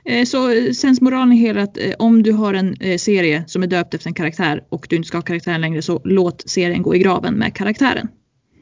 Eh, 0.06 0.24
Så 0.24 0.50
eh, 0.50 0.72
sensmoralen 0.72 1.32
är 1.32 1.36
hela 1.36 1.62
att 1.62 1.78
eh, 1.78 1.92
om 1.98 2.22
du 2.22 2.32
har 2.32 2.54
en 2.54 2.98
serie 2.98 3.44
som 3.46 3.62
är 3.62 3.66
döpt 3.66 3.94
efter 3.94 4.08
en 4.08 4.14
karaktär 4.14 4.64
och 4.68 4.86
du 4.90 4.96
inte 4.96 5.08
ska 5.08 5.16
ha 5.16 5.22
karaktären 5.22 5.60
längre 5.60 5.82
så 5.82 6.00
låt 6.04 6.50
serien 6.50 6.82
gå 6.82 6.94
i 6.94 6.98
graven 6.98 7.34
med 7.34 7.54
karaktären. 7.54 8.08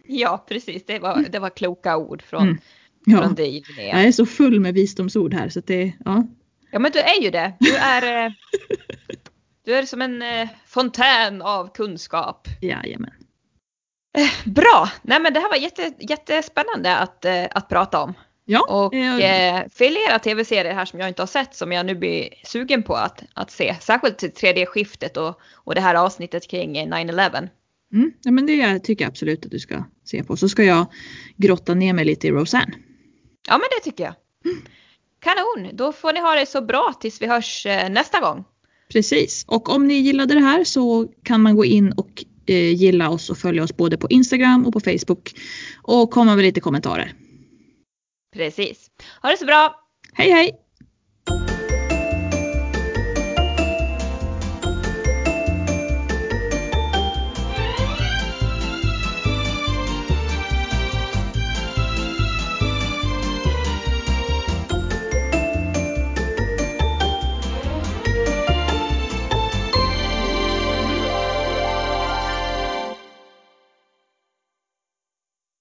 Ja, 0.06 0.44
precis, 0.48 0.86
det 0.86 0.98
var, 0.98 1.24
det 1.30 1.38
var 1.38 1.50
kloka 1.50 1.96
ord 1.96 2.22
från, 2.22 2.42
Mm. 2.42 2.58
Ja. 3.06 3.18
från 3.22 3.34
dig. 3.34 3.62
Jag 3.76 4.04
är 4.04 4.12
så 4.12 4.26
full 4.26 4.60
med 4.60 4.74
visdomsord 4.74 5.34
här 5.34 5.48
så 5.48 5.58
att 5.58 5.66
det, 5.66 5.92
ja. 6.04 6.26
Ja, 6.70 6.78
men 6.78 6.92
du 6.92 6.98
är 6.98 7.22
ju 7.22 7.30
det. 7.30 7.52
Du 7.60 7.76
är, 7.76 8.34
du 9.64 9.74
är 9.74 9.82
som 9.82 10.02
en 10.02 10.22
fontän 10.66 11.42
av 11.42 11.72
kunskap. 11.74 12.48
Jajamän. 12.60 13.10
Bra! 14.44 14.88
Nej 15.02 15.20
men 15.20 15.32
det 15.32 15.40
här 15.40 15.48
var 15.48 15.56
jätte, 15.56 15.92
jättespännande 16.00 16.96
att, 16.96 17.24
att 17.50 17.68
prata 17.68 18.02
om. 18.02 18.14
Ja, 18.46 18.66
Och 18.68 18.94
eh, 18.94 19.56
eh, 19.56 19.62
flera 19.74 20.18
tv-serier 20.18 20.74
här 20.74 20.84
som 20.84 21.00
jag 21.00 21.08
inte 21.08 21.22
har 21.22 21.26
sett 21.26 21.54
som 21.54 21.72
jag 21.72 21.86
nu 21.86 21.94
blir 21.94 22.28
sugen 22.44 22.82
på 22.82 22.94
att, 22.94 23.22
att 23.34 23.50
se. 23.50 23.76
Särskilt 23.80 24.18
till 24.18 24.30
3D-skiftet 24.30 25.16
och, 25.16 25.40
och 25.54 25.74
det 25.74 25.80
här 25.80 25.94
avsnittet 25.94 26.48
kring 26.50 26.78
eh, 26.78 26.86
9-11. 26.86 27.48
mm, 27.92 28.12
ja, 28.22 28.30
men 28.30 28.46
det 28.46 28.78
tycker 28.78 29.04
jag 29.04 29.08
absolut 29.08 29.44
att 29.44 29.50
du 29.50 29.58
ska 29.58 29.84
se 30.04 30.24
på. 30.24 30.36
Så 30.36 30.48
ska 30.48 30.64
jag 30.64 30.86
grotta 31.36 31.74
ner 31.74 31.92
mig 31.92 32.04
lite 32.04 32.26
i 32.26 32.30
Roseanne. 32.30 32.72
Ja 33.48 33.52
men 33.52 33.66
det 33.78 33.90
tycker 33.90 34.04
jag. 34.04 34.14
Kanon! 35.20 35.76
Då 35.76 35.92
får 35.92 36.12
ni 36.12 36.20
ha 36.20 36.34
det 36.34 36.46
så 36.46 36.62
bra 36.62 36.94
tills 37.00 37.22
vi 37.22 37.26
hörs 37.26 37.66
eh, 37.66 37.90
nästa 37.90 38.20
gång. 38.20 38.44
Precis. 38.92 39.44
Och 39.48 39.68
om 39.68 39.86
ni 39.86 39.94
gillade 39.94 40.34
det 40.34 40.40
här 40.40 40.64
så 40.64 41.08
kan 41.22 41.40
man 41.40 41.56
gå 41.56 41.64
in 41.64 41.92
och 41.92 42.24
eh, 42.46 42.74
gilla 42.74 43.10
oss 43.10 43.30
och 43.30 43.38
följa 43.38 43.62
oss 43.62 43.76
både 43.76 43.96
på 43.96 44.08
Instagram 44.10 44.66
och 44.66 44.72
på 44.72 44.80
Facebook. 44.80 45.34
Och 45.82 46.10
komma 46.10 46.36
med 46.36 46.44
lite 46.44 46.60
kommentarer. 46.60 47.12
Precis. 48.34 48.90
Ha 49.22 49.30
det 49.30 49.38
så 49.38 49.46
bra! 49.46 49.74
Hej 50.14 50.30
hej! 50.30 50.63